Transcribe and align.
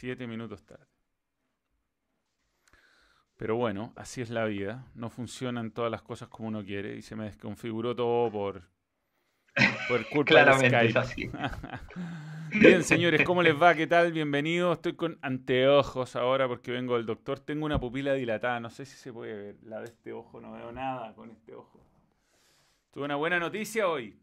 Siete 0.00 0.26
minutos 0.26 0.64
tarde. 0.64 0.86
Pero 3.36 3.56
bueno, 3.56 3.92
así 3.96 4.22
es 4.22 4.30
la 4.30 4.46
vida. 4.46 4.86
No 4.94 5.10
funcionan 5.10 5.72
todas 5.72 5.90
las 5.90 6.00
cosas 6.00 6.30
como 6.30 6.48
uno 6.48 6.64
quiere 6.64 6.96
y 6.96 7.02
se 7.02 7.16
me 7.16 7.24
desconfiguró 7.24 7.94
todo 7.94 8.32
por, 8.32 8.62
por 9.88 10.08
culpa 10.10 10.42
de 10.42 10.70
Skype. 10.70 10.98
así. 10.98 11.30
Bien, 12.58 12.82
señores, 12.82 13.24
¿cómo 13.24 13.42
les 13.42 13.60
va? 13.60 13.74
¿Qué 13.74 13.86
tal? 13.86 14.10
Bienvenidos. 14.10 14.78
Estoy 14.78 14.94
con 14.94 15.18
anteojos 15.20 16.16
ahora 16.16 16.48
porque 16.48 16.72
vengo 16.72 16.96
del 16.96 17.04
doctor. 17.04 17.38
Tengo 17.38 17.66
una 17.66 17.78
pupila 17.78 18.14
dilatada. 18.14 18.58
No 18.58 18.70
sé 18.70 18.86
si 18.86 18.96
se 18.96 19.12
puede 19.12 19.36
ver. 19.36 19.56
La 19.64 19.80
de 19.80 19.84
este 19.84 20.14
ojo, 20.14 20.40
no 20.40 20.52
veo 20.52 20.72
nada 20.72 21.14
con 21.14 21.30
este 21.30 21.54
ojo. 21.54 21.78
Tuve 22.90 23.04
una 23.04 23.16
buena 23.16 23.38
noticia 23.38 23.86
hoy. 23.86 24.18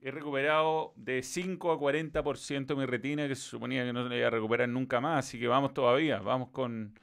He 0.00 0.10
recuperado 0.10 0.92
de 0.96 1.22
5 1.22 1.72
a 1.72 1.78
40% 1.78 2.76
mi 2.76 2.86
retina, 2.86 3.26
que 3.26 3.34
se 3.34 3.42
suponía 3.42 3.84
que 3.84 3.92
no 3.92 4.08
la 4.08 4.16
iba 4.16 4.26
a 4.26 4.30
recuperar 4.30 4.68
nunca 4.68 5.00
más. 5.00 5.26
Así 5.26 5.38
que 5.38 5.48
vamos 5.48 5.74
todavía. 5.74 6.20
Vamos 6.20 6.50
con 6.50 6.98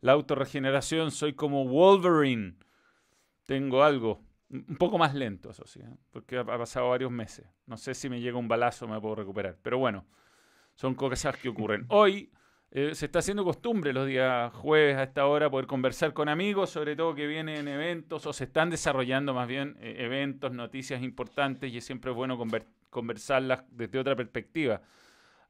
la 0.00 0.12
autorregeneración. 0.12 1.10
Soy 1.10 1.34
como 1.34 1.66
Wolverine. 1.66 2.54
Tengo 3.46 3.82
algo. 3.82 4.20
Un 4.50 4.76
poco 4.76 4.96
más 4.96 5.14
lento, 5.14 5.50
eso 5.50 5.66
sí, 5.66 5.80
¿eh? 5.80 5.94
porque 6.10 6.38
ha 6.38 6.44
pasado 6.44 6.88
varios 6.88 7.10
meses. 7.10 7.46
No 7.66 7.76
sé 7.76 7.94
si 7.94 8.08
me 8.08 8.18
llega 8.18 8.38
un 8.38 8.48
balazo 8.48 8.88
me 8.88 8.98
puedo 8.98 9.16
recuperar. 9.16 9.58
Pero 9.62 9.76
bueno, 9.76 10.06
son 10.74 10.94
cosas 10.94 11.36
que 11.36 11.50
ocurren. 11.50 11.84
Hoy 11.88 12.30
eh, 12.70 12.94
se 12.94 13.06
está 13.06 13.20
haciendo 13.20 13.44
costumbre 13.44 13.94
los 13.94 14.06
días 14.06 14.52
jueves 14.52 14.96
a 14.96 15.04
esta 15.04 15.26
hora 15.26 15.48
poder 15.48 15.66
conversar 15.66 16.12
con 16.12 16.28
amigos, 16.28 16.68
sobre 16.68 16.96
todo 16.96 17.14
que 17.14 17.26
vienen 17.26 17.66
eventos 17.66 18.26
o 18.26 18.32
se 18.34 18.44
están 18.44 18.68
desarrollando 18.68 19.32
más 19.32 19.48
bien 19.48 19.76
eh, 19.80 19.96
eventos, 20.00 20.52
noticias 20.52 21.02
importantes 21.02 21.72
y 21.72 21.78
es 21.78 21.84
siempre 21.86 22.10
bueno 22.10 22.38
conversarlas 22.90 23.64
desde 23.70 23.98
otra 23.98 24.14
perspectiva. 24.14 24.82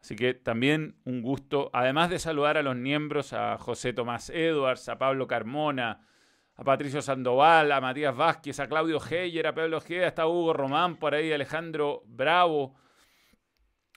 Así 0.01 0.15
que 0.15 0.35
también 0.35 0.95
un 1.05 1.23
gusto, 1.23 1.71
además 1.73 2.09
de 2.09 2.21
saludar 2.21 2.57
a 2.57 2.63
los 2.63 2.77
miembros, 2.77 3.33
a 3.33 3.59
José 3.59 3.93
Tomás 3.93 4.31
Edwards, 4.31 4.89
a 4.89 4.97
Pablo 4.97 5.27
Carmona, 5.27 6.07
a 6.55 6.63
Patricio 6.63 7.03
Sandoval, 7.03 7.73
a 7.73 7.81
Matías 7.81 8.17
Vázquez, 8.17 8.61
a 8.61 8.69
Claudio 8.69 9.01
Heyer, 9.05 9.49
a 9.49 9.55
Pablo 9.55 9.79
Ojeda, 9.79 10.07
está 10.07 10.29
Hugo 10.29 10.53
Román 10.53 10.97
por 10.97 11.15
ahí, 11.15 11.33
Alejandro 11.33 12.03
Bravo. 12.07 12.77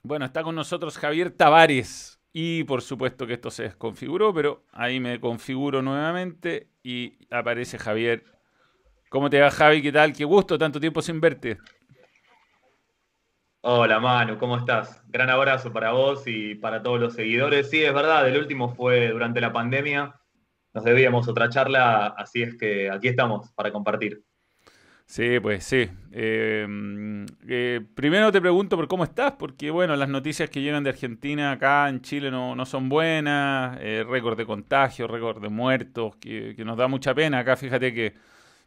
Bueno, 0.02 0.24
está 0.24 0.42
con 0.42 0.56
nosotros 0.56 0.98
Javier 0.98 1.30
Tavares, 1.30 2.20
y 2.32 2.64
por 2.64 2.82
supuesto 2.82 3.26
que 3.26 3.34
esto 3.34 3.50
se 3.50 3.64
desconfiguró, 3.64 4.32
pero 4.32 4.64
ahí 4.72 5.00
me 5.00 5.20
configuro 5.20 5.82
nuevamente 5.82 6.68
y 6.82 7.18
aparece 7.30 7.78
Javier. 7.78 8.24
¿Cómo 9.10 9.28
te 9.28 9.40
va 9.40 9.50
Javi? 9.50 9.82
¿Qué 9.82 9.92
tal? 9.92 10.12
Qué 10.12 10.24
gusto, 10.24 10.58
tanto 10.58 10.80
tiempo 10.80 11.02
sin 11.02 11.20
verte. 11.20 11.58
Hola 13.60 14.00
Manu, 14.00 14.38
¿cómo 14.38 14.56
estás? 14.56 15.00
Gran 15.06 15.30
abrazo 15.30 15.72
para 15.72 15.92
vos 15.92 16.24
y 16.26 16.56
para 16.56 16.82
todos 16.82 16.98
los 16.98 17.14
seguidores. 17.14 17.70
Sí, 17.70 17.84
es 17.84 17.94
verdad, 17.94 18.26
el 18.26 18.38
último 18.38 18.74
fue 18.74 19.08
durante 19.10 19.40
la 19.40 19.52
pandemia. 19.52 20.18
Nos 20.72 20.84
debíamos 20.84 21.28
otra 21.28 21.48
charla, 21.48 22.06
así 22.16 22.42
es 22.42 22.56
que 22.56 22.90
aquí 22.90 23.08
estamos 23.08 23.52
para 23.52 23.70
compartir. 23.70 24.24
Sí, 25.06 25.40
pues 25.40 25.64
sí. 25.64 25.88
Em, 26.10 27.26
eh, 27.46 27.80
primero 27.94 28.32
te 28.32 28.40
pregunto 28.40 28.76
por 28.76 28.88
cómo 28.88 29.04
estás, 29.04 29.32
porque 29.32 29.70
bueno, 29.70 29.94
las 29.96 30.08
noticias 30.08 30.48
que 30.48 30.62
llegan 30.62 30.84
de 30.84 30.90
Argentina 30.90 31.52
acá 31.52 31.88
en 31.88 32.00
Chile 32.00 32.30
no, 32.30 32.64
son 32.64 32.88
buenas, 32.88 33.78
eh, 33.80 34.04
récord 34.08 34.36
de 34.38 34.46
contagios, 34.46 35.10
récord 35.10 35.42
de 35.42 35.48
muertos, 35.50 36.16
que, 36.16 36.54
nos 36.64 36.76
da 36.78 36.88
mucha 36.88 37.14
pena. 37.14 37.40
Acá 37.40 37.56
fíjate 37.56 37.92
que 37.92 38.14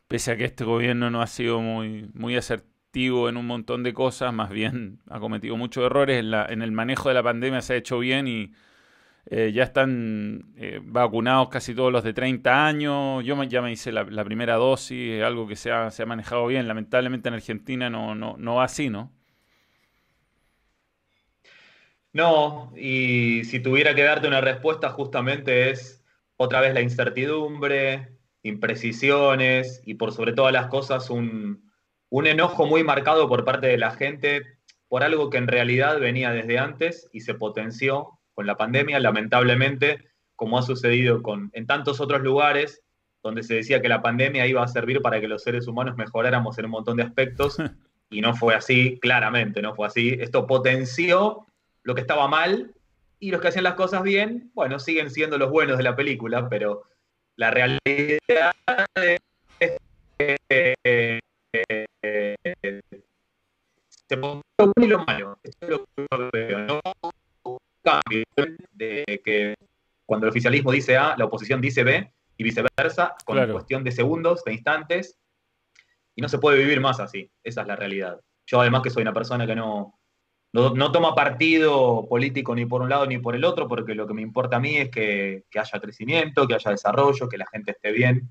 pese 0.08 0.32
a 0.32 0.38
que 0.38 0.46
este 0.46 0.64
gobierno 0.66 1.10
no 1.10 1.22
ha 1.22 1.28
sido 1.28 1.62
muy, 1.62 2.10
muy 2.14 2.36
asertivo 2.38 3.30
en 3.30 3.38
un 3.38 3.48
montón 3.48 3.84
de 3.84 3.94
cosas, 3.94 4.34
más 4.34 4.50
bien 4.50 5.00
ha 5.10 5.20
cometido 5.20 5.58
muchos 5.58 5.86
errores, 5.86 6.20
en, 6.20 6.32
la, 6.32 6.46
en 6.48 6.62
el 6.62 6.72
manejo 6.72 7.10
de 7.10 7.16
la 7.16 7.24
pandemia 7.24 7.62
se 7.62 7.74
ha 7.74 7.78
hecho 7.78 8.00
bien 8.00 8.28
y 8.28 8.54
eh, 9.28 9.52
ya 9.54 9.64
están 9.64 10.54
eh, 10.58 10.80
vacunados 10.84 11.50
casi 11.50 11.74
todos 11.74 11.92
los 11.92 12.04
de 12.04 12.14
30 12.14 12.66
años. 12.66 13.24
Yo 13.26 13.42
ya 13.44 13.62
me 13.62 13.72
hice 13.72 13.92
la, 13.92 14.24
primera 14.24 14.56
dosis, 14.56 15.22
algo 15.24 15.48
que 15.48 15.56
se 15.56 15.72
ha, 15.72 15.90
manejado 16.06 16.48
bien. 16.48 16.68
Lamentablemente 16.68 17.30
en 17.30 17.36
Argentina 17.36 17.90
no, 17.90 18.14
no, 18.16 18.36
no 18.38 18.56
va 18.56 18.66
así, 18.66 18.90
¿no? 18.90 19.12
No, 22.14 22.72
y 22.78 23.44
si 23.44 23.60
tuviera 23.60 23.94
que 23.94 24.04
darte 24.04 24.28
una 24.28 24.40
respuesta, 24.40 24.90
justamente 24.90 25.70
es 25.70 26.02
otra 26.38 26.62
vez 26.62 26.74
la 26.74 26.82
incertidumbre, 26.82 28.16
imprecisiones 28.42 29.82
y 29.86 29.96
por 29.96 30.14
sobre 30.14 30.32
todas 30.32 30.54
las 30.54 30.68
cosas 30.68 31.10
un, 31.10 31.70
un 32.10 32.28
enojo 32.28 32.68
muy 32.68 32.84
marcado 32.84 33.28
por 33.28 33.44
parte 33.44 33.68
de 33.68 33.78
la 33.78 33.92
gente 33.92 34.44
por 34.88 35.04
algo 35.04 35.30
que 35.30 35.38
en 35.38 35.48
realidad 35.48 36.00
venía 36.00 36.32
desde 36.32 36.58
antes 36.58 37.10
y 37.12 37.22
se 37.22 37.34
potenció 37.34 38.15
con 38.36 38.46
la 38.46 38.58
pandemia, 38.58 39.00
lamentablemente, 39.00 40.06
como 40.36 40.60
ha 40.60 40.62
sucedido 40.62 41.24
con, 41.24 41.50
en 41.54 41.66
tantos 41.66 42.00
otros 42.00 42.22
lugares, 42.22 42.84
donde 43.24 43.42
se 43.42 43.56
decía 43.56 43.82
que 43.82 43.90
la 43.90 44.04
pandemia 44.04 44.46
iba 44.46 44.64
a 44.64 44.68
servir 44.68 45.02
para 45.02 45.20
que 45.20 45.28
los 45.28 45.42
seres 45.42 45.68
humanos 45.68 45.96
mejoráramos 45.98 46.60
en 46.60 46.66
un 46.66 46.72
montón 46.72 46.98
de 46.98 47.04
aspectos, 47.04 47.58
y 48.12 48.22
no 48.22 48.36
fue 48.36 48.54
así, 48.54 49.00
claramente 49.02 49.64
no 49.64 49.74
fue 49.74 49.88
así. 49.88 50.16
Esto 50.20 50.46
potenció 50.46 51.48
lo 51.82 51.96
que 51.96 52.02
estaba 52.02 52.28
mal, 52.28 52.76
y 53.20 53.32
los 53.32 53.42
que 53.42 53.48
hacían 53.48 53.64
las 53.64 53.76
cosas 53.76 54.04
bien, 54.04 54.52
bueno, 54.54 54.78
siguen 54.78 55.10
siendo 55.10 55.38
los 55.38 55.50
buenos 55.50 55.78
de 55.78 55.84
la 55.84 55.96
película, 55.96 56.50
pero 56.50 56.84
la 57.38 57.50
realidad 57.50 57.80
es 59.60 59.78
que 60.18 60.38
eh, 60.50 61.20
se 63.90 64.16
lo 64.18 64.42
bueno 64.58 64.74
y 64.78 64.88
lo 64.88 65.06
malo. 65.06 65.40
Esto 65.44 65.66
es 65.66 65.70
lo 65.70 66.30
que 66.30 66.38
veo. 66.38 66.65
Cambio 67.86 68.24
de 68.74 69.22
que 69.24 69.56
cuando 70.06 70.26
el 70.26 70.32
oficialismo 70.32 70.72
dice 70.72 70.98
A, 70.98 71.16
la 71.18 71.26
oposición 71.26 71.62
dice 71.62 71.84
B 71.84 72.12
y 72.38 72.44
viceversa, 72.44 73.16
con 73.26 73.52
cuestión 73.52 73.84
de 73.84 73.92
segundos, 73.92 74.44
de 74.44 74.54
instantes, 74.54 75.18
y 76.16 76.22
no 76.22 76.30
se 76.30 76.40
puede 76.40 76.58
vivir 76.60 76.82
más 76.82 77.00
así. 77.00 77.32
Esa 77.44 77.62
es 77.62 77.68
la 77.68 77.76
realidad. 77.76 78.20
Yo 78.46 78.62
además 78.62 78.82
que 78.82 78.90
soy 78.90 79.02
una 79.02 79.14
persona 79.14 79.48
que 79.48 79.56
no, 79.56 80.00
no, 80.54 80.92
toma 80.92 81.16
partido 81.16 82.08
político 82.08 82.56
ni 82.56 82.66
por 82.66 82.82
un 82.82 82.90
lado 82.90 83.06
ni 83.06 83.18
por 83.18 83.36
el 83.36 83.44
otro, 83.44 83.68
porque 83.68 83.96
lo 83.96 84.08
que 84.08 84.14
me 84.14 84.22
importa 84.22 84.58
a 84.58 84.60
mí 84.60 84.78
es 84.78 84.90
que, 84.90 85.44
haya 85.54 85.80
crecimiento, 85.80 86.48
que 86.48 86.56
haya 86.56 86.72
desarrollo, 86.72 87.28
que 87.28 87.38
la 87.38 87.48
gente 87.52 87.72
esté 87.72 87.92
bien, 87.92 88.30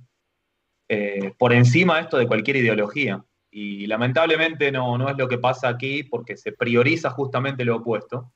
eh, 0.88 1.32
por 1.38 1.52
encima 1.52 1.96
de 1.96 2.02
esto 2.02 2.16
de 2.16 2.26
cualquier 2.26 2.56
ideología. 2.56 3.24
Y 3.50 3.86
lamentablemente 3.86 4.72
no, 4.72 4.98
no 4.98 5.08
es 5.08 5.16
lo 5.16 5.28
que 5.28 5.38
pasa 5.38 5.68
aquí 5.68 6.02
porque 6.02 6.36
se 6.36 6.52
prioriza 6.52 7.10
justamente 7.10 7.64
lo 7.64 7.76
opuesto. 7.76 8.32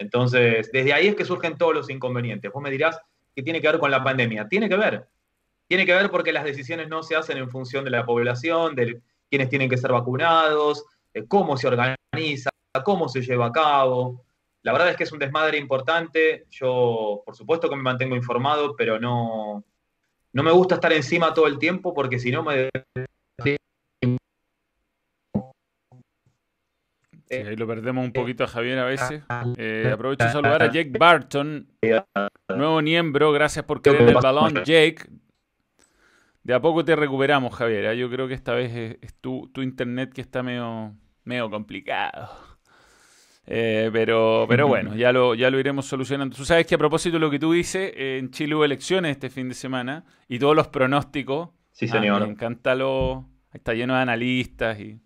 Entonces, 0.00 0.70
desde 0.72 0.94
ahí 0.94 1.08
es 1.08 1.14
que 1.14 1.26
surgen 1.26 1.58
todos 1.58 1.74
los 1.74 1.90
inconvenientes. 1.90 2.50
Vos 2.50 2.62
me 2.62 2.70
dirás 2.70 2.98
que 3.36 3.42
tiene 3.42 3.60
que 3.60 3.68
ver 3.68 3.78
con 3.78 3.90
la 3.90 4.02
pandemia. 4.02 4.48
Tiene 4.48 4.66
que 4.66 4.76
ver. 4.76 5.06
Tiene 5.68 5.84
que 5.84 5.94
ver 5.94 6.10
porque 6.10 6.32
las 6.32 6.42
decisiones 6.42 6.88
no 6.88 7.02
se 7.02 7.16
hacen 7.16 7.36
en 7.36 7.50
función 7.50 7.84
de 7.84 7.90
la 7.90 8.06
población, 8.06 8.74
de 8.74 8.98
quiénes 9.28 9.50
tienen 9.50 9.68
que 9.68 9.76
ser 9.76 9.92
vacunados, 9.92 10.86
cómo 11.28 11.58
se 11.58 11.68
organiza, 11.68 12.50
cómo 12.82 13.10
se 13.10 13.20
lleva 13.20 13.46
a 13.46 13.52
cabo. 13.52 14.24
La 14.62 14.72
verdad 14.72 14.88
es 14.88 14.96
que 14.96 15.04
es 15.04 15.12
un 15.12 15.18
desmadre 15.18 15.58
importante. 15.58 16.46
Yo, 16.50 17.22
por 17.24 17.36
supuesto 17.36 17.68
que 17.68 17.76
me 17.76 17.82
mantengo 17.82 18.16
informado, 18.16 18.74
pero 18.74 18.98
no, 18.98 19.62
no 20.32 20.42
me 20.42 20.50
gusta 20.50 20.76
estar 20.76 20.94
encima 20.94 21.34
todo 21.34 21.46
el 21.46 21.58
tiempo 21.58 21.92
porque 21.92 22.18
si 22.18 22.32
no 22.32 22.42
me 22.42 22.70
Eh, 27.30 27.46
ahí 27.48 27.56
lo 27.56 27.64
perdemos 27.64 28.04
un 28.04 28.12
poquito 28.12 28.42
a 28.42 28.48
Javier 28.48 28.80
a 28.80 28.84
veces. 28.84 29.22
Eh, 29.56 29.88
aprovecho 29.92 30.24
de 30.24 30.32
saludar 30.32 30.64
a 30.64 30.66
Jake 30.66 30.90
Barton, 30.98 31.68
nuevo 32.48 32.82
miembro. 32.82 33.30
Gracias 33.30 33.64
por 33.64 33.80
querer 33.80 34.02
el 34.02 34.14
balón, 34.14 34.54
Jake. 34.64 34.98
De 36.42 36.54
a 36.54 36.60
poco 36.60 36.84
te 36.84 36.96
recuperamos, 36.96 37.54
Javier. 37.54 37.84
¿eh? 37.84 37.96
Yo 37.96 38.10
creo 38.10 38.26
que 38.26 38.34
esta 38.34 38.52
vez 38.52 38.98
es, 39.00 39.14
tu, 39.20 39.48
internet 39.58 40.12
que 40.12 40.20
está 40.20 40.42
medio, 40.42 40.96
medio 41.22 41.48
complicado. 41.48 42.30
pero, 43.46 44.46
pero 44.48 44.66
bueno, 44.66 44.96
ya 44.96 45.12
lo, 45.12 45.36
ya 45.36 45.50
lo 45.50 45.60
iremos 45.60 45.86
solucionando. 45.86 46.34
Tú 46.34 46.44
sabes 46.44 46.66
que 46.66 46.74
a 46.74 46.78
propósito 46.78 47.14
de 47.14 47.20
lo 47.20 47.30
que 47.30 47.38
tú 47.38 47.52
dices, 47.52 47.92
en 47.94 48.32
Chile 48.32 48.56
hubo 48.56 48.64
elecciones 48.64 49.12
este 49.12 49.30
fin 49.30 49.48
de 49.48 49.54
semana 49.54 50.04
y 50.26 50.40
todos 50.40 50.56
los 50.56 50.66
pronósticos. 50.66 51.50
Sí, 51.70 51.86
señor. 51.86 52.22
Ah, 52.22 52.26
me 52.26 52.32
encanta 52.32 52.74
lo. 52.74 53.28
Está 53.52 53.72
lleno 53.74 53.94
de 53.94 54.00
analistas 54.00 54.80
y 54.80 55.00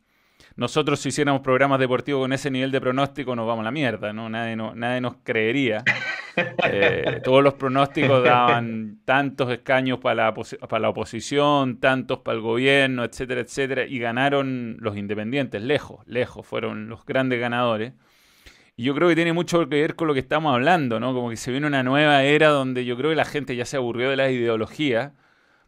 nosotros 0.57 1.01
si 1.01 1.09
hiciéramos 1.09 1.43
programas 1.43 1.81
deportivos 1.81 2.23
con 2.23 2.33
ese 2.33 2.51
nivel 2.51 2.71
de 2.71 2.81
pronóstico 2.81 3.35
nos 3.35 3.47
vamos 3.47 3.63
a 3.63 3.65
la 3.65 3.71
mierda, 3.73 4.13
¿no? 4.13 4.29
Nadie, 4.29 4.55
no, 4.55 4.75
nadie 4.75 5.01
nos 5.01 5.17
creería. 5.23 5.83
Eh, 6.37 7.21
todos 7.23 7.45
los 7.45 7.55
pronósticos 7.55 8.25
daban 8.25 8.99
tantos 9.05 9.53
escaños 9.53 10.01
para 10.01 10.33
la, 10.33 10.35
para 10.35 10.81
la 10.81 10.89
oposición, 10.89 11.79
tantos 11.79 12.19
para 12.19 12.35
el 12.35 12.43
gobierno, 12.43 13.05
etcétera, 13.05 13.41
etcétera, 13.43 13.85
y 13.87 14.01
ganaron 14.01 14.77
los 14.81 14.97
independientes, 14.97 15.63
lejos, 15.63 16.05
lejos, 16.09 16.45
fueron 16.45 16.89
los 16.89 17.07
grandes 17.07 17.39
ganadores. 17.39 17.93
Y 18.77 18.83
yo 18.83 18.97
creo 18.97 19.09
que 19.09 19.15
tiene 19.15 19.33
mucho 19.33 19.61
que 19.61 19.77
ver 19.77 19.95
con 19.95 20.09
lo 20.09 20.15
que 20.15 20.19
estamos 20.19 20.53
hablando, 20.53 20.99
¿no? 20.99 21.15
Como 21.15 21.31
que 21.31 21.37
se 21.37 21.53
viene 21.53 21.69
una 21.69 21.85
nueva 21.85 22.25
era 22.25 22.49
donde 22.49 22.85
yo 22.85 22.97
creo 22.97 23.11
que 23.11 23.17
la 23.17 23.25
gente 23.25 23.55
ya 23.55 23.65
se 23.65 23.77
aburrió 23.77 24.11
de 24.11 24.17
la 24.17 24.29
ideología, 24.29 25.15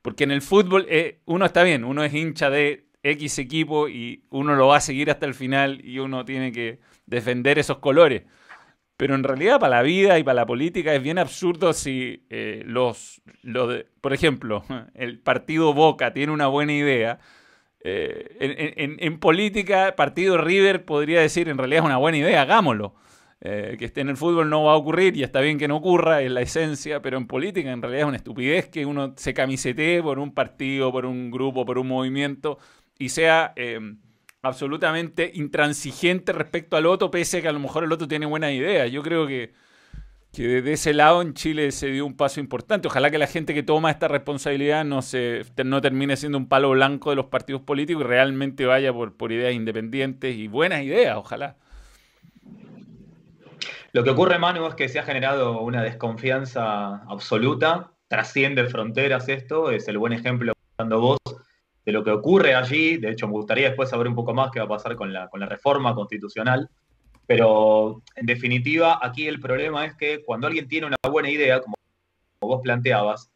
porque 0.03 0.25
en 0.25 0.33
el 0.33 0.43
fútbol 0.43 0.87
eh, 0.89 1.21
uno 1.27 1.47
está 1.47 1.63
bien, 1.63 1.85
uno 1.85 2.03
es 2.03 2.13
hincha 2.13 2.51
de 2.51 2.86
X 3.11 3.39
equipo 3.39 3.89
y 3.89 4.25
uno 4.31 4.57
lo 4.57 4.69
va 4.69 4.79
a 4.79 4.81
seguir 4.81 5.11
hasta 5.11 5.27
el 5.27 5.35
final 5.35 5.81
y 5.85 5.99
uno 6.01 6.25
tiene 6.25 6.51
que 6.53 6.81
defender 7.07 7.59
esos 7.59 7.79
colores. 7.79 8.25
pero 8.97 9.15
en 9.15 9.25
realidad 9.25 9.61
para 9.61 9.77
la 9.77 9.83
vida 9.83 10.19
y 10.19 10.25
para 10.25 10.37
la 10.37 10.47
política 10.47 10.95
es 10.95 11.03
bien 11.03 11.19
absurdo 11.19 11.73
si 11.75 12.25
eh, 12.31 12.63
los, 12.67 13.21
por 14.01 14.13
ejemplo, 14.13 14.65
el 14.95 15.19
partido 15.21 15.75
Boca 15.75 16.13
tiene 16.13 16.33
una 16.33 16.47
buena 16.47 16.73
idea. 16.73 17.19
Eh, 17.81 18.97
en, 18.99 19.21
política, 19.21 19.95
partido 19.97 20.39
River 20.39 20.85
podría 20.85 21.21
decir 21.21 21.49
en 21.49 21.59
realidad 21.59 21.85
es 21.85 21.87
una 21.87 21.99
buena 21.99 22.19
idea, 22.19 22.43
hagámoslo. 22.43 22.95
Eh, 23.43 23.77
que 23.79 23.85
esté 23.85 24.01
en 24.01 24.09
el 24.09 24.17
fútbol 24.17 24.49
no 24.49 24.65
va 24.65 24.73
a 24.73 24.77
ocurrir 24.77 25.15
y 25.15 25.23
está 25.23 25.41
bien 25.41 25.59
que 25.59 25.69
no 25.69 25.77
ocurra, 25.77 26.23
es 26.23 26.31
la 26.33 26.41
esencia, 26.41 27.03
pero 27.03 27.19
en 27.19 27.27
política 27.27 27.71
en 27.71 27.83
realidad 27.83 28.05
es 28.05 28.09
una 28.09 28.17
estupidez 28.17 28.69
que 28.69 28.87
uno 28.87 29.13
se 29.17 29.35
camisetee 29.35 30.03
por 30.03 30.19
un 30.19 30.33
partido, 30.33 30.91
por 30.91 31.05
un 31.05 31.31
grupo, 31.31 31.67
por 31.67 31.79
un 31.79 31.87
movimiento 31.87 32.59
y 32.99 33.11
sea 33.11 33.55
absolutamente 34.47 35.31
intransigente 35.35 36.33
respecto 36.33 36.77
al 36.77 36.87
otro, 36.87 37.11
pese 37.11 37.39
a 37.39 37.43
que 37.43 37.49
a 37.49 37.53
lo 37.53 37.59
mejor 37.59 37.85
el 37.85 37.93
otro 37.93 38.09
tiene 38.09 38.27
buena 38.27 38.53
idea. 38.53 38.87
Yo 38.87 39.03
creo 39.03 39.27
que, 39.27 39.53
que 40.33 40.47
desde 40.47 40.73
ese 40.73 40.95
lado 40.95 41.23
en 41.23 41.35
Chile 41.35 41.73
se 41.73 41.89
dio 41.89 42.07
un 42.07 42.17
paso 42.17 42.41
importante. 42.41 42.89
Ojalá 42.89 43.11
que 43.11 43.19
la 43.19 43.27
gente 43.27 43.55
que 43.55 43.63
toma 43.63 43.91
esta 43.91 44.09
responsabilidad 44.09 44.85
no, 44.85 45.03
se, 45.03 45.43
no 45.65 45.81
termine 45.81 46.17
siendo 46.17 46.39
un 46.39 46.49
palo 46.49 46.71
blanco 46.71 47.11
de 47.11 47.17
los 47.17 47.27
partidos 47.27 47.63
políticos 47.63 48.05
y 48.05 48.07
realmente 48.07 48.67
vaya 48.67 48.93
por, 48.93 49.17
por 49.17 49.33
ideas 49.33 49.53
independientes 49.53 50.37
y 50.37 50.49
buenas 50.49 50.83
ideas, 50.83 51.17
ojalá. 51.17 51.57
Lo 53.93 54.05
que 54.05 54.11
ocurre, 54.11 54.39
Manu, 54.39 54.67
es 54.67 54.75
que 54.75 54.89
se 54.89 54.99
ha 54.99 55.05
generado 55.05 55.61
una 55.61 55.83
desconfianza 55.83 56.97
absoluta, 57.09 57.93
trasciende 58.09 58.67
fronteras 58.67 59.29
esto, 59.29 59.71
es 59.71 59.89
el 59.89 59.97
buen 59.97 60.13
ejemplo 60.13 60.53
dando 60.77 61.01
vos 61.01 61.19
de 61.87 61.93
lo 61.93 62.05
que 62.05 62.11
ocurre 62.11 62.55
allí. 62.55 62.99
De 62.99 63.13
hecho, 63.13 63.29
me 63.29 63.35
gustaría 63.35 63.69
después 63.69 63.89
saber 63.89 64.09
un 64.09 64.17
poco 64.17 64.35
más 64.35 64.51
qué 64.51 64.59
va 64.59 64.67
a 64.67 64.69
pasar 64.69 64.97
con 64.97 65.13
la, 65.13 65.29
con 65.29 65.41
la 65.41 65.47
reforma 65.47 65.95
constitucional. 65.95 66.69
Pero, 67.27 68.03
en 68.17 68.27
definitiva, 68.27 68.99
aquí 69.01 69.27
el 69.27 69.41
problema 69.41 69.87
es 69.87 69.95
que 69.95 70.25
cuando 70.25 70.49
alguien 70.49 70.69
tiene 70.69 70.89
una 70.89 70.97
buena 71.09 71.31
idea, 71.31 71.61
como 71.61 71.77
vos 72.41 72.61
planteabas, 72.63 73.31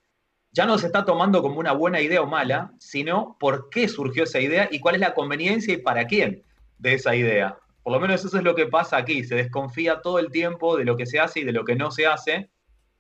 ya 0.53 0.67
no 0.67 0.79
se 0.79 0.87
está 0.87 1.05
tomando 1.05 1.43
como 1.43 1.61
una 1.61 1.73
buena 1.73 2.01
idea 2.01 2.23
o 2.23 2.27
mala, 2.27 2.73
sino 2.79 3.37
por 3.39 3.71
qué 3.71 3.89
surgió 3.89 4.25
esa 4.25 4.41
idea 4.41 4.69
y 4.71 4.81
cuál 4.81 4.97
es 4.97 5.01
la 5.01 5.15
conveniencia 5.15 5.75
y 5.75 5.79
para 5.79 6.07
quién 6.07 6.43
de 6.79 6.95
esa 6.95 7.15
idea. 7.15 7.57
Por 7.85 7.93
lo 7.93 8.01
menos 8.01 8.25
eso 8.25 8.37
es 8.37 8.43
lo 8.43 8.57
que 8.57 8.67
pasa 8.67 8.97
aquí. 8.97 9.23
Se 9.23 9.37
desconfía 9.37 10.01
todo 10.03 10.19
el 10.19 10.31
tiempo 10.31 10.77
de 10.77 10.85
lo 10.85 10.97
que 10.97 11.07
se 11.07 11.21
hace 11.21 11.41
y 11.41 11.45
de 11.45 11.53
lo 11.53 11.65
que 11.65 11.77
no 11.77 11.93
se 11.93 12.07
hace, 12.07 12.51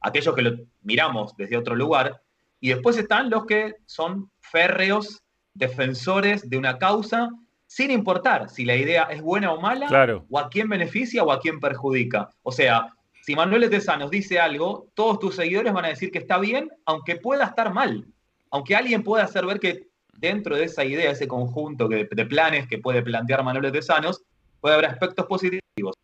aquellos 0.00 0.34
que 0.34 0.42
lo 0.42 0.58
miramos 0.82 1.36
desde 1.36 1.56
otro 1.56 1.74
lugar. 1.74 2.22
Y 2.60 2.68
después 2.68 2.96
están 2.96 3.30
los 3.30 3.46
que 3.46 3.74
son 3.86 4.30
férreos 4.40 5.22
defensores 5.60 6.50
de 6.50 6.56
una 6.56 6.78
causa 6.78 7.30
sin 7.66 7.92
importar 7.92 8.50
si 8.50 8.64
la 8.64 8.74
idea 8.74 9.04
es 9.04 9.22
buena 9.22 9.52
o 9.52 9.60
mala, 9.60 9.86
o 10.28 10.38
a 10.40 10.50
quién 10.50 10.68
beneficia 10.68 11.22
o 11.22 11.30
a 11.30 11.38
quién 11.38 11.60
perjudica. 11.60 12.28
O 12.42 12.50
sea, 12.50 12.92
si 13.22 13.36
Manuel 13.36 13.70
Tesa 13.70 13.96
nos 13.96 14.10
dice 14.10 14.40
algo, 14.40 14.88
todos 14.94 15.20
tus 15.20 15.36
seguidores 15.36 15.72
van 15.72 15.84
a 15.84 15.88
decir 15.88 16.10
que 16.10 16.18
está 16.18 16.38
bien, 16.38 16.68
aunque 16.84 17.14
pueda 17.14 17.44
estar 17.44 17.72
mal. 17.72 18.06
Aunque 18.50 18.74
alguien 18.74 19.04
pueda 19.04 19.22
hacer 19.22 19.46
ver 19.46 19.60
que 19.60 19.86
dentro 20.14 20.56
de 20.56 20.64
esa 20.64 20.84
idea, 20.84 21.12
ese 21.12 21.28
conjunto 21.28 21.86
de, 21.86 22.06
planes 22.26 22.66
que 22.66 22.78
puede 22.78 23.02
plantear 23.02 23.44
Manuel 23.44 23.70
Tesanos, 23.70 24.22
puede 24.60 24.74
haber 24.74 24.90
aspectos 24.90 25.26
positivos. 25.26 25.94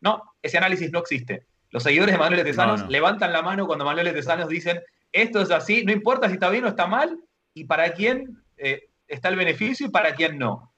No, 0.00 0.22
ese 0.40 0.56
análisis 0.56 0.90
no 0.90 1.00
existe. 1.00 1.44
Los 1.70 1.82
seguidores 1.82 2.14
de 2.14 2.18
Manuel 2.18 2.44
Tesanos 2.44 2.88
levantan 2.88 3.32
la 3.32 3.42
mano 3.42 3.66
cuando 3.66 3.84
Manuel 3.84 4.12
Tesanos 4.14 4.48
dicen, 4.48 4.80
esto 5.12 5.42
es 5.42 5.50
así, 5.50 5.84
no 5.84 5.92
importa 5.92 6.28
si 6.28 6.34
está 6.34 6.48
bien 6.48 6.64
o 6.64 6.68
está 6.68 6.86
mal, 6.86 7.18
y 7.52 7.64
para 7.64 7.92
quién 7.92 8.42
eh, 8.56 8.88
está 9.10 9.28
el 9.28 9.36
beneficio 9.36 9.86
y 9.86 9.90
para 9.90 10.14
quién 10.14 10.38
no. 10.38 10.72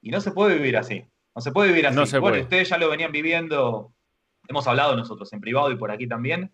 Y 0.00 0.10
no 0.10 0.20
se 0.20 0.30
puede 0.30 0.54
vivir 0.56 0.76
así. 0.76 1.04
No 1.34 1.42
se 1.42 1.52
puede 1.52 1.70
vivir 1.70 1.86
así. 1.86 2.18
bueno, 2.18 2.40
ustedes 2.40 2.68
ya 2.68 2.78
lo 2.78 2.90
venían 2.90 3.12
viviendo, 3.12 3.92
hemos 4.48 4.66
hablado 4.66 4.96
nosotros 4.96 5.32
en 5.32 5.40
privado 5.40 5.70
y 5.70 5.76
por 5.76 5.90
aquí 5.90 6.06
también, 6.06 6.52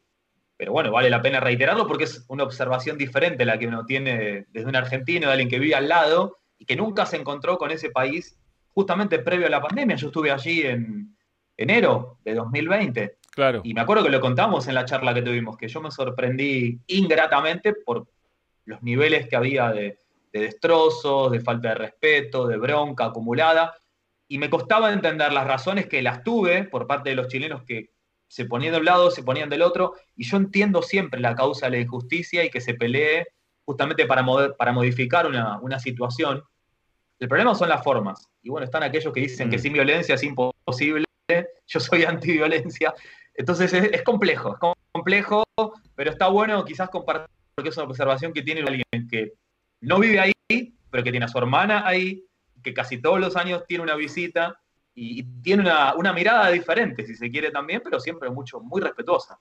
pero 0.57 0.73
bueno, 0.73 0.93
vale 0.93 1.11
la 1.11 1.23
pena 1.23 1.41
reiterarlo 1.41 1.87
porque 1.87 2.05
es 2.05 2.25
una 2.29 2.45
observación 2.45 2.97
diferente 2.97 3.45
la 3.45 3.59
que 3.59 3.67
uno 3.67 3.85
tiene 3.85 4.47
desde 4.51 4.69
un 4.69 4.77
argentino, 4.77 5.27
de 5.27 5.33
alguien 5.33 5.49
que 5.49 5.59
vive 5.59 5.75
al 5.75 5.89
lado 5.89 6.39
y 6.59 6.65
que 6.65 6.77
nunca 6.77 7.07
se 7.07 7.17
encontró 7.17 7.59
con 7.59 7.71
ese 7.71 7.91
país 7.91 8.39
justamente 8.73 9.19
previo 9.19 9.47
a 9.47 9.51
la 9.51 9.61
pandemia. 9.61 9.97
Yo 9.97 10.09
estuve 10.09 10.31
allí 10.31 10.63
en 10.63 11.17
enero 11.57 12.19
de 12.25 12.35
2020. 12.35 13.19
Claro. 13.31 13.63
Y 13.65 13.75
me 13.75 13.81
acuerdo 13.81 14.05
que 14.05 14.11
lo 14.11 14.21
contamos 14.21 14.69
en 14.69 14.75
la 14.75 14.85
charla 14.85 15.13
que 15.13 15.23
tuvimos, 15.23 15.57
que 15.57 15.67
yo 15.67 15.81
me 15.81 15.91
sorprendí 15.91 16.79
ingratamente 16.87 17.73
por 17.73 18.07
los 18.65 18.83
niveles 18.83 19.29
que 19.29 19.37
había 19.37 19.71
de, 19.73 19.99
de 20.35 20.41
destrozos, 20.41 21.31
de 21.31 21.41
falta 21.41 21.69
de 21.69 21.75
respeto, 21.77 22.49
de 22.49 22.57
bronca 22.57 23.07
acumulada, 23.07 23.73
y 24.27 24.39
me 24.39 24.51
costaba 24.51 24.93
entender 24.93 25.33
las 25.33 25.47
razones 25.47 25.87
que 25.87 26.03
las 26.03 26.25
tuve 26.25 26.65
por 26.65 26.89
parte 26.89 27.11
de 27.11 27.17
los 27.17 27.29
chilenos 27.29 27.63
que 27.63 27.91
se 28.27 28.47
ponían 28.47 28.73
de 28.73 28.81
un 28.81 28.85
lado, 28.85 29.13
se 29.13 29.23
ponían 29.23 29.49
del 29.49 29.63
otro, 29.63 29.95
y 30.17 30.25
yo 30.25 30.37
entiendo 30.37 30.83
siempre 30.83 31.21
la 31.21 31.37
causa 31.37 31.67
de 31.67 31.77
la 31.77 31.83
injusticia 31.83 32.45
y 32.45 32.51
que 32.51 32.61
se 32.61 32.75
pelee 32.75 33.29
justamente 33.65 34.07
para, 34.07 34.27
para 34.59 34.73
modificar 34.73 35.27
una, 35.27 35.79
situación. 35.79 36.43
El 37.21 37.29
problema 37.29 37.55
son 37.55 37.69
las 37.69 37.85
formas. 37.85 38.29
Y 38.43 38.51
bueno, 38.51 38.65
están 38.65 38.83
aquellos 38.83 39.13
que 39.13 39.21
dicen 39.21 39.49
que 39.49 39.57
mm. 39.57 39.61
sin 39.61 39.73
violencia 39.73 40.17
es 40.17 40.23
imposible, 40.25 41.07
yo 41.69 41.79
soy 41.79 42.03
antiviolencia. 42.03 42.93
Entonces 43.35 43.73
es, 43.73 43.85
es 43.93 44.03
complejo, 44.03 44.55
es 44.55 44.59
complejo, 44.91 45.45
pero 45.95 46.11
está 46.11 46.27
bueno 46.27 46.65
quizás 46.65 46.91
compartir, 46.91 47.31
porque 47.55 47.71
es 47.71 47.77
una 47.77 47.87
observación 47.87 48.33
que 48.33 48.43
tiene 48.43 48.63
alguien 48.63 49.09
que 49.09 49.35
no 49.85 49.99
vive 49.99 50.21
ahí, 50.21 50.75
pero 50.91 51.05
que 51.05 51.11
tiene 51.11 51.27
a 51.27 51.29
su 51.29 51.39
hermana 51.39 51.87
ahí, 51.87 52.25
que 52.63 52.75
casi 52.75 53.01
todos 53.01 53.21
los 53.21 53.37
años 53.37 53.65
tiene 53.67 53.85
una 53.85 53.95
visita 53.95 54.59
y, 54.95 55.23
tiene 55.43 55.71
una, 55.97 56.13
mirada 56.13 56.51
diferente, 56.51 57.05
si 57.07 57.15
se 57.15 57.31
quiere 57.31 57.51
también, 57.51 57.81
pero 57.83 58.01
siempre 58.01 58.31
mucho, 58.31 58.61
muy 58.61 58.81
respetuosa. 58.81 59.39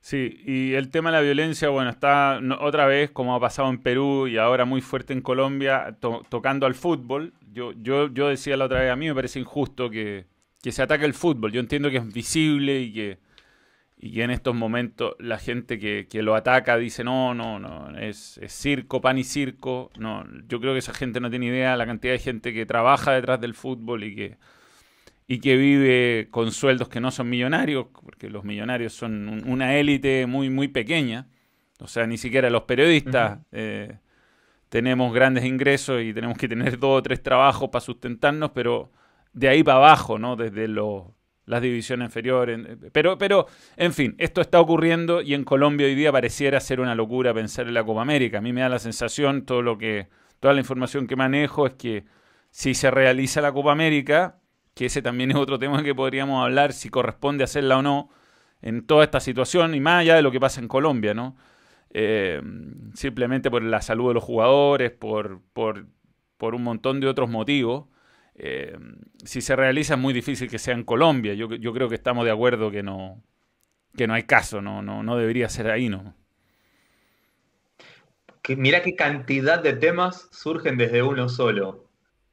Sí, 0.00 0.42
y 0.46 0.74
el 0.74 0.90
tema 0.90 1.10
de 1.10 1.16
la 1.16 1.22
violencia, 1.22 1.68
bueno, 1.70 1.90
está 1.90 2.40
otra 2.60 2.86
vez, 2.86 3.10
como 3.10 3.34
ha 3.34 3.40
pasado 3.40 3.68
en 3.68 3.78
Perú 3.78 4.28
y 4.28 4.36
ahora 4.36 4.64
muy 4.64 4.80
fuerte 4.80 5.12
en 5.12 5.20
Colombia, 5.20 5.96
tocando 6.00 6.66
al 6.66 6.74
fútbol. 6.74 7.32
Yo, 7.52 7.72
yo, 7.72 8.08
yo 8.08 8.28
decía 8.28 8.56
la 8.56 8.66
otra 8.66 8.80
vez, 8.80 8.92
a 8.92 8.96
mí 8.96 9.08
me 9.08 9.14
parece 9.14 9.40
injusto 9.40 9.90
que, 9.90 10.26
que 10.62 10.70
se 10.70 10.82
ataque 10.82 11.04
el 11.04 11.14
fútbol. 11.14 11.50
Yo 11.50 11.60
entiendo 11.60 11.90
que 11.90 11.96
es 11.96 12.12
visible 12.12 12.80
y 12.80 12.92
que, 12.92 13.18
y 14.00 14.20
en 14.20 14.30
estos 14.30 14.54
momentos 14.54 15.16
la 15.18 15.38
gente 15.38 15.78
que, 15.78 16.06
lo 16.22 16.36
ataca 16.36 16.76
dice, 16.76 17.02
no, 17.02 17.34
no, 17.34 17.58
no, 17.58 17.98
es, 17.98 18.40
circo, 18.46 19.00
pan 19.00 19.18
y 19.18 19.24
circo. 19.24 19.90
No, 19.98 20.24
yo 20.46 20.60
creo 20.60 20.72
que 20.72 20.78
esa 20.78 20.94
gente 20.94 21.20
no 21.20 21.30
tiene 21.30 21.46
idea 21.46 21.76
la 21.76 21.86
cantidad 21.86 22.12
de 22.12 22.20
gente 22.20 22.54
que 22.54 22.64
trabaja 22.64 23.12
detrás 23.12 23.40
del 23.40 23.54
fútbol 23.54 24.04
y 24.04 24.14
que, 24.14 24.38
y 25.26 25.40
que 25.40 25.56
vive 25.56 26.28
con 26.30 26.52
sueldos 26.52 26.88
que 26.88 27.00
no 27.00 27.10
son 27.10 27.28
millonarios, 27.28 27.86
porque 28.04 28.30
los 28.30 28.44
millonarios 28.44 28.92
son 28.92 29.42
una 29.48 29.76
élite 29.76 30.26
muy, 30.26 30.48
muy 30.48 30.68
pequeña. 30.68 31.26
O 31.80 31.88
sea, 31.88 32.06
ni 32.06 32.18
siquiera 32.18 32.50
los 32.50 32.62
periodistas 32.62 33.40
eh, 33.50 33.98
tenemos 34.68 35.12
grandes 35.12 35.44
ingresos 35.44 36.02
y 36.02 36.14
tenemos 36.14 36.38
que 36.38 36.48
tener 36.48 36.78
dos 36.78 37.00
o 37.00 37.02
tres 37.02 37.22
trabajos 37.22 37.68
para 37.70 37.84
sustentarnos, 37.84 38.52
pero 38.52 38.92
de 39.32 39.48
ahí 39.48 39.64
para 39.64 39.78
abajo, 39.78 40.18
¿no? 40.20 40.36
Desde 40.36 40.68
los 40.68 41.17
las 41.48 41.62
divisiones 41.62 42.06
inferiores. 42.06 42.60
Pero, 42.92 43.18
pero, 43.18 43.46
en 43.76 43.92
fin, 43.92 44.14
esto 44.18 44.40
está 44.40 44.60
ocurriendo 44.60 45.22
y 45.22 45.34
en 45.34 45.44
Colombia 45.44 45.86
hoy 45.86 45.94
día 45.94 46.12
pareciera 46.12 46.60
ser 46.60 46.80
una 46.80 46.94
locura 46.94 47.34
pensar 47.34 47.66
en 47.66 47.74
la 47.74 47.84
Copa 47.84 48.02
América. 48.02 48.38
A 48.38 48.40
mí 48.40 48.52
me 48.52 48.60
da 48.60 48.68
la 48.68 48.78
sensación, 48.78 49.44
todo 49.44 49.62
lo 49.62 49.78
que, 49.78 50.08
toda 50.40 50.54
la 50.54 50.60
información 50.60 51.06
que 51.06 51.16
manejo 51.16 51.66
es 51.66 51.74
que 51.74 52.04
si 52.50 52.74
se 52.74 52.90
realiza 52.90 53.40
la 53.40 53.52
Copa 53.52 53.72
América, 53.72 54.38
que 54.74 54.86
ese 54.86 55.02
también 55.02 55.30
es 55.32 55.36
otro 55.36 55.58
tema 55.58 55.82
que 55.82 55.94
podríamos 55.94 56.44
hablar, 56.44 56.72
si 56.72 56.90
corresponde 56.90 57.44
hacerla 57.44 57.78
o 57.78 57.82
no, 57.82 58.10
en 58.60 58.86
toda 58.86 59.04
esta 59.04 59.20
situación, 59.20 59.74
y 59.74 59.80
más 59.80 60.02
allá 60.02 60.16
de 60.16 60.22
lo 60.22 60.30
que 60.30 60.40
pasa 60.40 60.60
en 60.60 60.68
Colombia, 60.68 61.14
¿no? 61.14 61.36
Eh, 61.90 62.42
simplemente 62.94 63.50
por 63.50 63.62
la 63.62 63.80
salud 63.80 64.08
de 64.08 64.14
los 64.14 64.24
jugadores, 64.24 64.90
por, 64.90 65.40
por, 65.54 65.86
por 66.36 66.54
un 66.54 66.62
montón 66.62 67.00
de 67.00 67.06
otros 67.06 67.30
motivos. 67.30 67.86
Eh, 68.40 68.78
si 69.24 69.40
se 69.40 69.56
realiza 69.56 69.94
es 69.94 70.00
muy 70.00 70.14
difícil 70.14 70.48
que 70.48 70.60
sea 70.60 70.74
en 70.74 70.84
Colombia. 70.84 71.34
Yo, 71.34 71.48
creo 71.48 71.88
que 71.88 71.96
estamos 71.96 72.24
de 72.24 72.30
acuerdo 72.30 72.70
que 72.70 72.84
no, 72.84 73.20
que 73.96 74.06
no 74.06 74.14
hay 74.14 74.22
caso, 74.22 74.62
no, 74.62 74.80
no, 74.80 75.02
no 75.02 75.16
debería 75.16 75.48
ser 75.48 75.70
ahí, 75.70 75.88
¿no? 75.88 76.14
Que 78.42 78.54
mira 78.54 78.82
qué 78.82 78.94
cantidad 78.94 79.60
de 79.60 79.72
temas 79.72 80.28
surgen 80.30 80.78
desde 80.78 81.02
uno 81.02 81.28
solo. 81.28 81.84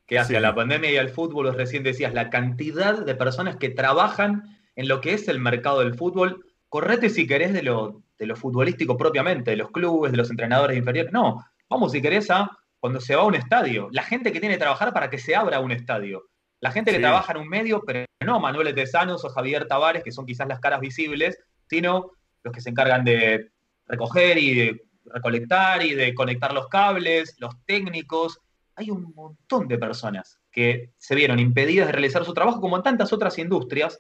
Que 0.06 0.20
hacia 0.20 0.40
la 0.40 0.54
pandemia 0.54 0.92
y 0.92 0.98
al 0.98 1.10
fútbol, 1.10 1.52
recién 1.56 1.82
decías, 1.82 2.14
la 2.14 2.30
cantidad 2.30 3.04
de 3.04 3.16
personas 3.16 3.58
que 3.58 3.70
trabajan 3.70 4.60
en 4.76 4.88
lo 4.88 5.02
que 5.02 5.14
es 5.14 5.28
el 5.28 5.40
mercado 5.40 5.80
del 5.80 5.96
fútbol. 5.96 6.46
Correte 6.70 7.10
si 7.10 7.26
querés 7.26 7.52
de 7.54 7.64
lo, 7.64 8.04
de 8.20 8.28
lo 8.28 8.36
futbolístico 8.36 8.98
propiamente, 8.98 9.52
de 9.52 9.58
los 9.58 9.72
clubes, 9.72 10.12
de 10.12 10.20
los 10.20 10.30
entrenadores 10.30 10.78
inferiores. 10.78 11.12
No, 11.12 11.44
vamos 11.68 11.94
si 11.94 12.02
querés 12.04 12.30
a 12.30 12.52
cuando 12.86 13.02
se 13.02 13.16
va 13.16 13.24
a 13.24 13.26
un 13.26 13.34
estadio, 13.34 13.90
la 13.92 14.04
gente 14.04 14.32
que 14.32 14.40
tiene 14.40 14.54
que 14.54 14.60
trabajar 14.60 14.94
para 14.94 15.10
que 15.10 15.18
se 15.18 15.36
abra 15.36 15.60
un 15.60 15.72
estadio, 15.72 16.30
la 16.60 16.70
gente 16.70 16.92
que 16.92 17.00
trabaja 17.00 17.32
en 17.32 17.40
un 17.40 17.50
medio, 17.50 17.82
pero 17.84 18.06
no 18.24 18.40
Manuel 18.40 18.76
Tesanos 18.76 19.26
o 19.26 19.30
Javier 19.30 19.68
Tavares, 19.68 20.04
que 20.04 20.12
son 20.12 20.28
quizás 20.28 20.48
las 20.48 20.60
caras 20.60 20.82
visibles, 20.82 21.36
sino 21.68 22.12
los 22.44 22.54
que 22.54 22.62
se 22.62 22.70
encargan 22.70 23.04
de 23.04 23.50
recoger 23.88 24.38
y 24.38 24.54
de 24.54 24.84
recolectar 25.06 25.82
y 25.84 25.96
de 25.96 26.14
conectar 26.14 26.54
los 26.54 26.68
cables, 26.68 27.36
los 27.40 27.56
técnicos. 27.66 28.40
Hay 28.76 28.92
un 28.92 29.16
montón 29.16 29.68
de 29.68 29.80
personas 29.80 30.40
que 30.52 30.92
se 31.00 31.16
vieron 31.16 31.40
impedidas 31.40 31.88
de 31.88 31.92
realizar 31.92 32.24
su 32.24 32.36
trabajo, 32.36 32.62
como 32.62 32.78
en 32.78 32.84
tantas 32.84 33.12
otras 33.12 33.40
industrias, 33.40 34.00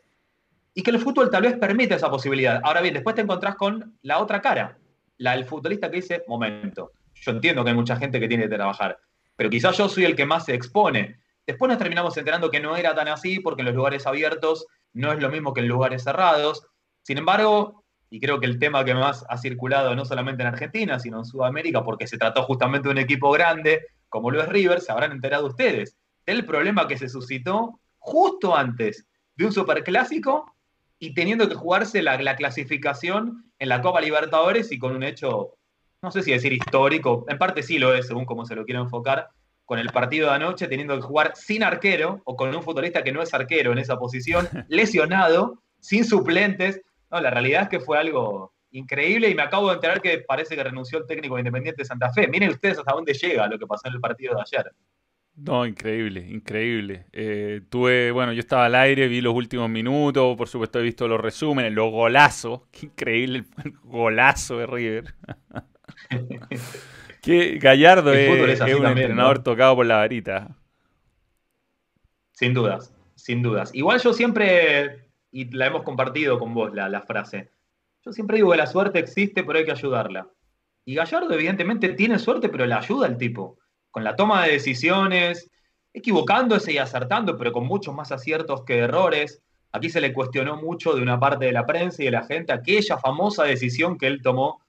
y 0.76 0.84
que 0.84 0.92
el 0.92 1.00
fútbol 1.00 1.32
tal 1.32 1.42
vez 1.42 1.58
permite 1.58 1.96
esa 1.96 2.12
posibilidad. 2.12 2.62
Ahora 2.64 2.82
bien, 2.82 2.94
después 2.94 3.16
te 3.16 3.24
encontrás 3.24 3.56
con 3.56 3.98
la 4.04 4.20
otra 4.20 4.44
cara, 4.44 4.78
la 5.18 5.32
del 5.32 5.46
futbolista 5.46 5.90
que 5.90 5.96
dice, 5.96 6.24
momento, 6.28 6.92
yo 7.16 7.32
entiendo 7.32 7.64
que 7.64 7.72
hay 7.72 7.76
mucha 7.76 7.96
gente 7.98 8.20
que 8.20 8.28
tiene 8.28 8.44
que 8.44 8.56
trabajar, 8.56 9.00
pero 9.36 9.50
quizás 9.50 9.78
yo 9.78 9.90
soy 9.90 10.06
el 10.06 10.16
que 10.16 10.26
más 10.26 10.46
se 10.46 10.54
expone. 10.54 11.20
Después 11.46 11.70
nos 11.70 11.78
terminamos 11.78 12.16
enterando 12.18 12.50
que 12.50 12.60
no 12.60 12.76
era 12.76 12.96
tan 12.96 13.08
así 13.08 13.40
porque 13.40 13.62
en 13.62 13.68
los 13.68 13.76
lugares 13.76 14.08
abiertos 14.08 14.66
no 14.94 15.12
es 15.12 15.20
lo 15.20 15.30
mismo 15.30 15.54
que 15.54 15.62
en 15.62 15.68
lugares 15.68 16.04
cerrados. 16.04 16.68
Sin 17.02 17.18
embargo, 17.18 17.84
y 18.10 18.20
creo 18.20 18.40
que 18.40 18.46
el 18.46 18.60
tema 18.60 18.86
que 18.86 18.94
más 18.94 19.26
ha 19.30 19.38
circulado 19.38 19.96
no 19.96 20.06
solamente 20.06 20.42
en 20.44 20.48
Argentina, 20.48 21.00
sino 21.00 21.20
en 21.20 21.26
Sudamérica, 21.26 21.84
porque 21.84 22.08
se 22.08 22.18
trató 22.18 22.44
justamente 22.44 22.88
de 22.88 22.94
un 22.94 22.98
equipo 22.98 23.32
grande 23.32 23.88
como 24.10 24.32
lo 24.32 24.42
es 24.42 24.48
River, 24.48 24.80
se 24.80 24.92
habrán 24.92 25.12
enterado 25.12 25.48
ustedes 25.48 25.98
del 26.26 26.46
problema 26.46 26.88
que 26.88 26.98
se 26.98 27.10
suscitó 27.10 27.82
justo 27.98 28.56
antes 28.56 29.08
de 29.36 29.46
un 29.46 29.52
superclásico 29.52 30.56
y 31.00 31.14
teniendo 31.14 31.50
que 31.50 31.56
jugarse 31.56 32.02
la, 32.02 32.36
clasificación 32.38 33.52
en 33.60 33.70
la 33.70 33.82
Copa 33.82 34.00
Libertadores 34.00 34.72
y 34.72 34.80
con 34.80 34.96
un 34.96 35.04
hecho, 35.04 35.58
no 36.02 36.12
sé 36.12 36.24
si 36.24 36.32
decir 36.32 36.54
histórico, 36.54 37.26
en 37.28 37.38
parte 37.38 37.64
sí 37.64 37.78
lo 37.78 37.94
es, 37.94 38.08
según 38.08 38.26
cómo 38.26 38.46
se 38.46 38.56
lo 38.56 38.66
quiera 38.66 38.80
enfocar, 38.80 39.30
con 39.66 39.80
el 39.80 39.90
partido 39.90 40.30
de 40.30 40.36
anoche, 40.36 40.68
teniendo 40.68 40.96
que 40.96 41.02
jugar 41.02 41.34
sin 41.36 41.64
arquero 41.64 42.22
o 42.24 42.36
con 42.36 42.56
un 42.56 42.62
futbolista 42.62 43.04
que 43.04 43.12
no 43.12 43.22
es 43.22 43.34
arquero 43.34 43.72
en 43.72 43.80
esa 43.80 43.98
posición, 43.98 44.48
lesionado, 44.70 45.62
sin 45.80 46.06
suplentes. 46.06 46.82
No, 47.10 47.20
la 47.20 47.32
realidad 47.32 47.64
es 47.64 47.70
que 47.70 47.80
fue 47.80 47.98
algo 47.98 48.54
increíble 48.72 49.30
y 49.30 49.36
me 49.36 49.42
acabo 49.42 49.70
de 49.70 49.76
enterar 49.76 50.02
que 50.02 50.20
parece 50.20 50.56
que 50.56 50.64
renunció 50.64 51.00
el 51.00 51.08
técnico 51.08 51.36
de 51.36 51.42
Independiente 51.42 51.82
de 51.82 51.88
Santa 51.88 52.12
Fe. 52.12 52.28
Miren 52.28 52.52
ustedes 52.52 52.78
hasta 52.78 52.94
dónde 52.94 53.14
llega 53.14 53.48
lo 53.48 53.58
que 53.58 53.66
pasó 53.66 53.88
en 53.88 53.96
el 53.96 54.02
partido 54.02 54.36
de 54.36 54.42
ayer. 54.42 54.72
No, 55.36 55.66
increíble, 55.66 56.26
increíble. 56.30 57.08
Eh, 57.12 57.62
tuve, 57.70 58.12
bueno, 58.12 58.32
yo 58.32 58.40
estaba 58.40 58.66
al 58.66 58.76
aire, 58.76 59.10
vi 59.10 59.20
los 59.20 59.34
últimos 59.34 59.70
minutos, 59.70 60.38
por 60.38 60.48
supuesto 60.48 60.80
he 60.80 60.84
visto 60.84 61.08
los 61.10 61.20
resúmenes, 61.20 61.74
los 61.74 61.92
golazos, 61.92 62.62
qué 62.72 62.86
increíble 62.86 63.44
el 63.64 63.72
golazo 63.84 64.58
de 64.60 64.68
River. 64.68 65.16
que 67.22 67.58
Gallardo 67.58 68.14
es, 68.14 68.62
un 68.62 68.86
entrenador 68.86 69.44
tocado 69.44 69.76
por 69.76 69.86
la 69.86 69.98
varita. 69.98 70.56
Sin 72.32 72.54
dudas, 72.54 72.94
sin 73.16 73.42
dudas. 73.42 73.72
Igual 73.74 74.02
yo 74.02 74.14
siempre, 74.14 75.10
y 75.32 75.46
la 75.56 75.68
hemos 75.68 75.84
compartido 75.84 76.38
con 76.40 76.54
vos 76.54 76.74
la, 76.74 76.90
la 76.90 77.02
frase, 77.02 77.50
yo 78.04 78.12
siempre 78.12 78.38
digo 78.38 78.52
que 78.52 78.58
la 78.58 78.68
suerte 78.68 79.00
existe, 79.00 79.44
pero 79.44 79.60
hay 79.60 79.66
que 79.66 79.72
ayudarla. 79.72 80.28
Y 80.84 80.96
Gallardo 80.96 81.34
evidentemente 81.34 81.90
tiene 81.90 82.20
suerte, 82.20 82.50
pero 82.50 82.66
la 82.66 82.78
ayuda 82.78 83.08
al 83.08 83.18
tipo 83.18 83.58
con 83.96 84.04
la 84.04 84.18
toma 84.18 84.44
de 84.44 84.52
decisiones, 84.52 85.50
equivocándose 85.94 86.74
y 86.74 86.78
acertando, 86.78 87.38
pero 87.38 87.54
con 87.54 87.66
muchos 87.66 87.96
más 87.96 88.12
aciertos 88.12 88.66
que 88.66 88.80
errores. 88.80 89.42
Aquí 89.72 89.90
se 89.90 90.02
le 90.02 90.12
cuestionó 90.12 90.58
mucho 90.58 90.94
de 90.94 91.02
una 91.02 91.18
parte 91.18 91.46
de 91.46 91.54
la 91.54 91.66
prensa 91.66 92.02
y 92.02 92.06
de 92.08 92.12
la 92.12 92.26
gente 92.26 92.52
aquella 92.52 92.98
famosa 92.98 93.46
decisión 93.46 93.98
que 93.98 94.08
él 94.08 94.22
tomó 94.22 94.65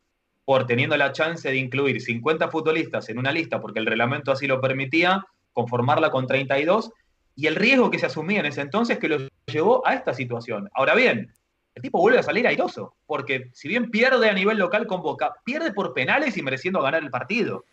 por 0.47 0.65
teniendo 0.65 0.97
la 0.97 1.11
chance 1.11 1.51
de 1.51 1.57
incluir 1.57 2.01
50 2.01 2.49
futbolistas 2.49 3.09
en 3.09 3.19
una 3.19 3.33
lista, 3.33 3.61
porque 3.61 3.81
el 3.81 3.87
reglamento 3.87 4.31
así 4.31 4.47
lo 4.47 4.61
permitía, 4.61 5.27
conformarla 5.53 6.11
con 6.13 6.29
32, 6.29 6.93
y 7.35 7.49
el 7.49 7.57
riesgo 7.57 7.91
que 7.91 7.99
se 7.99 8.07
asumía 8.07 8.41
en 8.41 8.47
ese 8.47 8.61
entonces 8.61 8.99
que 8.99 9.09
lo 9.09 9.19
llevó 9.47 9.85
a 9.85 9.95
esta 9.95 10.15
situación. 10.15 10.71
Ahora 10.73 10.95
bien, 10.95 11.35
el 11.75 11.83
tipo 11.83 11.99
vuelve 11.99 12.21
a 12.21 12.23
salir 12.23 12.47
airoso, 12.47 12.95
porque 13.07 13.51
si 13.55 13.67
bien 13.67 13.91
pierde 13.91 14.31
a 14.31 14.35
nivel 14.35 14.57
local 14.57 14.87
con 14.87 15.03
Boca, 15.03 15.35
pierde 15.45 15.73
por 15.73 15.93
penales 15.93 16.37
y 16.37 16.43
mereciendo 16.43 16.81
ganar 16.81 17.03
el 17.03 17.11
partido. 17.11 17.65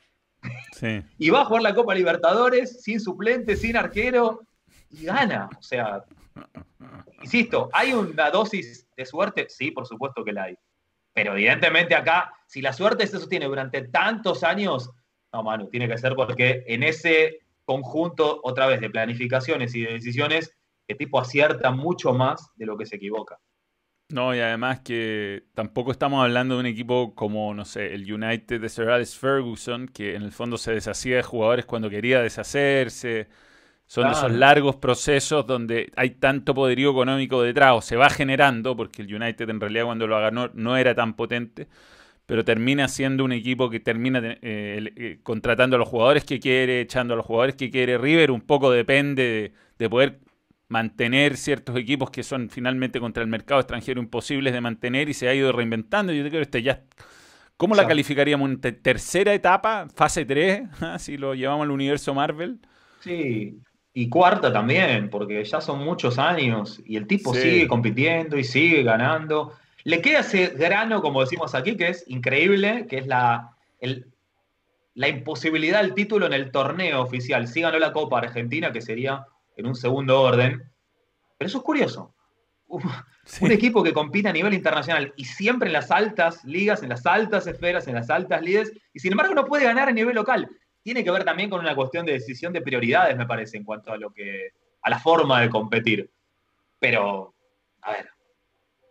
Y 1.19 1.29
va 1.29 1.41
a 1.41 1.45
jugar 1.45 1.61
la 1.61 1.75
Copa 1.75 1.93
Libertadores 1.93 2.81
sin 2.81 2.99
suplente, 2.99 3.55
sin 3.55 3.77
arquero, 3.77 4.41
y 4.89 5.05
gana. 5.05 5.47
O 5.59 5.61
sea, 5.61 6.03
insisto, 7.21 7.69
¿hay 7.71 7.93
una 7.93 8.31
dosis 8.31 8.87
de 8.97 9.05
suerte? 9.05 9.45
Sí, 9.47 9.69
por 9.69 9.85
supuesto 9.85 10.25
que 10.25 10.33
la 10.33 10.45
hay. 10.45 10.57
Pero 11.13 11.33
evidentemente 11.33 11.95
acá, 11.95 12.33
si 12.47 12.61
la 12.61 12.73
suerte 12.73 13.05
se 13.07 13.19
sostiene 13.19 13.45
durante 13.45 13.87
tantos 13.87 14.43
años, 14.43 14.89
no, 15.31 15.43
Manu, 15.43 15.69
tiene 15.69 15.87
que 15.87 15.97
ser 15.97 16.15
porque 16.15 16.63
en 16.67 16.83
ese 16.83 17.39
conjunto, 17.65 18.41
otra 18.43 18.67
vez, 18.67 18.81
de 18.81 18.89
planificaciones 18.89 19.73
y 19.75 19.81
de 19.81 19.93
decisiones, 19.93 20.55
el 20.87 20.97
tipo 20.97 21.19
acierta 21.19 21.71
mucho 21.71 22.13
más 22.13 22.51
de 22.55 22.65
lo 22.65 22.77
que 22.77 22.85
se 22.85 22.97
equivoca. 22.97 23.39
No, 24.09 24.35
y 24.35 24.39
además 24.39 24.81
que 24.81 25.45
tampoco 25.55 25.91
estamos 25.91 26.23
hablando 26.23 26.55
de 26.55 26.59
un 26.59 26.65
equipo 26.67 27.15
como, 27.15 27.53
no 27.53 27.65
sé, 27.65 27.93
el 27.95 28.11
United 28.11 28.61
de 28.61 28.69
Sir 28.69 28.89
Alex 28.89 29.17
Ferguson, 29.17 29.87
que 29.87 30.15
en 30.15 30.21
el 30.21 30.31
fondo 30.31 30.57
se 30.57 30.73
deshacía 30.73 31.15
de 31.15 31.23
jugadores 31.23 31.65
cuando 31.65 31.89
quería 31.89 32.21
deshacerse. 32.21 33.27
Son 33.93 34.09
esos 34.09 34.31
largos 34.31 34.77
procesos 34.77 35.45
donde 35.45 35.91
hay 35.95 36.09
tanto 36.15 36.55
poderío 36.55 36.89
económico 36.89 37.43
detrás, 37.43 37.73
o 37.75 37.81
se 37.81 37.95
va 37.95 38.09
generando, 38.09 38.75
porque 38.75 39.03
el 39.03 39.13
United 39.13 39.47
en 39.47 39.59
realidad 39.61 39.85
cuando 39.85 40.07
lo 40.07 40.19
ganó 40.19 40.49
no 40.55 40.77
era 40.77 40.95
tan 40.95 41.13
potente, 41.13 41.67
pero 42.25 42.43
termina 42.43 42.87
siendo 42.87 43.23
un 43.23 43.33
equipo 43.33 43.69
que 43.69 43.79
termina 43.79 44.19
eh, 44.23 44.39
eh, 44.41 45.19
contratando 45.21 45.75
a 45.75 45.79
los 45.79 45.87
jugadores 45.87 46.23
que 46.23 46.39
quiere, 46.39 46.81
echando 46.81 47.13
a 47.13 47.17
los 47.17 47.23
jugadores 47.23 47.55
que 47.55 47.69
quiere. 47.69 47.99
River 47.99 48.31
un 48.31 48.41
poco 48.41 48.71
depende 48.71 49.53
de 49.77 49.89
poder 49.91 50.21
mantener 50.69 51.37
ciertos 51.37 51.77
equipos 51.77 52.09
que 52.09 52.23
son 52.23 52.49
finalmente 52.49 52.99
contra 52.99 53.21
el 53.21 53.29
mercado 53.29 53.61
extranjero 53.61 54.01
imposibles 54.01 54.53
de 54.53 54.61
mantener 54.61 55.07
y 55.07 55.13
se 55.13 55.27
ha 55.27 55.35
ido 55.35 55.51
reinventando. 55.51 56.11
Yo 56.13 56.21
creo 56.21 56.31
que 56.31 56.41
este 56.41 56.63
ya. 56.63 56.81
¿Cómo 57.57 57.75
la 57.75 57.87
calificaríamos? 57.87 58.49
¿Una 58.49 58.59
tercera 58.59 59.35
etapa? 59.35 59.85
¿Fase 59.93 60.25
3? 60.25 60.63
si 60.97 61.15
lo 61.15 61.35
llevamos 61.35 61.65
al 61.65 61.69
universo 61.69 62.15
Marvel. 62.15 62.59
Sí, 63.01 63.61
y 63.93 64.09
cuarta 64.09 64.51
también, 64.51 65.09
porque 65.09 65.43
ya 65.43 65.61
son 65.61 65.83
muchos 65.83 66.17
años 66.17 66.81
y 66.85 66.97
el 66.97 67.05
tipo 67.05 67.33
sigue 67.33 67.67
compitiendo 67.67 68.37
y 68.37 68.43
sigue 68.43 68.81
ganando. 68.81 69.53
Le 69.83 70.01
queda 70.01 70.21
ese 70.21 70.47
grano, 70.47 71.01
como 71.01 71.21
decimos 71.21 71.53
aquí, 71.53 71.77
que 71.77 71.89
es 71.89 72.03
increíble, 72.07 72.87
que 72.87 72.97
es 72.97 73.07
la, 73.07 73.55
la 74.95 75.07
imposibilidad 75.07 75.81
del 75.81 75.93
título 75.93 76.25
en 76.25 76.33
el 76.33 76.51
torneo 76.51 77.01
oficial. 77.01 77.47
Sí 77.47 77.61
ganó 77.61 77.77
la 77.77 77.93
Copa 77.93 78.17
Argentina, 78.17 78.71
que 78.71 78.81
sería 78.81 79.27
en 79.57 79.67
un 79.67 79.75
segundo 79.75 80.21
orden. 80.21 80.63
Pero 81.37 81.47
eso 81.47 81.59
es 81.59 81.63
curioso. 81.63 82.15
Un 82.67 83.51
equipo 83.51 83.83
que 83.83 83.93
compite 83.93 84.29
a 84.29 84.33
nivel 84.33 84.53
internacional 84.55 85.13
y 85.15 85.25
siempre 85.25 85.69
en 85.69 85.73
las 85.73 85.91
altas 85.91 86.43
ligas, 86.43 86.81
en 86.81 86.89
las 86.89 87.05
altas 87.05 87.45
esferas, 87.45 87.87
en 87.87 87.93
las 87.93 88.09
altas 88.09 88.41
líderes, 88.41 88.73
y 88.93 88.99
sin 88.99 89.11
embargo 89.11 89.35
no 89.35 89.45
puede 89.45 89.65
ganar 89.65 89.89
a 89.89 89.91
nivel 89.91 90.15
local. 90.15 90.49
Tiene 90.83 91.03
que 91.03 91.11
ver 91.11 91.23
también 91.23 91.49
con 91.49 91.61
una 91.61 91.75
cuestión 91.75 92.05
de 92.05 92.13
decisión 92.13 92.53
de 92.53 92.61
prioridades, 92.61 93.17
me 93.17 93.25
parece, 93.25 93.57
en 93.57 93.63
cuanto 93.63 93.91
a 93.91 93.97
lo 93.97 94.11
que. 94.11 94.49
a 94.81 94.89
la 94.89 94.99
forma 94.99 95.41
de 95.41 95.49
competir. 95.49 96.11
Pero, 96.79 97.33
a 97.81 97.91
ver, 97.93 98.09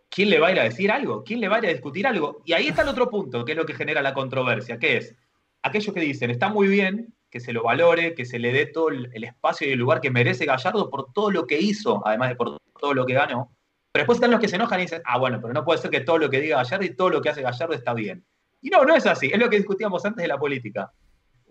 ¿quién 0.08 0.30
le 0.30 0.40
va 0.40 0.48
a 0.48 0.52
ir 0.52 0.60
a 0.60 0.64
decir 0.64 0.90
algo? 0.90 1.22
¿Quién 1.22 1.40
le 1.40 1.48
va 1.48 1.56
a 1.56 1.58
ir 1.60 1.66
a 1.66 1.72
discutir 1.72 2.06
algo? 2.06 2.42
Y 2.44 2.54
ahí 2.54 2.68
está 2.68 2.82
el 2.82 2.88
otro 2.88 3.10
punto, 3.10 3.44
que 3.44 3.52
es 3.52 3.58
lo 3.58 3.66
que 3.66 3.74
genera 3.74 4.02
la 4.02 4.14
controversia, 4.14 4.78
que 4.78 4.96
es 4.96 5.14
aquellos 5.62 5.94
que 5.94 6.00
dicen, 6.00 6.30
está 6.30 6.48
muy 6.48 6.68
bien 6.68 7.14
que 7.30 7.40
se 7.40 7.52
lo 7.52 7.62
valore, 7.62 8.14
que 8.14 8.26
se 8.26 8.38
le 8.38 8.52
dé 8.52 8.66
todo 8.66 8.90
el 8.90 9.24
espacio 9.24 9.66
y 9.66 9.72
el 9.72 9.78
lugar 9.78 10.02
que 10.02 10.10
merece 10.10 10.44
Gallardo 10.44 10.90
por 10.90 11.12
todo 11.14 11.30
lo 11.30 11.46
que 11.46 11.58
hizo, 11.58 12.06
además 12.06 12.28
de 12.28 12.36
por 12.36 12.58
todo 12.78 12.92
lo 12.92 13.06
que 13.06 13.14
ganó. 13.14 13.50
Pero 13.92 14.02
después 14.02 14.16
están 14.16 14.30
los 14.30 14.40
que 14.40 14.48
se 14.48 14.56
enojan 14.56 14.80
y 14.80 14.82
dicen, 14.84 15.02
ah, 15.04 15.18
bueno, 15.18 15.38
pero 15.40 15.52
no 15.52 15.64
puede 15.64 15.78
ser 15.78 15.90
que 15.90 16.00
todo 16.00 16.18
lo 16.18 16.30
que 16.30 16.40
diga 16.40 16.58
Gallardo 16.58 16.84
y 16.84 16.94
todo 16.94 17.10
lo 17.10 17.20
que 17.20 17.28
hace 17.28 17.42
Gallardo 17.42 17.74
está 17.74 17.94
bien. 17.94 18.24
Y 18.60 18.70
no, 18.70 18.84
no 18.84 18.94
es 18.94 19.06
así, 19.06 19.30
es 19.32 19.38
lo 19.38 19.50
que 19.50 19.56
discutíamos 19.56 20.04
antes 20.04 20.22
de 20.22 20.28
la 20.28 20.38
política. 20.38 20.92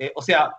Eh, 0.01 0.11
o 0.15 0.21
sea, 0.23 0.55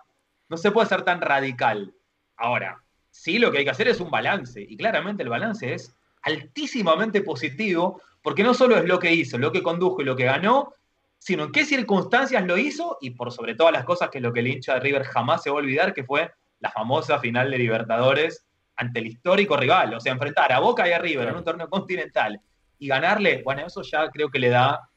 no 0.47 0.55
se 0.55 0.71
puede 0.71 0.87
ser 0.87 1.01
tan 1.01 1.19
radical. 1.19 1.93
Ahora, 2.37 2.81
sí 3.11 3.39
lo 3.39 3.51
que 3.51 3.57
hay 3.57 3.65
que 3.65 3.71
hacer 3.71 3.89
es 3.89 3.99
un 3.99 4.09
balance, 4.09 4.61
y 4.61 4.77
claramente 4.77 5.21
el 5.21 5.27
balance 5.27 5.73
es 5.73 5.93
altísimamente 6.21 7.21
positivo, 7.21 8.01
porque 8.21 8.41
no 8.41 8.53
solo 8.53 8.77
es 8.77 8.85
lo 8.85 8.99
que 8.99 9.13
hizo, 9.13 9.37
lo 9.37 9.51
que 9.51 9.61
condujo 9.61 10.01
y 10.01 10.05
lo 10.05 10.15
que 10.15 10.23
ganó, 10.23 10.73
sino 11.19 11.43
en 11.43 11.51
qué 11.51 11.65
circunstancias 11.65 12.45
lo 12.45 12.57
hizo 12.57 12.97
y 13.01 13.09
por 13.09 13.33
sobre 13.33 13.53
todas 13.53 13.73
las 13.73 13.83
cosas 13.83 14.09
que 14.09 14.21
lo 14.21 14.31
que 14.31 14.39
el 14.39 14.47
hincha 14.47 14.75
de 14.75 14.79
River 14.79 15.03
jamás 15.03 15.43
se 15.43 15.49
va 15.49 15.57
a 15.57 15.59
olvidar, 15.59 15.93
que 15.93 16.05
fue 16.05 16.31
la 16.61 16.71
famosa 16.71 17.19
final 17.19 17.51
de 17.51 17.57
Libertadores 17.57 18.45
ante 18.77 18.99
el 18.99 19.07
histórico 19.07 19.57
rival, 19.57 19.93
o 19.93 19.99
sea, 19.99 20.13
enfrentar 20.13 20.53
a 20.53 20.59
Boca 20.59 20.87
y 20.87 20.93
a 20.93 20.99
River 20.99 21.27
en 21.27 21.35
un 21.35 21.43
torneo 21.43 21.69
continental 21.69 22.39
y 22.79 22.87
ganarle, 22.87 23.41
bueno, 23.43 23.67
eso 23.67 23.81
ya 23.81 24.09
creo 24.09 24.31
que 24.31 24.39
le 24.39 24.47
da 24.47 24.89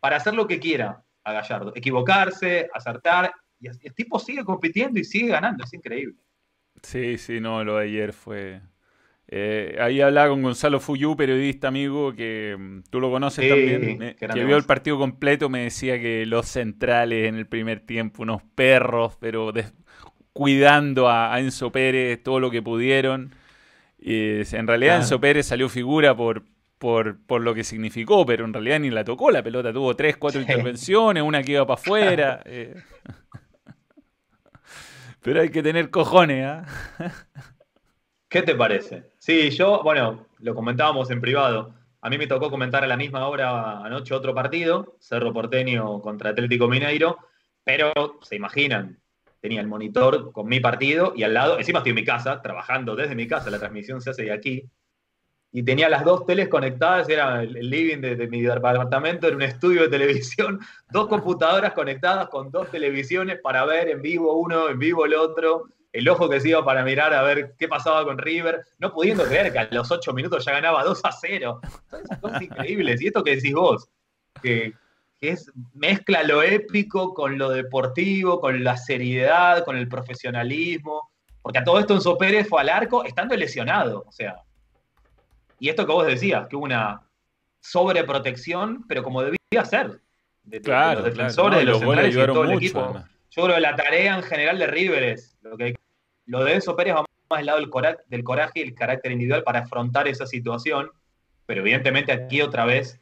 para 0.00 0.16
hacer 0.16 0.32
lo 0.32 0.46
que 0.46 0.58
quiera 0.58 1.02
a 1.22 1.32
Gallardo, 1.34 1.72
equivocarse, 1.74 2.70
acertar, 2.72 3.30
y 3.60 3.68
el 3.68 3.94
tipo 3.94 4.18
sigue 4.18 4.44
compitiendo 4.44 5.00
y 5.00 5.04
sigue 5.04 5.28
ganando, 5.28 5.64
es 5.64 5.72
increíble. 5.74 6.16
Sí, 6.82 7.18
sí, 7.18 7.40
no, 7.40 7.64
lo 7.64 7.76
de 7.76 7.84
ayer 7.84 8.12
fue, 8.12 8.60
eh, 9.30 9.76
ahí 9.78 10.00
hablaba 10.00 10.30
con 10.30 10.42
Gonzalo 10.42 10.80
Fuyú, 10.80 11.14
periodista 11.14 11.68
amigo, 11.68 12.14
que 12.14 12.56
mm, 12.58 12.84
tú 12.90 12.98
lo 12.98 13.10
conoces 13.10 13.46
también, 13.46 14.16
que 14.18 14.44
vio 14.44 14.56
el 14.56 14.64
partido 14.64 14.98
completo, 14.98 15.50
me 15.50 15.64
decía 15.64 16.00
que 16.00 16.24
los 16.24 16.48
centrales 16.48 17.28
en 17.28 17.34
el 17.34 17.46
primer 17.46 17.80
tiempo, 17.80 18.22
unos 18.22 18.42
perros, 18.54 19.18
pero 19.20 19.52
cuidando 20.32 21.10
a, 21.10 21.38
Enzo 21.40 21.70
Pérez 21.70 22.22
todo 22.22 22.40
lo 22.40 22.50
que 22.50 22.62
pudieron. 22.62 23.34
En 24.00 24.66
realidad 24.66 24.96
Enzo 24.96 25.20
Pérez 25.20 25.46
salió 25.46 25.68
figura 25.68 26.16
por, 26.16 26.44
por, 26.78 27.18
por, 27.26 27.42
lo 27.42 27.54
que 27.54 27.64
significó, 27.64 28.24
pero 28.24 28.46
en 28.46 28.54
realidad 28.54 28.80
ni 28.80 28.88
la 28.88 29.04
tocó 29.04 29.30
la 29.30 29.42
pelota, 29.42 29.74
tuvo 29.74 29.94
tres, 29.94 30.16
cuatro 30.16 30.40
intervenciones, 30.40 31.22
una 31.22 31.42
que 31.42 31.52
iba 31.52 31.66
para 31.66 31.74
afuera. 31.80 32.42
Eh. 35.28 35.32
Pero 35.32 35.42
hay 35.42 35.50
que 35.50 35.62
tener 35.62 35.90
cojones, 35.90 36.46
¿ah? 36.46 36.64
¿Qué 38.28 38.42
te 38.42 38.54
parece? 38.54 39.10
Sí, 39.18 39.50
yo, 39.50 39.82
bueno, 39.82 40.26
lo 40.38 40.54
comentábamos 40.54 41.10
en 41.10 41.20
privado. 41.20 41.74
A 42.00 42.10
mí 42.10 42.18
me 42.18 42.26
tocó 42.26 42.50
comentar 42.50 42.84
a 42.84 42.86
la 42.86 42.96
misma 42.96 43.26
hora 43.26 43.80
anoche 43.84 44.14
otro 44.14 44.34
partido, 44.34 44.96
Cerro 45.00 45.32
Porteño 45.32 46.00
contra 46.00 46.30
Atlético 46.30 46.68
Mineiro, 46.68 47.18
pero 47.64 47.92
se 48.22 48.36
imaginan, 48.36 49.00
tenía 49.40 49.60
el 49.60 49.66
monitor 49.66 50.32
con 50.32 50.46
mi 50.46 50.60
partido 50.60 51.12
y 51.16 51.24
al 51.24 51.34
lado, 51.34 51.58
encima 51.58 51.80
estoy 51.80 51.90
en 51.90 51.96
mi 51.96 52.04
casa, 52.04 52.40
trabajando 52.40 52.96
desde 52.96 53.14
mi 53.14 53.26
casa, 53.26 53.50
la 53.50 53.58
transmisión 53.58 54.00
se 54.00 54.10
hace 54.10 54.24
de 54.24 54.32
aquí, 54.32 54.70
y 55.50 55.62
tenía 55.62 55.88
las 55.88 56.04
dos 56.04 56.26
teles 56.26 56.48
conectadas, 56.48 57.08
era 57.08 57.42
el 57.42 57.70
living 57.70 58.00
de, 58.00 58.28
mi 58.28 58.42
departamento, 58.42 59.26
era 59.26 59.36
un 59.36 59.42
estudio 59.42 59.82
de 59.82 59.88
televisión, 59.88 60.60
dos 60.90 61.08
computadoras 61.08 61.72
conectadas 61.72 62.28
con 62.28 62.50
dos 62.50 62.70
televisiones 62.70 63.40
para 63.42 63.64
ver 63.64 63.88
en 63.88 64.02
vivo 64.02 64.34
uno, 64.34 64.68
en 64.68 64.78
vivo 64.78 65.06
el 65.06 65.14
otro, 65.14 65.68
el 65.92 66.08
ojo 66.08 66.28
que 66.28 66.40
se 66.40 66.50
iba 66.50 66.64
para 66.64 66.84
mirar 66.84 67.14
a 67.14 67.22
ver 67.22 67.54
qué 67.58 67.66
pasaba 67.66 68.04
con 68.04 68.18
River, 68.18 68.60
no 68.78 68.92
pudiendo 68.92 69.24
creer 69.24 69.52
que 69.52 69.58
a 69.58 69.68
los 69.70 69.90
ocho 69.90 70.12
minutos 70.12 70.44
ya 70.44 70.52
ganaba 70.52 70.84
2 70.84 71.00
a 71.02 71.12
0. 71.12 71.60
Son 71.90 72.20
cosas 72.20 72.42
increíbles. 72.42 73.00
Y 73.00 73.06
esto 73.06 73.24
que 73.24 73.36
decís 73.36 73.54
vos, 73.54 73.88
que, 74.42 74.74
es, 75.20 75.50
mezcla 75.74 76.22
lo 76.22 76.42
épico 76.42 77.14
con 77.14 77.38
lo 77.38 77.50
deportivo, 77.50 78.38
con 78.40 78.62
la 78.62 78.76
seriedad, 78.76 79.64
con 79.64 79.76
el 79.76 79.88
profesionalismo. 79.88 81.10
Porque 81.40 81.58
a 81.58 81.64
todo 81.64 81.80
esto 81.80 81.94
Enzo 81.94 82.18
Pérez 82.18 82.46
fue 82.46 82.60
al 82.60 82.68
arco 82.68 83.02
estando 83.04 83.34
lesionado. 83.34 84.04
O 84.06 84.12
sea, 84.12 84.36
y 85.58 85.68
esto 85.68 85.86
que 85.86 85.92
vos 85.92 86.06
decías, 86.06 86.46
que 86.48 86.56
hubo 86.56 86.64
una 86.64 87.02
sobreprotección, 87.60 88.84
pero 88.88 89.02
como 89.02 89.22
debía 89.22 89.64
ser. 89.64 90.00
De, 90.42 90.60
los 90.60 91.04
defensores, 91.04 91.58
de 91.58 91.64
los 91.66 91.78
centrales 91.78 92.14
y 92.14 92.18
todo 92.18 92.44
el 92.44 92.52
equipo. 92.52 93.04
Yo 93.30 93.42
creo 93.44 93.56
que 93.56 93.60
la 93.60 93.76
tarea 93.76 94.16
en 94.16 94.22
general 94.22 94.58
de 94.58 94.66
River 94.66 95.02
es 95.02 95.36
lo, 95.42 95.58
que, 95.58 95.76
lo 96.24 96.42
de 96.42 96.54
Enzo 96.54 96.74
Pérez 96.74 96.94
va 96.94 97.04
más 97.28 97.38
del 97.38 97.46
lado 97.46 97.58
del 97.58 97.68
coraje, 97.68 97.98
del 98.06 98.24
coraje 98.24 98.60
y 98.60 98.62
el 98.62 98.74
carácter 98.74 99.12
individual 99.12 99.42
para 99.42 99.60
afrontar 99.60 100.08
esa 100.08 100.26
situación, 100.26 100.90
pero 101.44 101.60
evidentemente 101.60 102.12
aquí 102.12 102.40
otra 102.40 102.64
vez 102.64 102.98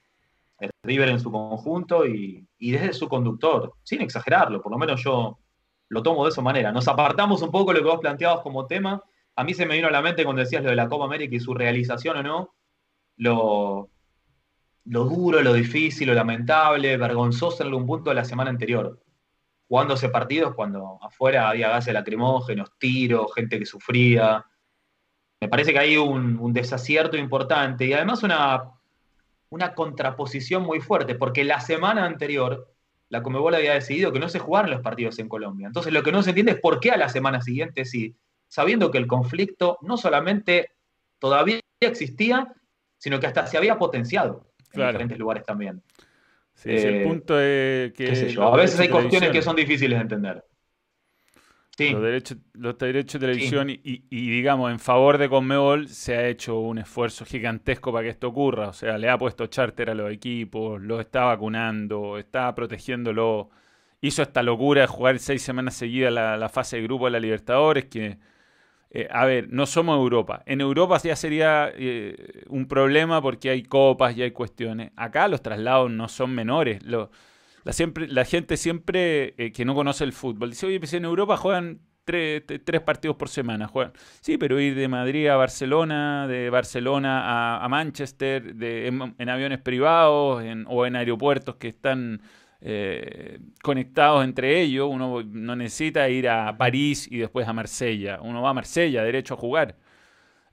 River 0.82 1.10
en 1.10 1.20
su 1.20 1.30
conjunto 1.30 2.06
y, 2.06 2.44
y, 2.58 2.72
desde 2.72 2.92
su 2.92 3.08
conductor, 3.08 3.74
sin 3.84 4.00
exagerarlo, 4.00 4.60
por 4.60 4.72
lo 4.72 4.78
menos 4.78 5.02
yo 5.04 5.38
lo 5.88 6.02
tomo 6.02 6.24
de 6.24 6.30
esa 6.30 6.42
manera. 6.42 6.72
Nos 6.72 6.88
apartamos 6.88 7.42
un 7.42 7.50
poco 7.50 7.72
de 7.72 7.78
lo 7.78 7.84
que 7.84 7.90
vos 7.90 8.00
planteabas 8.00 8.40
como 8.40 8.66
tema, 8.66 9.02
a 9.36 9.44
mí 9.44 9.54
se 9.54 9.66
me 9.66 9.76
vino 9.76 9.88
a 9.88 9.90
la 9.90 10.02
mente 10.02 10.24
cuando 10.24 10.40
decías 10.40 10.64
lo 10.64 10.70
de 10.70 10.76
la 10.76 10.88
Copa 10.88 11.04
América 11.04 11.36
y 11.36 11.40
su 11.40 11.52
realización 11.52 12.16
o 12.16 12.22
no, 12.22 12.54
lo, 13.18 13.90
duro, 14.84 15.42
lo 15.42 15.52
difícil, 15.52 16.08
lo 16.08 16.14
lamentable, 16.14 16.96
vergonzoso 16.96 17.62
en 17.62 17.68
algún 17.68 17.86
punto 17.86 18.10
de 18.10 18.16
la 18.16 18.24
semana 18.24 18.50
anterior. 18.50 18.98
Jugándose 19.68 20.08
partidos 20.08 20.54
cuando 20.54 20.98
afuera 21.02 21.50
había 21.50 21.68
gases 21.68 21.92
lacrimógenos, 21.92 22.70
tiros, 22.78 23.34
gente 23.34 23.58
que 23.58 23.66
sufría. 23.66 24.44
Me 25.40 25.48
parece 25.48 25.72
que 25.72 25.80
hay 25.80 25.96
un, 25.98 26.52
desacierto 26.54 27.18
importante 27.18 27.84
y 27.84 27.92
además 27.92 28.22
una, 28.22 28.70
una 29.50 29.74
contraposición 29.74 30.62
muy 30.62 30.80
fuerte, 30.80 31.14
porque 31.14 31.44
la 31.44 31.60
semana 31.60 32.06
anterior 32.06 32.72
la 33.08 33.22
Comebol 33.22 33.54
había 33.54 33.74
decidido 33.74 34.12
que 34.12 34.18
no 34.18 34.28
se 34.30 34.38
jugaran 34.38 34.70
los 34.70 34.80
partidos 34.80 35.18
en 35.18 35.28
Colombia. 35.28 35.66
Entonces 35.66 35.92
lo 35.92 36.02
que 36.02 36.10
no 36.10 36.22
se 36.22 36.30
entiende 36.30 36.52
es 36.52 36.60
por 36.60 36.80
qué 36.80 36.90
a 36.92 36.96
la 36.96 37.08
semana 37.08 37.42
siguiente 37.42 37.84
sí 37.84 38.16
sabiendo 38.56 38.90
que 38.90 38.96
el 38.96 39.06
conflicto 39.06 39.76
no 39.82 39.98
solamente 39.98 40.70
todavía 41.18 41.60
existía, 41.78 42.54
sino 42.96 43.20
que 43.20 43.26
hasta 43.26 43.46
se 43.46 43.58
había 43.58 43.76
potenciado 43.76 44.46
en 44.72 44.86
diferentes 44.86 45.18
lugares 45.18 45.44
también. 45.44 45.82
Sí, 46.54 46.70
el 46.70 46.94
eh, 46.94 47.04
punto 47.04 47.38
es 47.38 47.92
que... 47.92 48.34
a 48.40 48.56
veces 48.56 48.80
hay 48.80 48.88
cuestiones 48.88 49.30
que 49.30 49.42
son 49.42 49.56
difíciles 49.56 49.98
de 49.98 50.02
entender. 50.02 50.44
Los, 51.78 52.02
derechos, 52.02 52.38
los 52.54 52.78
derechos 52.78 53.20
de 53.20 53.26
televisión 53.26 53.68
y, 53.68 54.00
digamos, 54.08 54.70
en 54.70 54.78
favor 54.78 55.18
de 55.18 55.28
Conmebol 55.28 55.88
se 55.88 56.16
ha 56.16 56.26
hecho 56.26 56.58
un 56.58 56.78
esfuerzo 56.78 57.26
gigantesco 57.26 57.92
para 57.92 58.04
que 58.04 58.08
esto 58.08 58.28
ocurra. 58.28 58.68
O 58.68 58.72
sea, 58.72 58.96
le 58.96 59.10
ha 59.10 59.18
puesto 59.18 59.48
charter 59.48 59.90
a 59.90 59.94
los 59.94 60.10
equipos, 60.10 60.80
lo 60.80 60.98
está 60.98 61.24
vacunando, 61.24 62.16
está 62.16 62.54
protegiéndolo. 62.54 63.50
Hizo 64.00 64.22
esta 64.22 64.42
locura 64.42 64.80
de 64.80 64.86
jugar 64.86 65.18
seis 65.18 65.42
semanas 65.42 65.74
seguidas 65.74 66.10
la, 66.10 66.38
la 66.38 66.48
fase 66.48 66.76
de 66.76 66.84
grupo 66.84 67.04
de 67.04 67.10
la 67.10 67.20
Libertadores, 67.20 67.84
que 67.84 68.16
eh, 68.98 69.08
a 69.10 69.26
ver, 69.26 69.48
no 69.50 69.66
somos 69.66 69.98
Europa. 69.98 70.42
En 70.46 70.62
Europa 70.62 70.96
ya 71.04 71.16
sería 71.16 71.70
eh, 71.74 72.44
un 72.48 72.66
problema 72.66 73.20
porque 73.20 73.50
hay 73.50 73.62
copas 73.62 74.16
y 74.16 74.22
hay 74.22 74.30
cuestiones. 74.30 74.90
Acá 74.96 75.28
los 75.28 75.42
traslados 75.42 75.90
no 75.90 76.08
son 76.08 76.34
menores. 76.34 76.80
la, 76.82 78.24
gente 78.24 78.56
siempre 78.56 79.34
eh, 79.36 79.52
que 79.52 79.66
no 79.66 79.74
conoce 79.74 80.04
el 80.04 80.14
fútbol 80.14 80.48
dice, 80.48 80.64
oye, 80.64 80.78
pues 80.78 80.94
en 80.94 81.04
Europa 81.04 81.36
juegan 81.36 81.80
tres, 82.06 82.42
partidos 82.86 83.16
por 83.16 83.28
semana. 83.28 83.68
Juegan. 83.68 83.92
Sí, 84.22 84.38
pero 84.38 84.58
ir 84.58 84.74
de 84.74 84.88
Madrid 84.88 85.26
a 85.26 85.36
Barcelona, 85.36 86.26
de 86.26 86.48
Barcelona 86.48 87.62
a, 87.62 87.68
Manchester, 87.68 88.54
de, 88.54 88.86
en, 88.86 89.28
aviones 89.28 89.58
privados 89.60 90.42
o 90.68 90.86
en 90.86 90.96
aeropuertos 90.96 91.56
que 91.56 91.68
están 91.68 92.22
eh, 92.60 93.38
conectados 93.62 94.24
entre 94.24 94.60
ellos. 94.60 94.88
Uno 94.90 95.22
no 95.22 95.56
necesita 95.56 96.08
ir 96.08 96.28
a 96.28 96.56
París 96.56 97.08
y 97.10 97.18
después 97.18 97.46
a 97.46 97.52
Marsella. 97.52 98.20
Uno 98.22 98.42
va 98.42 98.50
a 98.50 98.54
Marsella, 98.54 99.02
derecho 99.04 99.34
a 99.34 99.36
jugar. 99.36 99.76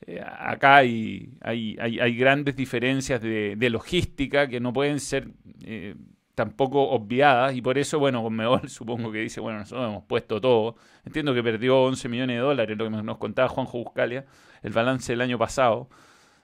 Eh, 0.06 0.22
acá 0.22 0.78
hay, 0.78 1.30
hay, 1.42 1.78
hay, 1.80 2.16
grandes 2.18 2.56
diferencias 2.58 3.22
de, 3.22 3.70
logística 3.70 4.50
que 4.50 4.60
no 4.60 4.74
pueden 4.74 5.00
ser 5.00 5.30
eh, 5.64 5.96
tampoco 6.36 6.90
obviadas 6.90 7.56
y 7.56 7.62
por 7.62 7.78
eso, 7.78 8.00
bueno, 8.00 8.22
Conmebol 8.22 8.68
supongo 8.70 9.12
que 9.12 9.20
dice, 9.20 9.40
bueno, 9.40 9.60
nosotros 9.60 9.90
hemos 9.90 10.04
puesto 10.04 10.42
todo. 10.42 10.76
Entiendo 11.06 11.34
que 11.34 11.42
perdió 11.42 11.84
11 11.84 12.10
millones 12.10 12.36
de 12.38 12.42
dólares, 12.42 12.78
lo 12.78 12.86
que 12.86 12.92
nos 13.04 13.18
contaba 13.18 13.48
Juanjo 13.48 13.78
Buscalia, 13.78 14.26
el 14.62 14.74
balance 14.74 15.14
del 15.14 15.22
año 15.22 15.38
pasado. 15.38 15.90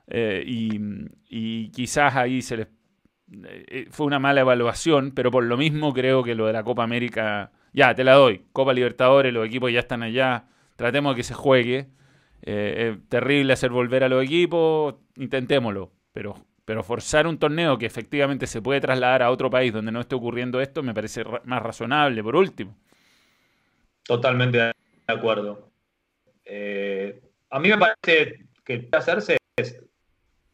y, 0.08 0.80
y, 1.30 1.70
quizás 1.70 2.16
ahí 2.16 2.42
se 2.42 2.58
les 2.58 2.68
fue 3.92 4.06
una 4.06 4.20
mala 4.20 4.42
evaluación, 4.42 5.12
pero 5.12 5.32
por 5.32 5.44
lo 5.44 5.58
mismo 5.58 5.94
creo 5.94 6.24
que 6.24 6.36
lo 6.36 6.48
de 6.48 6.54
la 6.54 6.64
Copa 6.64 6.84
América, 6.84 7.52
ya, 7.74 7.94
te 7.94 8.04
la 8.04 8.14
doy. 8.14 8.46
Copa 8.52 8.74
Libertadores, 8.74 9.34
los 9.34 9.46
equipos 9.46 9.72
ya 9.72 9.80
están 9.80 10.04
allá, 10.04 10.46
tratemos 10.76 11.14
de 11.14 11.18
que 11.18 11.24
se 11.24 11.34
juegue. 11.34 11.88
Eh, 12.42 12.94
es 12.94 13.10
terrible 13.10 13.54
hacer 13.54 13.70
volver 13.70 14.04
a 14.04 14.10
los 14.10 14.24
equipos, 14.24 14.96
intentémoslo, 15.18 15.92
pero, 16.14 16.36
pero 16.66 16.84
forzar 16.84 17.28
un 17.28 17.38
torneo 17.38 17.78
que 17.78 17.86
efectivamente 17.86 18.48
se 18.48 18.62
puede 18.62 18.80
trasladar 18.80 19.24
a 19.24 19.32
otro 19.32 19.50
país 19.50 19.74
donde 19.74 19.92
no 19.92 20.00
esté 20.00 20.16
ocurriendo 20.16 20.62
esto 20.62 20.82
me 20.82 20.94
parece 20.94 21.24
más 21.44 21.62
razonable, 21.62 22.24
por 22.24 22.36
último. 22.36 22.76
Totalmente 24.04 24.58
de 24.58 24.74
acuerdo. 25.08 25.70
a 27.50 27.60
mí 27.60 27.70
me 27.70 27.78
parece 27.78 28.46
que 28.64 28.88
hacerse 28.92 29.38
es 29.58 29.84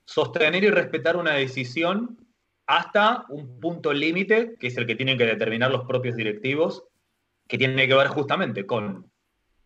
sostener 0.06 0.64
y 0.64 0.70
respetar 0.70 1.16
una 1.18 1.34
decisión 1.34 2.25
hasta 2.68 3.26
un 3.30 3.60
punto 3.60 3.94
límite, 3.94 4.56
que 4.60 4.68
es 4.68 4.78
el 4.78 4.86
que 4.86 4.96
tienen 4.96 5.18
que 5.18 5.26
determinar 5.26 5.72
los 5.72 5.86
propios 5.86 6.16
directivos, 6.16 6.84
que 7.48 7.58
tiene 7.58 7.88
que 7.88 7.94
ver 7.94 8.08
justamente 8.08 8.66
con 8.66 9.12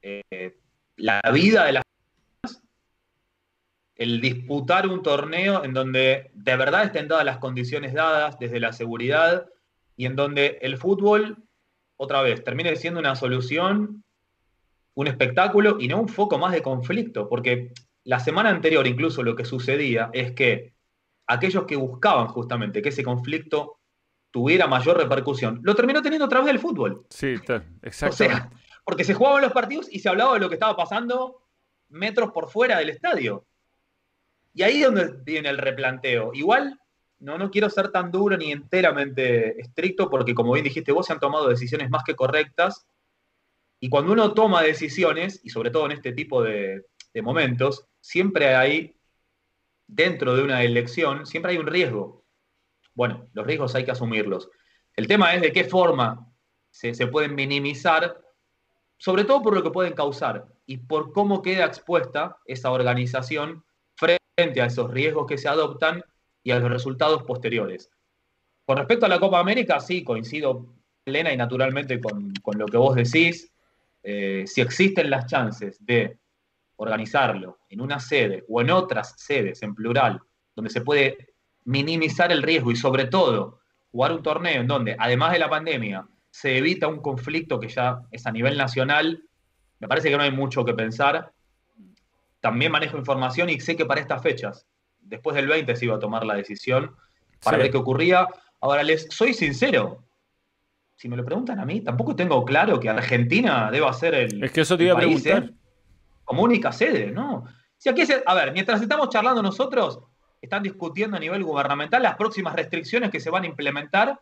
eh, 0.02 0.58
la 0.98 1.22
vida 1.34 1.66
de 1.66 1.74
las 1.74 1.84
personas, 2.42 2.64
el 3.96 4.22
disputar 4.22 4.88
un 4.88 5.02
torneo 5.02 5.64
en 5.64 5.74
donde 5.74 6.32
de 6.34 6.56
verdad 6.58 6.86
estén 6.86 7.08
dadas 7.08 7.26
las 7.26 7.38
condiciones 7.38 7.94
dadas 7.94 8.38
desde 8.40 8.60
la 8.60 8.74
seguridad 8.74 9.48
y 9.96 10.06
en 10.06 10.16
donde 10.16 10.60
el 10.62 10.78
fútbol, 10.78 11.38
otra 11.98 12.22
vez, 12.22 12.44
termine 12.44 12.76
siendo 12.76 13.00
una 13.00 13.16
solución, 13.16 14.04
un 14.96 15.08
espectáculo 15.08 15.78
y 15.80 15.88
no 15.88 16.02
un 16.02 16.10
foco 16.10 16.38
más 16.38 16.52
de 16.52 16.62
conflicto, 16.62 17.30
porque 17.30 17.72
la 18.04 18.20
semana 18.20 18.50
anterior 18.50 18.86
incluso 18.88 19.24
lo 19.24 19.36
que 19.36 19.46
sucedía 19.46 20.10
es 20.14 20.32
que 20.34 20.74
aquellos 21.30 21.66
que 21.66 21.76
buscaban 21.76 22.28
justamente 22.28 22.82
que 22.82 22.90
ese 22.90 23.04
conflicto 23.04 23.78
tuviera 24.32 24.68
mayor 24.68 24.98
repercusión, 24.98 25.60
lo 25.64 25.76
terminó 25.76 26.02
teniendo 26.02 26.26
a 26.26 26.30
través 26.30 26.48
del 26.48 26.60
fútbol. 26.60 27.06
Sí, 27.10 27.36
exacto. 27.84 28.14
O 28.14 28.18
sea, 28.18 28.50
porque 28.84 29.04
se 29.04 29.14
jugaban 29.14 29.44
los 29.44 29.52
partidos 29.52 29.88
y 29.92 30.00
se 30.00 30.10
hablaba 30.10 30.34
de 30.34 30.40
lo 30.40 30.50
que 30.50 30.56
estaba 30.56 30.76
pasando 30.76 31.44
metros 31.90 32.32
por 32.32 32.50
fuera 32.50 32.80
del 32.80 32.90
estadio. 32.90 33.46
Y 34.56 34.64
ahí 34.64 34.82
es 34.82 34.86
donde 34.86 35.14
viene 35.24 35.50
el 35.50 35.60
replanteo. 35.60 36.32
Igual, 36.34 36.80
no, 37.20 37.38
no 37.38 37.52
quiero 37.52 37.70
ser 37.70 37.92
tan 37.92 38.12
duro 38.12 38.36
ni 38.36 38.52
enteramente 38.52 39.62
estricto, 39.62 40.10
porque 40.10 40.34
como 40.34 40.54
bien 40.54 40.64
dijiste 40.64 40.92
vos, 40.92 41.06
se 41.06 41.14
han 41.14 41.20
tomado 41.20 41.48
decisiones 41.48 41.92
más 41.92 42.04
que 42.04 42.16
correctas. 42.16 42.88
Y 43.80 43.90
cuando 43.90 44.14
uno 44.14 44.34
toma 44.34 44.64
decisiones, 44.64 45.42
y 45.44 45.52
sobre 45.52 45.70
todo 45.70 45.86
en 45.86 45.92
este 45.92 46.12
tipo 46.12 46.42
de, 46.42 46.86
de 47.14 47.22
momentos, 47.22 47.86
siempre 48.02 48.56
hay 48.56 48.99
dentro 49.90 50.36
de 50.36 50.44
una 50.44 50.64
elección 50.64 51.26
siempre 51.26 51.52
hay 51.52 51.58
un 51.58 51.68
riesgo. 51.68 52.24
Bueno, 52.94 53.28
los 53.34 53.46
riesgos 53.46 53.76
hay 53.76 53.86
que 53.86 53.92
asumirlos. 53.92 54.50
El 54.96 55.08
tema 55.08 55.34
es 55.34 55.42
de 55.42 55.52
qué 55.52 55.64
forma 55.64 56.32
se, 56.70 56.94
pueden 57.08 57.36
minimizar, 57.36 58.22
sobre 58.98 59.24
todo 59.24 59.42
por 59.42 59.54
lo 59.54 59.64
que 59.64 59.72
pueden 59.72 59.94
causar 59.94 60.46
y 60.66 60.78
por 60.78 61.12
cómo 61.12 61.42
queda 61.42 61.66
expuesta 61.66 62.38
esa 62.46 62.72
organización 62.72 63.64
frente 63.96 64.62
a 64.62 64.66
esos 64.66 64.92
riesgos 64.92 65.26
que 65.26 65.38
se 65.38 65.48
adoptan 65.48 66.04
y 66.44 66.52
a 66.52 66.60
los 66.60 66.70
resultados 66.70 67.24
posteriores. 67.24 67.90
Con 68.66 68.78
respecto 68.78 69.08
a 69.08 69.10
la 69.10 69.20
Copa 69.20 69.40
América, 69.40 69.80
sí, 69.80 70.04
coincido 70.04 70.76
plena 71.04 71.34
y 71.34 71.38
naturalmente 71.38 72.00
con, 72.00 72.34
lo 72.58 72.66
que 72.68 72.78
vos 72.78 72.96
decís. 72.96 73.52
Eh, 74.04 74.46
si 74.48 74.62
existen 74.62 75.10
las 75.10 75.26
chances 75.26 75.84
de 75.86 76.20
organizarlo 76.80 77.60
en 77.70 77.82
una 77.82 78.00
sede 78.00 78.46
o 78.48 78.62
en 78.62 78.72
otras 78.72 79.14
sedes, 79.18 79.62
en 79.64 79.76
plural, 79.76 80.22
donde 80.56 80.72
se 80.72 80.82
puede 80.82 81.36
minimizar 81.66 82.32
el 82.32 82.42
riesgo 82.42 82.72
y 82.72 82.78
sobre 82.78 83.06
todo 83.06 83.60
jugar 83.92 84.14
un 84.14 84.24
torneo 84.24 84.62
en 84.62 84.68
donde, 84.68 84.96
además 84.98 85.34
de 85.34 85.40
la 85.40 85.50
pandemia, 85.50 86.08
se 86.32 86.58
evita 86.58 86.88
un 86.88 87.02
conflicto 87.02 87.60
que 87.60 87.68
ya 87.68 88.02
es 88.12 88.26
a 88.26 88.32
nivel 88.32 88.58
nacional, 88.58 89.24
me 89.80 89.88
parece 89.88 90.10
que 90.10 90.16
no 90.16 90.24
hay 90.24 90.32
mucho 90.32 90.64
que 90.64 90.74
pensar. 90.74 91.34
También 92.40 92.72
manejo 92.72 92.98
información 92.98 93.50
y 93.50 93.60
sé 93.60 93.76
que 93.76 93.86
para 93.86 94.00
estas 94.00 94.22
fechas, 94.22 94.66
después 95.00 95.36
del 95.36 95.48
20 95.48 95.76
se 95.76 95.86
iba 95.86 95.96
a 95.96 96.00
tomar 96.00 96.26
la 96.26 96.36
decisión 96.36 96.96
para 97.44 97.58
ver 97.58 97.72
qué 97.72 97.78
ocurría. 97.78 98.26
Ahora, 98.62 98.84
les 98.84 99.08
soy 99.10 99.34
sincero, 99.34 100.06
si 100.96 101.10
me 101.10 101.18
lo 101.18 101.26
preguntan 101.26 101.60
a 101.60 101.66
mí, 101.66 101.82
tampoco 101.82 102.16
tengo 102.16 102.46
claro 102.46 102.80
que 102.80 102.88
Argentina 102.88 103.70
deba 103.70 103.92
ser 103.92 104.14
el. 104.14 104.44
Es 104.44 104.52
que 104.52 104.62
eso 104.62 104.78
te 104.78 104.86
iba 104.86 104.94
a 104.94 104.98
preguntar. 104.98 105.44
¿eh? 105.44 105.59
Como 106.30 106.44
única 106.44 106.72
sede, 106.72 107.10
¿no? 107.10 107.46
Si 107.76 107.90
aquí 107.90 108.04
a 108.24 108.34
ver, 108.36 108.54
mientras 108.54 108.80
estamos 108.80 109.10
charlando 109.10 109.42
nosotros, 109.42 110.00
están 110.40 110.62
discutiendo 110.62 111.18
a 111.18 111.20
nivel 111.20 111.44
gubernamental 111.44 112.04
las 112.04 112.18
próximas 112.18 112.56
restricciones 112.56 113.10
que 113.10 113.20
se 113.20 113.32
van 113.32 113.46
a 113.46 113.48
implementar 113.48 114.22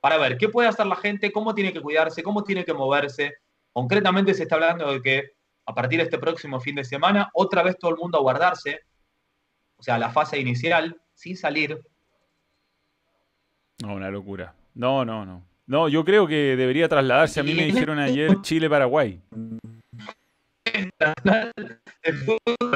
para 0.00 0.18
ver 0.18 0.38
qué 0.38 0.48
puede 0.48 0.68
hacer 0.68 0.86
la 0.86 0.94
gente, 0.94 1.32
cómo 1.32 1.56
tiene 1.56 1.72
que 1.72 1.80
cuidarse, 1.80 2.22
cómo 2.22 2.44
tiene 2.44 2.64
que 2.64 2.74
moverse. 2.74 3.38
Concretamente 3.72 4.34
se 4.34 4.44
está 4.44 4.54
hablando 4.54 4.92
de 4.92 5.02
que 5.02 5.32
a 5.66 5.74
partir 5.74 5.98
de 5.98 6.04
este 6.04 6.20
próximo 6.20 6.60
fin 6.60 6.76
de 6.76 6.84
semana, 6.84 7.28
otra 7.34 7.64
vez 7.64 7.76
todo 7.76 7.90
el 7.90 7.96
mundo 7.96 8.18
a 8.18 8.22
guardarse, 8.22 8.82
o 9.78 9.82
sea, 9.82 9.98
la 9.98 10.10
fase 10.10 10.38
inicial, 10.38 10.96
sin 11.12 11.36
salir. 11.36 11.82
No, 13.82 13.94
una 13.94 14.12
locura. 14.12 14.54
No, 14.74 15.04
no, 15.04 15.26
no. 15.26 15.42
No, 15.66 15.88
yo 15.88 16.04
creo 16.04 16.28
que 16.28 16.54
debería 16.54 16.88
trasladarse. 16.88 17.40
A 17.40 17.42
mí 17.42 17.52
me 17.52 17.64
dijeron 17.64 17.98
ayer 17.98 18.40
Chile-Paraguay. 18.42 19.20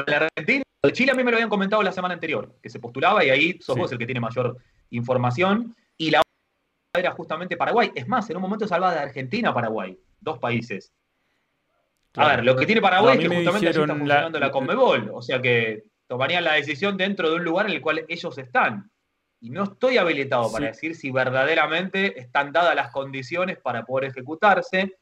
La 0.07 0.17
Argentina, 0.17 0.63
Chile 0.91 1.11
a 1.11 1.15
mí 1.15 1.23
me 1.23 1.31
lo 1.31 1.37
habían 1.37 1.49
comentado 1.49 1.81
la 1.83 1.91
semana 1.91 2.13
anterior, 2.13 2.55
que 2.61 2.69
se 2.69 2.79
postulaba 2.79 3.23
y 3.23 3.29
ahí 3.29 3.59
sos 3.61 3.77
vos 3.77 3.91
el 3.91 3.97
que 3.97 4.05
tiene 4.05 4.19
mayor 4.19 4.57
información. 4.89 5.75
Y 5.97 6.11
la 6.11 6.21
era 6.95 7.11
justamente 7.11 7.57
Paraguay. 7.57 7.91
Es 7.95 8.07
más, 8.07 8.29
en 8.29 8.37
un 8.37 8.41
momento 8.43 8.67
salvaba 8.67 8.93
de 8.93 8.99
Argentina 8.99 9.49
a 9.49 9.53
Paraguay, 9.53 9.97
dos 10.19 10.37
países. 10.37 10.93
A 12.15 12.27
ver, 12.27 12.45
lo 12.45 12.55
que 12.55 12.65
tiene 12.65 12.81
Paraguay 12.81 13.17
es 13.17 13.27
que 13.27 13.35
justamente 13.35 13.69
está 13.69 13.95
funcionando 13.95 14.39
la, 14.39 14.45
la 14.45 14.51
Conmebol, 14.51 15.09
o 15.11 15.21
sea 15.21 15.41
que 15.41 15.85
tomarían 16.07 16.43
la 16.43 16.53
decisión 16.53 16.95
dentro 16.95 17.29
de 17.29 17.37
un 17.37 17.43
lugar 17.43 17.65
en 17.65 17.73
el 17.73 17.81
cual 17.81 18.05
ellos 18.07 18.37
están. 18.37 18.91
Y 19.39 19.49
no 19.49 19.63
estoy 19.63 19.97
habilitado 19.97 20.51
para 20.51 20.67
decir 20.67 20.95
si 20.95 21.11
verdaderamente 21.11 22.19
están 22.19 22.53
dadas 22.53 22.75
las 22.75 22.91
condiciones 22.91 23.57
para 23.57 23.83
poder 23.83 24.11
ejecutarse. 24.11 24.95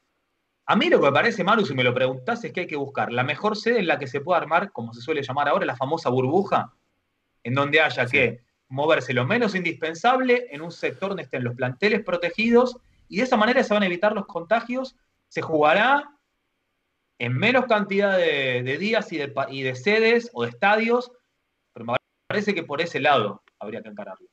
A 0.66 0.76
mí 0.76 0.90
lo 0.90 1.00
que 1.00 1.08
me 1.08 1.12
parece, 1.12 1.44
Maru, 1.44 1.66
si 1.66 1.74
me 1.74 1.84
lo 1.84 1.94
preguntás, 1.94 2.44
es 2.44 2.54
que 2.54 2.62
hay 2.62 2.68
que 2.68 2.76
buscar 2.76 3.12
la 3.12 3.24
mejor 3.24 3.58
sede 3.58 3.80
en 3.80 3.88
la 3.88 4.00
que 4.00 4.08
se 4.08 4.22
pueda 4.22 4.40
armar, 4.40 4.72
como 4.72 4.94
se 4.94 5.02
suele 5.02 5.24
llamar 5.24 5.50
ahora, 5.50 5.66
la 5.66 5.76
famosa 5.76 6.10
burbuja, 6.10 6.74
en 7.44 7.56
donde 7.56 7.82
haya 7.82 8.06
que 8.06 8.42
moverse 8.70 9.14
lo 9.14 9.26
menos 9.26 9.54
indispensable 9.56 10.48
en 10.52 10.62
un 10.62 10.72
sector 10.72 11.10
donde 11.10 11.24
estén 11.24 11.44
los 11.44 11.56
planteles 11.56 12.04
protegidos 12.04 12.78
y 13.10 13.18
de 13.18 13.24
esa 13.24 13.36
manera 13.36 13.64
se 13.64 13.74
van 13.74 13.84
a 13.84 13.88
evitar 13.88 14.14
los 14.14 14.26
contagios. 14.26 14.96
Se 15.28 15.42
jugará 15.42 16.10
en 17.20 17.38
menos 17.38 17.66
cantidad 17.66 18.18
de, 18.18 18.78
días 18.80 19.12
y 19.12 19.18
de, 19.18 19.34
y 19.50 19.64
de, 19.64 19.76
sedes 19.76 20.30
o 20.34 20.44
de 20.44 20.50
estadios, 20.50 21.12
pero 21.74 21.86
me 21.86 21.98
parece 22.28 22.56
que 22.56 22.64
por 22.64 22.82
ese 22.82 23.00
lado 23.00 23.44
habría 23.60 23.82
que 23.82 23.90
encararlo. 23.90 24.28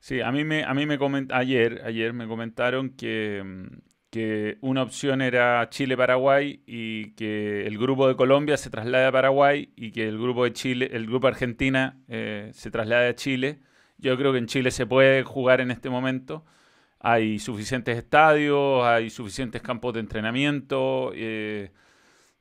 Sí, 0.00 0.20
a 0.20 0.32
mí 0.32 0.44
me, 0.44 0.64
a 0.64 0.74
mí 0.74 0.86
me 0.86 0.98
ayer, 1.30 1.82
ayer 1.84 2.12
me 2.12 2.26
comentaron 2.26 2.90
que, 2.96 3.68
que 4.10 4.58
una 4.60 4.82
opción 4.82 5.22
era 5.22 5.68
Chile-Paraguay 5.70 6.62
y 6.66 7.12
que 7.12 7.66
el 7.66 7.78
grupo 7.78 8.08
de 8.08 8.16
Colombia 8.16 8.56
se 8.56 8.68
traslade 8.68 9.06
a 9.06 9.12
Paraguay 9.12 9.72
y 9.76 9.92
que 9.92 10.08
el 10.08 10.18
grupo 10.18 10.44
de 10.44 10.52
Chile, 10.52 10.90
el 10.92 11.06
grupo 11.06 11.28
Argentina 11.28 11.96
eh, 12.08 12.50
se 12.52 12.70
traslade 12.70 13.08
a 13.08 13.14
Chile. 13.14 13.60
Yo 13.98 14.16
creo 14.16 14.32
que 14.32 14.38
en 14.38 14.46
Chile 14.46 14.72
se 14.72 14.86
puede 14.86 15.22
jugar 15.22 15.60
en 15.60 15.70
este 15.70 15.90
momento. 15.90 16.44
Hay 16.98 17.38
suficientes 17.38 17.96
estadios, 17.96 18.84
hay 18.84 19.10
suficientes 19.10 19.62
campos 19.62 19.94
de 19.94 20.00
entrenamiento. 20.00 21.12
Eh, 21.14 21.70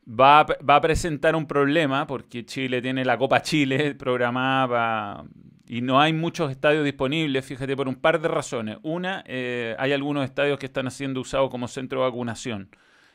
va, 0.08 0.42
a, 0.42 0.46
va, 0.46 0.76
a, 0.76 0.82
presentar 0.82 1.36
un 1.36 1.48
problema 1.48 2.06
porque 2.08 2.46
Chile 2.46 2.82
tiene 2.82 3.06
la 3.06 3.18
Copa 3.18 3.42
Chile 3.42 3.96
programada 4.00 5.26
y 5.70 5.82
no 5.82 6.02
hay 6.02 6.14
muchos 6.14 6.50
estadios 6.50 6.84
disponibles, 6.84 7.46
fíjate, 7.46 7.76
por 7.76 7.88
un 7.88 7.94
par 7.94 8.20
de 8.20 8.28
razones. 8.28 8.80
Una, 8.82 9.24
eh, 9.28 9.76
hay 9.78 9.94
algunos 9.94 10.26
estadios 10.26 10.58
que 10.58 10.66
están 10.66 10.90
siendo 10.90 11.22
usados 11.22 11.52
como 11.52 11.68
centro 11.68 12.00
de 12.00 12.10
vacunación. 12.10 12.70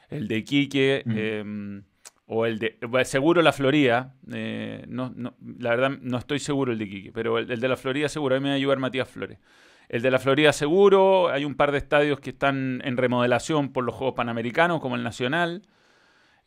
El 0.08 0.28
de 0.28 0.36
Iquique 0.36 1.02
em, 1.04 1.82
o 2.26 2.46
el 2.46 2.60
de... 2.60 2.78
seguro 3.02 3.42
la 3.42 3.52
Florida, 3.52 4.14
eh, 4.32 4.84
no, 4.86 5.12
no, 5.16 5.34
la 5.58 5.70
verdad 5.70 5.98
no 6.00 6.16
estoy 6.16 6.38
seguro 6.38 6.70
el 6.70 6.78
de 6.78 6.84
Iquique, 6.84 7.10
pero 7.12 7.38
el, 7.38 7.48
de 7.48 7.68
la 7.68 7.76
Florida 7.76 8.08
seguro, 8.08 8.36
ahí 8.36 8.40
me 8.40 8.50
va 8.50 8.52
a 8.52 8.56
ayudar 8.56 8.78
Matías 8.78 9.08
Flores. 9.08 9.40
El 9.88 10.02
de 10.02 10.12
la 10.12 10.20
Florida 10.20 10.52
seguro, 10.52 11.30
hay 11.30 11.44
un 11.44 11.56
par 11.56 11.72
de 11.72 11.78
estadios 11.78 12.20
que 12.20 12.30
están 12.30 12.80
en 12.84 12.96
remodelación 12.96 13.72
por 13.72 13.82
los 13.82 13.96
Juegos 13.96 14.14
Panamericanos, 14.14 14.80
como 14.80 14.94
el 14.94 15.02
Nacional. 15.02 15.62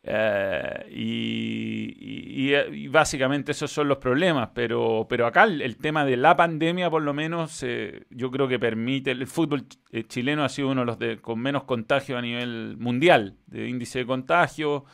Eh, 0.04 0.88
y, 0.90 2.88
básicamente 2.88 3.52
esos 3.52 3.72
son 3.72 3.90
los 3.90 3.98
problemas, 3.98 4.50
pero, 4.54 5.06
pero 5.10 5.28
acá 5.28 5.44
el, 5.44 5.78
tema 5.78 6.06
de 6.06 6.16
la 6.16 6.38
pandemia 6.38 6.90
por 6.90 7.02
lo 7.02 7.14
menos 7.14 7.62
eh, 7.64 8.06
yo 8.10 8.32
creo 8.32 8.48
que 8.48 8.58
permite, 8.58 9.12
el 9.12 9.28
fútbol 9.28 9.66
eh, 9.92 10.06
chileno 10.08 10.46
ha 10.46 10.50
sido 10.50 10.70
uno 10.70 10.86
de 10.96 11.08
los 11.08 11.22
con 11.22 11.40
menos 11.40 11.66
contagio 11.66 12.18
a 12.18 12.22
nivel 12.22 12.78
mundial, 12.78 13.36
de 13.48 13.68
índice 13.68 14.00
de 14.00 14.06
contagio, 14.06 14.86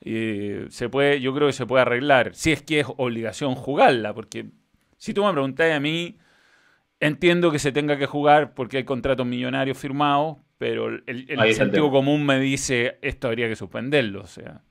se 0.00 0.88
puede, 0.90 1.20
yo 1.20 1.34
creo 1.34 1.46
que 1.46 1.52
se 1.52 1.66
puede 1.66 1.82
arreglar, 1.82 2.34
si 2.34 2.52
es 2.52 2.62
que 2.62 2.80
es 2.80 2.86
obligación 2.96 3.54
jugarla, 3.54 4.14
porque 4.14 4.46
si 4.96 5.14
tú 5.14 5.24
me 5.24 5.32
preguntas 5.32 5.70
a 5.70 5.80
mí, 5.80 6.18
entiendo 7.00 7.52
que 7.52 7.58
se 7.58 7.72
tenga 7.72 7.96
que 7.96 8.06
jugar 8.06 8.54
porque 8.54 8.78
hay 8.78 8.84
contratos 8.84 9.26
millonarios 9.26 9.78
firmados, 9.78 10.38
pero 10.58 10.88
el, 10.88 11.54
sentido 11.54 11.90
común 11.90 12.26
me 12.26 12.38
dice 12.40 12.98
esto 13.00 13.28
habría 13.28 13.48
que 13.48 13.56
suspenderlo, 13.56 14.22
o 14.22 14.26
sea. 14.26 14.62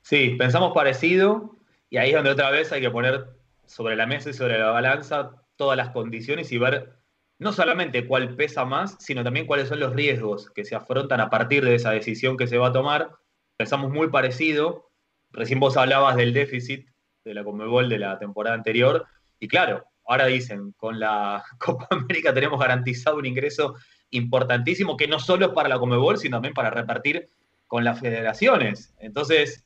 Sí, 0.00 0.34
pensamos 0.38 0.72
parecido 0.72 1.56
y 1.90 1.98
ahí 1.98 2.10
es 2.10 2.16
donde 2.16 2.30
otra 2.30 2.50
vez 2.50 2.72
hay 2.72 2.80
que 2.80 2.90
poner 2.90 3.26
sobre 3.66 3.96
la 3.96 4.06
mesa 4.06 4.30
y 4.30 4.32
sobre 4.32 4.58
la 4.58 4.70
balanza 4.70 5.44
todas 5.56 5.76
las 5.76 5.90
condiciones 5.90 6.50
y 6.52 6.58
ver 6.58 6.96
no 7.38 7.52
solamente 7.52 8.06
cuál 8.06 8.34
pesa 8.34 8.64
más, 8.64 8.96
sino 8.98 9.22
también 9.22 9.46
cuáles 9.46 9.68
son 9.68 9.80
los 9.80 9.94
riesgos 9.94 10.50
que 10.50 10.64
se 10.64 10.74
afrontan 10.74 11.20
a 11.20 11.30
partir 11.30 11.64
de 11.64 11.74
esa 11.74 11.90
decisión 11.90 12.36
que 12.36 12.46
se 12.46 12.58
va 12.58 12.68
a 12.68 12.72
tomar. 12.72 13.10
Pensamos 13.56 13.90
muy 13.90 14.08
parecido. 14.08 14.90
Recién 15.30 15.60
vos 15.60 15.76
hablabas 15.76 16.16
del 16.16 16.32
déficit 16.32 16.88
de 17.24 17.34
la 17.34 17.44
Conmebol 17.44 17.88
de 17.88 17.98
la 17.98 18.18
temporada 18.18 18.56
anterior 18.56 19.06
y 19.38 19.48
claro, 19.48 19.84
Ahora 20.10 20.26
dicen, 20.26 20.72
con 20.72 20.98
la 20.98 21.44
Copa 21.58 21.86
América 21.90 22.34
tenemos 22.34 22.58
garantizado 22.58 23.16
un 23.16 23.26
ingreso 23.26 23.76
importantísimo 24.10 24.96
que 24.96 25.06
no 25.06 25.20
solo 25.20 25.46
es 25.46 25.52
para 25.52 25.68
la 25.68 25.78
Comebol, 25.78 26.18
sino 26.18 26.38
también 26.38 26.52
para 26.52 26.68
repartir 26.68 27.28
con 27.68 27.84
las 27.84 28.00
federaciones. 28.00 28.92
Entonces, 28.98 29.64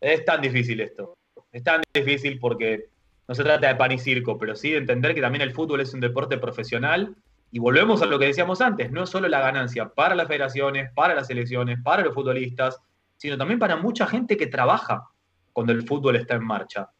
es 0.00 0.24
tan 0.24 0.42
difícil 0.42 0.80
esto. 0.80 1.16
Es 1.52 1.62
tan 1.62 1.80
difícil 1.94 2.40
porque 2.40 2.88
no 3.28 3.36
se 3.36 3.44
trata 3.44 3.68
de 3.68 3.76
pan 3.76 3.92
y 3.92 3.98
circo, 3.98 4.36
pero 4.36 4.56
sí 4.56 4.72
de 4.72 4.78
entender 4.78 5.14
que 5.14 5.20
también 5.20 5.42
el 5.42 5.52
fútbol 5.52 5.80
es 5.80 5.94
un 5.94 6.00
deporte 6.00 6.38
profesional. 6.38 7.14
Y 7.52 7.60
volvemos 7.60 8.02
a 8.02 8.06
lo 8.06 8.18
que 8.18 8.26
decíamos 8.26 8.60
antes, 8.60 8.90
no 8.90 9.04
es 9.04 9.10
solo 9.10 9.28
la 9.28 9.38
ganancia 9.38 9.90
para 9.90 10.16
las 10.16 10.26
federaciones, 10.26 10.90
para 10.92 11.14
las 11.14 11.28
selecciones, 11.28 11.78
para 11.84 12.02
los 12.02 12.12
futbolistas, 12.12 12.80
sino 13.16 13.38
también 13.38 13.60
para 13.60 13.76
mucha 13.76 14.08
gente 14.08 14.36
que 14.36 14.48
trabaja 14.48 15.08
cuando 15.52 15.72
el 15.72 15.86
fútbol 15.86 16.16
está 16.16 16.34
en 16.34 16.44
marcha 16.44 16.90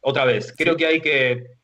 otra 0.00 0.24
vez, 0.24 0.54
creo 0.56 0.76
que 0.76 0.86
hay 0.86 1.00
que 1.00 1.58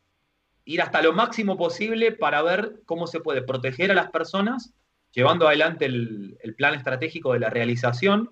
ir 0.64 0.82
hasta 0.82 1.02
lo 1.02 1.12
máximo 1.12 1.56
posible 1.56 2.12
para 2.12 2.42
ver 2.42 2.80
cómo 2.86 3.06
se 3.06 3.20
puede 3.20 3.42
proteger 3.42 3.90
a 3.90 3.94
las 3.94 4.10
personas, 4.10 4.74
llevando 5.12 5.46
adelante 5.46 5.84
el, 5.84 6.54
plan 6.56 6.74
estratégico 6.74 7.32
de 7.32 7.40
la 7.40 7.50
realización 7.50 8.28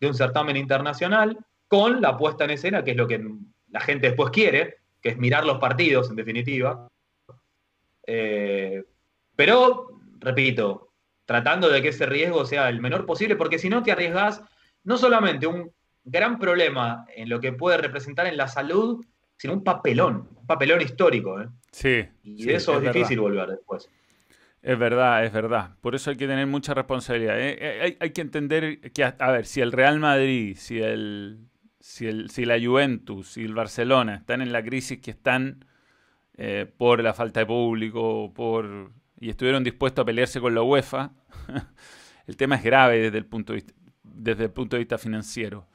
de 0.00 0.08
un 0.08 0.14
certamen 0.14 0.56
internacional 0.56 1.38
con 1.68 2.00
la 2.00 2.16
puesta 2.16 2.44
en 2.44 2.50
escena, 2.50 2.84
que 2.84 2.92
es 2.92 2.96
lo 2.96 3.06
que 3.06 3.22
la 3.70 3.80
gente 3.80 4.08
después 4.08 4.30
quiere, 4.30 4.78
que 5.02 5.10
es 5.10 5.18
mirar 5.18 5.44
los 5.44 5.58
partidos, 5.58 6.10
en 6.10 6.16
definitiva. 6.16 6.88
Eh, 8.06 8.84
pero, 9.36 10.00
repito, 10.20 10.92
tratando 11.24 11.68
de 11.68 11.82
que 11.82 11.88
ese 11.88 12.06
riesgo 12.06 12.44
sea 12.44 12.68
el 12.68 12.80
menor 12.80 13.06
posible, 13.06 13.36
porque 13.36 13.58
si 13.58 13.68
no 13.68 13.82
te 13.82 13.92
arriesgas 13.92 14.42
no 14.84 14.98
solamente 14.98 15.46
un 15.46 15.72
gran 16.04 16.38
problema 16.38 17.06
en 17.14 17.28
lo 17.28 17.40
que 17.40 17.52
puede 17.52 17.78
representar 17.78 18.26
en 18.26 18.36
la 18.36 18.48
salud, 18.48 19.04
sino 19.36 19.54
un 19.54 19.64
papelón, 19.64 20.28
un 20.40 20.46
papelón 20.46 20.80
histórico. 20.80 21.40
¿eh? 21.40 21.48
Sí. 21.72 22.06
Y 22.22 22.44
de 22.44 22.54
eso 22.54 22.80
es, 22.80 22.92
difícil 22.92 23.20
volver 23.20 23.48
después. 23.48 23.90
Es 24.62 24.78
verdad, 24.78 25.24
es 25.24 25.32
verdad. 25.32 25.76
Por 25.80 25.94
eso 25.94 26.10
hay 26.10 26.16
que 26.16 26.26
tener 26.26 26.46
mucha 26.46 26.74
responsabilidad. 26.74 27.38
¿eh? 27.38 27.56
Eh, 27.60 27.96
hay, 28.00 28.10
que 28.10 28.20
entender 28.20 28.80
que, 28.92 29.04
a, 29.04 29.30
ver, 29.30 29.46
si 29.46 29.60
el 29.60 29.72
Real 29.72 30.00
Madrid, 30.00 30.56
si 30.58 30.80
el, 30.80 31.48
si, 31.80 32.06
el, 32.06 32.30
si 32.30 32.44
la 32.44 32.58
Juventus, 32.58 33.32
si 33.32 33.44
el 33.44 33.54
Barcelona 33.54 34.16
están 34.16 34.40
en 34.40 34.52
la 34.52 34.62
crisis 34.62 35.00
que 35.00 35.10
están 35.10 35.64
por 36.78 37.00
la 37.00 37.14
falta 37.14 37.40
de 37.40 37.46
público, 37.46 38.32
por 38.34 38.90
y 39.20 39.30
estuvieron 39.30 39.62
dispuestos 39.62 40.02
a 40.02 40.04
pelearse 40.04 40.40
con 40.40 40.52
la 40.52 40.62
UEFA, 40.62 41.12
el 42.26 42.36
tema 42.36 42.56
es 42.56 42.64
grave 42.64 42.98
desde 42.98 43.18
el 43.18 43.26
punto 43.26 43.52
de 43.52 43.58
vista 43.58 43.74
desde 44.14 44.44
el 44.44 44.50
punto 44.50 44.76
de 44.76 44.80
vista 44.80 44.98
financiero. 44.98 45.66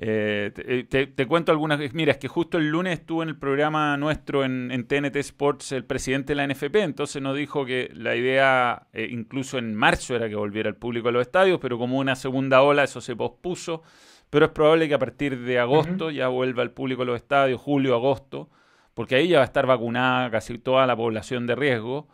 Eh, 0.00 0.52
eh, 0.56 1.08
te, 1.14 1.26
cuento 1.26 1.50
algunas. 1.50 1.80
Mira, 1.92 2.12
es 2.12 2.18
que 2.18 2.28
justo 2.28 2.56
el 2.56 2.68
lunes 2.68 3.00
estuvo 3.00 3.24
en 3.24 3.30
el 3.30 3.36
programa 3.36 3.96
nuestro 3.96 4.44
en, 4.44 4.86
TNT 4.86 5.16
Sports 5.16 5.72
el 5.72 5.84
presidente 5.84 6.34
de 6.34 6.36
la 6.36 6.46
NFP, 6.46 6.76
entonces 6.76 7.20
nos 7.20 7.36
dijo 7.36 7.66
que 7.66 7.90
la 7.94 8.14
idea, 8.14 8.86
eh, 8.92 9.08
incluso 9.10 9.58
en 9.58 9.74
marzo, 9.74 10.14
era 10.14 10.28
que 10.28 10.36
volviera 10.36 10.68
el 10.68 10.76
público 10.76 11.08
a 11.08 11.12
los 11.12 11.22
estadios, 11.22 11.58
pero 11.60 11.78
como 11.78 11.98
una 11.98 12.14
segunda 12.14 12.62
ola, 12.62 12.84
eso 12.84 13.00
se 13.00 13.16
pospuso. 13.16 13.82
Pero 14.30 14.46
es 14.46 14.52
probable 14.52 14.88
que 14.88 14.94
a 14.94 14.98
partir 14.98 15.40
de 15.40 15.58
agosto 15.58 16.10
ya 16.10 16.28
vuelva 16.28 16.62
el 16.62 16.70
público 16.70 17.02
a 17.02 17.06
los 17.06 17.16
estadios, 17.16 17.60
julio, 17.60 17.94
agosto, 17.94 18.50
porque 18.94 19.16
ahí 19.16 19.28
ya 19.28 19.38
va 19.38 19.42
a 19.42 19.46
estar 19.46 19.66
vacunada 19.66 20.30
casi 20.30 20.58
toda 20.58 20.86
la 20.86 20.94
población 20.94 21.46
de 21.46 21.56
riesgo. 21.56 22.08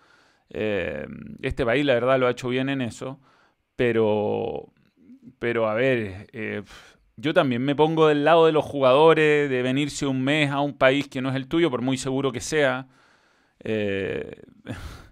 este 0.49 1.65
país, 1.67 1.85
la 1.85 1.95
verdad, 1.95 2.19
lo 2.21 2.29
ha 2.29 2.31
hecho 2.31 2.49
bien 2.49 2.69
en 2.69 2.83
eso, 2.83 3.19
pero, 3.77 4.73
pero 5.41 5.69
a 5.69 5.75
ver 5.75 6.29
yo 7.17 7.33
también 7.35 7.63
me 7.63 7.75
pongo 7.75 8.09
del 8.09 8.25
lado 8.25 8.47
de 8.47 8.53
los 8.53 8.65
jugadores, 8.65 9.49
de 9.49 9.63
venirse 9.63 10.07
un 10.07 10.23
mes 10.23 10.51
a 10.51 10.61
un 10.61 10.77
país 10.77 11.09
que 11.09 11.21
no 11.21 11.31
es 11.31 11.37
el 11.37 11.49
tuyo, 11.49 11.71
por 11.71 11.83
muy 11.83 11.97
seguro 11.97 12.33
que 12.33 12.41
sea. 12.41 12.89
Eh, 13.61 14.43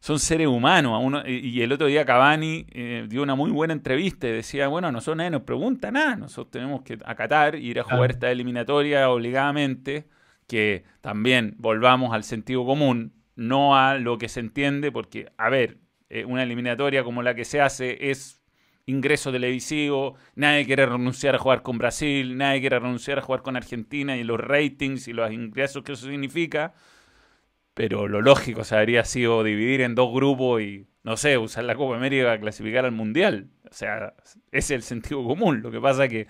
son 0.00 0.18
seres 0.18 0.46
humanos. 0.46 1.24
y 1.26 1.62
el 1.62 1.72
otro 1.72 1.86
día 1.86 2.04
Cavani 2.04 2.66
eh, 2.72 3.06
dio 3.08 3.22
una 3.22 3.34
muy 3.34 3.50
buena 3.50 3.72
entrevista 3.72 4.28
y 4.28 4.32
decía, 4.32 4.68
bueno, 4.68 4.92
nosotros 4.92 5.16
nadie 5.16 5.30
nos 5.30 5.42
pregunta 5.42 5.90
nada, 5.90 6.14
nosotros 6.14 6.50
tenemos 6.50 6.82
que 6.82 6.98
acatar, 7.04 7.56
ir 7.56 7.80
a 7.80 7.84
jugar 7.84 8.10
esta 8.10 8.30
eliminatoria 8.30 9.08
obligadamente, 9.10 10.06
que 10.46 10.84
también 11.00 11.54
volvamos 11.58 12.12
al 12.12 12.22
sentido 12.22 12.66
común, 12.66 13.14
no 13.34 13.76
a 13.76 13.96
lo 13.96 14.18
que 14.18 14.28
se 14.28 14.40
entiende, 14.40 14.92
porque, 14.92 15.32
a 15.38 15.48
ver, 15.48 15.78
eh, 16.10 16.24
una 16.26 16.42
eliminatoria 16.42 17.02
como 17.02 17.22
la 17.22 17.34
que 17.34 17.44
se 17.44 17.60
hace 17.60 18.10
es 18.10 18.43
ingreso 18.86 19.32
televisivo, 19.32 20.16
nadie 20.34 20.66
quiere 20.66 20.86
renunciar 20.86 21.34
a 21.34 21.38
jugar 21.38 21.62
con 21.62 21.78
Brasil, 21.78 22.36
nadie 22.36 22.60
quiere 22.60 22.78
renunciar 22.78 23.18
a 23.18 23.22
jugar 23.22 23.42
con 23.42 23.56
Argentina 23.56 24.16
y 24.16 24.24
los 24.24 24.38
ratings 24.40 25.08
y 25.08 25.12
los 25.12 25.32
ingresos 25.32 25.82
que 25.82 25.92
eso 25.92 26.06
significa. 26.06 26.74
Pero 27.74 28.06
lo 28.08 28.20
lógico 28.22 28.62
se 28.64 28.76
habría 28.76 29.04
sido 29.04 29.42
dividir 29.42 29.80
en 29.80 29.94
dos 29.94 30.12
grupos 30.14 30.62
y, 30.62 30.86
no 31.02 31.16
sé, 31.16 31.38
usar 31.38 31.64
la 31.64 31.74
Copa 31.74 31.96
América 31.96 32.26
para 32.26 32.40
clasificar 32.40 32.84
al 32.84 32.92
Mundial. 32.92 33.48
O 33.68 33.74
sea, 33.74 34.14
ese 34.52 34.58
es 34.58 34.70
el 34.70 34.82
sentido 34.82 35.24
común. 35.24 35.60
Lo 35.62 35.70
que 35.72 35.80
pasa 35.80 36.04
es 36.04 36.10
que 36.10 36.26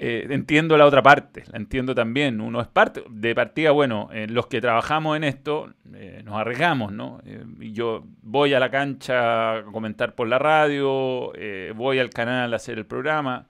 eh, 0.00 0.28
entiendo 0.30 0.76
la 0.76 0.86
otra 0.86 1.02
parte, 1.02 1.42
la 1.50 1.58
entiendo 1.58 1.92
también. 1.92 2.40
Uno 2.40 2.60
es 2.60 2.68
parte, 2.68 3.02
de 3.10 3.34
partida, 3.34 3.72
bueno, 3.72 4.08
eh, 4.12 4.28
los 4.28 4.46
que 4.46 4.60
trabajamos 4.60 5.16
en 5.16 5.24
esto 5.24 5.74
eh, 5.92 6.22
nos 6.24 6.36
arriesgamos, 6.36 6.92
¿no? 6.92 7.20
yo 7.58 8.04
voy 8.22 8.54
a 8.54 8.60
la 8.60 8.70
cancha 8.70 9.56
a 9.56 9.64
comentar 9.64 10.14
por 10.14 10.28
la 10.28 10.38
radio, 10.38 11.32
voy 11.74 11.98
al 11.98 12.10
canal 12.10 12.52
a 12.52 12.56
hacer 12.56 12.78
el 12.78 12.86
programa. 12.86 13.48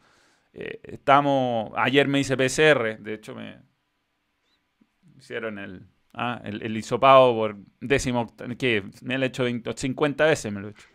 estamos, 0.52 1.72
ayer 1.76 2.08
me 2.08 2.20
hice 2.20 2.36
PCR, 2.36 2.98
de 2.98 3.14
hecho 3.14 3.34
me 3.34 3.58
hicieron 5.18 5.58
el, 5.58 5.86
ah, 6.14 6.40
el, 6.44 6.62
el 6.62 6.76
hisopado 6.76 7.34
por 7.34 7.56
décimo, 7.80 8.34
que 8.58 8.84
me 9.02 9.18
lo 9.18 9.24
he 9.24 9.28
hecho 9.28 9.44
50 9.76 10.24
veces, 10.24 10.52
me 10.52 10.60
lo 10.60 10.68
he 10.68 10.70
hecho. 10.70 10.88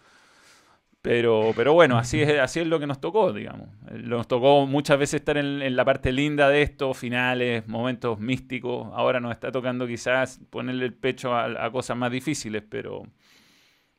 Pero, 1.04 1.52
pero 1.54 1.74
bueno, 1.74 1.98
así 1.98 2.22
es, 2.22 2.39
así 2.39 2.62
es 2.62 2.68
lo 2.68 2.80
que 2.80 2.88
nos 2.88 3.02
tocó, 3.02 3.34
digamos. 3.34 3.68
Nos 3.92 4.26
tocó 4.26 4.66
muchas 4.66 4.98
veces 4.98 5.16
estar 5.16 5.36
en, 5.36 5.76
la 5.76 5.84
parte 5.84 6.13
linda 6.13 6.48
de 6.48 6.62
esto, 6.62 6.94
finales, 6.94 7.68
momentos 7.68 8.20
místicos. 8.20 8.88
Ahora 8.94 9.20
nos 9.20 9.34
está 9.34 9.52
tocando 9.52 9.86
quizás 9.86 10.39
ponerle 10.50 10.86
el 10.86 10.94
pecho 10.94 11.36
a, 11.36 11.70
cosas 11.74 11.98
más 11.98 12.10
difíciles, 12.10 12.63
pero, 12.70 13.04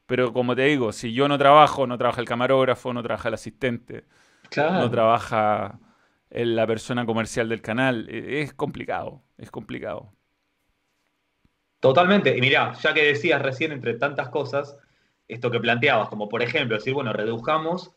pero 0.07 0.33
como 0.33 0.57
te 0.57 0.62
digo, 0.62 0.93
si 0.93 1.12
yo 1.12 1.29
no 1.29 1.37
trabajo, 1.37 1.87
no 1.87 1.99
trabaja 1.99 2.23
el 2.23 2.27
camarógrafo, 2.27 2.95
no 2.95 3.03
trabaja 3.03 3.29
el 3.29 3.35
asistente, 3.35 4.05
no 4.57 4.90
trabaja 4.90 5.79
la 6.31 6.67
persona 6.67 7.05
comercial 7.05 7.51
del 7.51 7.61
canal, 7.61 8.09
e, 8.09 8.40
es 8.40 8.55
complicado, 8.55 9.23
es 9.37 9.51
complicado. 9.51 10.14
Totalmente. 11.81 12.35
Y 12.35 12.40
mira, 12.40 12.73
ya 12.81 12.95
que 12.95 13.05
decías 13.05 13.43
recién 13.43 13.73
entre 13.73 13.93
tantas 13.93 14.31
cosas, 14.31 14.79
esto 15.28 15.50
que 15.50 15.60
planteabas, 15.60 16.08
como 16.08 16.28
por 16.28 16.42
ejemplo 16.42 16.76
decir, 16.76 16.94
bueno, 16.94 17.12
reduzcamos, 17.12 17.92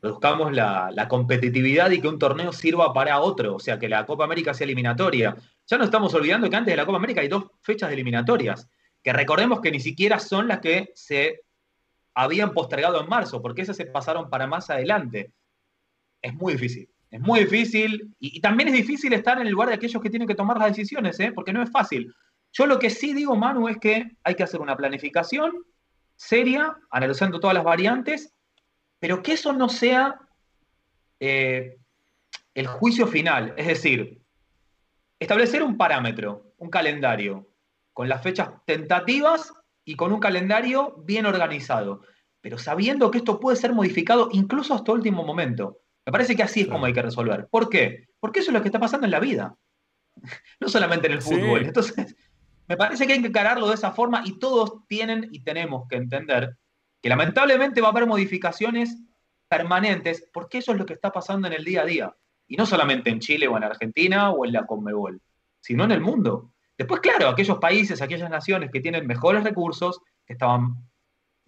reduzcamos 0.00 0.52
la, 0.52 1.06
competitividad 1.08 1.90
y 1.90 2.00
que 2.00 2.08
un 2.08 2.18
torneo 2.18 2.52
sirva 2.52 2.92
para 2.92 3.20
otro, 3.20 3.56
o 3.56 3.60
sea, 3.60 3.78
que 3.78 3.88
la 3.88 4.04
Copa 4.04 4.24
América 4.24 4.54
sea 4.54 4.64
eliminatoria. 4.64 5.36
Ya 5.66 5.78
no 5.78 5.84
estamos 5.84 6.12
olvidando 6.14 6.50
que 6.50 6.56
antes 6.56 6.72
de 6.72 6.76
la 6.76 6.86
Copa 6.86 6.98
América 6.98 7.20
hay 7.20 7.28
dos 7.28 7.44
fechas 7.60 7.92
eliminatorias, 7.92 8.68
que 9.02 9.12
recordemos 9.12 9.60
que 9.60 9.70
ni 9.70 9.80
siquiera 9.80 10.18
son 10.18 10.48
las 10.48 10.60
que 10.60 10.90
se 10.94 11.42
habían 12.14 12.52
postergado 12.52 13.00
en 13.00 13.08
marzo, 13.08 13.40
porque 13.40 13.62
esas 13.62 13.76
se 13.76 13.86
pasaron 13.86 14.28
para 14.28 14.46
más 14.46 14.70
adelante. 14.70 15.32
Es 16.20 16.34
muy 16.34 16.54
difícil, 16.54 16.88
es 17.10 17.20
muy 17.20 17.40
difícil, 17.40 18.14
y, 18.18 18.40
también 18.40 18.68
es 18.68 18.74
difícil 18.74 19.12
estar 19.12 19.40
en 19.40 19.46
el 19.46 19.52
lugar 19.52 19.68
de 19.68 19.74
aquellos 19.74 20.02
que 20.02 20.10
tienen 20.10 20.28
que 20.28 20.34
tomar 20.34 20.58
las 20.58 20.68
decisiones, 20.68 21.18
¿eh? 21.20 21.32
porque 21.32 21.52
no 21.52 21.62
es 21.62 21.70
fácil. 21.70 22.12
Yo 22.52 22.66
lo 22.66 22.78
que 22.78 22.90
sí 22.90 23.14
digo, 23.14 23.34
Manu, 23.34 23.68
es 23.68 23.78
que 23.78 24.10
hay 24.22 24.34
que 24.34 24.42
hacer 24.42 24.60
una 24.60 24.76
planificación 24.76 25.52
seria, 26.22 26.76
analizando 26.90 27.40
todas 27.40 27.54
las 27.54 27.64
variantes, 27.64 28.32
pero 29.00 29.22
que 29.22 29.32
eso 29.32 29.52
no 29.52 29.68
sea 29.68 30.20
eh, 31.18 31.78
el 32.54 32.66
juicio 32.68 33.08
final. 33.08 33.54
Es 33.56 33.66
decir, 33.66 34.22
establecer 35.18 35.64
un 35.64 35.76
parámetro, 35.76 36.54
un 36.58 36.70
calendario, 36.70 37.48
con 37.92 38.08
las 38.08 38.22
fechas 38.22 38.50
tentativas 38.64 39.52
y 39.84 39.96
con 39.96 40.12
un 40.12 40.20
calendario 40.20 40.94
bien 41.04 41.26
organizado, 41.26 42.02
pero 42.40 42.56
sabiendo 42.56 43.10
que 43.10 43.18
esto 43.18 43.40
puede 43.40 43.56
ser 43.56 43.72
modificado 43.72 44.28
incluso 44.32 44.74
hasta 44.74 44.92
último 44.92 45.24
momento. 45.24 45.80
Me 46.06 46.12
parece 46.12 46.36
que 46.36 46.44
así 46.44 46.62
es 46.62 46.68
como 46.68 46.86
hay 46.86 46.92
que 46.92 47.02
resolver. 47.02 47.48
¿Por 47.50 47.68
qué? 47.68 48.06
Porque 48.20 48.40
eso 48.40 48.50
es 48.50 48.54
lo 48.54 48.62
que 48.62 48.68
está 48.68 48.78
pasando 48.78 49.06
en 49.06 49.10
la 49.10 49.20
vida, 49.20 49.56
no 50.60 50.68
solamente 50.68 51.08
en 51.08 51.14
el 51.14 51.22
fútbol. 51.22 51.64
Entonces, 51.64 52.14
me 52.68 52.76
parece 52.76 53.06
que 53.06 53.14
hay 53.14 53.20
que 53.20 53.28
encararlo 53.28 53.68
de 53.68 53.74
esa 53.74 53.92
forma 53.92 54.22
y 54.24 54.38
todos 54.38 54.86
tienen 54.86 55.28
y 55.32 55.40
tenemos 55.40 55.88
que 55.88 55.96
entender 55.96 56.56
que 57.00 57.08
lamentablemente 57.08 57.80
va 57.80 57.88
a 57.88 57.90
haber 57.90 58.06
modificaciones 58.06 58.98
permanentes 59.48 60.28
porque 60.32 60.58
eso 60.58 60.72
es 60.72 60.78
lo 60.78 60.86
que 60.86 60.94
está 60.94 61.10
pasando 61.10 61.46
en 61.48 61.54
el 61.54 61.64
día 61.64 61.82
a 61.82 61.86
día. 61.86 62.16
Y 62.46 62.56
no 62.56 62.66
solamente 62.66 63.10
en 63.10 63.20
Chile 63.20 63.48
o 63.48 63.56
en 63.56 63.64
Argentina 63.64 64.30
o 64.30 64.44
en 64.44 64.52
la 64.52 64.66
Conmebol, 64.66 65.20
sino 65.60 65.84
en 65.84 65.90
el 65.90 66.00
mundo. 66.00 66.52
Después, 66.76 67.00
claro, 67.00 67.28
aquellos 67.28 67.58
países, 67.58 68.00
aquellas 68.00 68.30
naciones 68.30 68.70
que 68.70 68.80
tienen 68.80 69.06
mejores 69.06 69.44
recursos, 69.44 70.00
que 70.26 70.34
estaban 70.34 70.76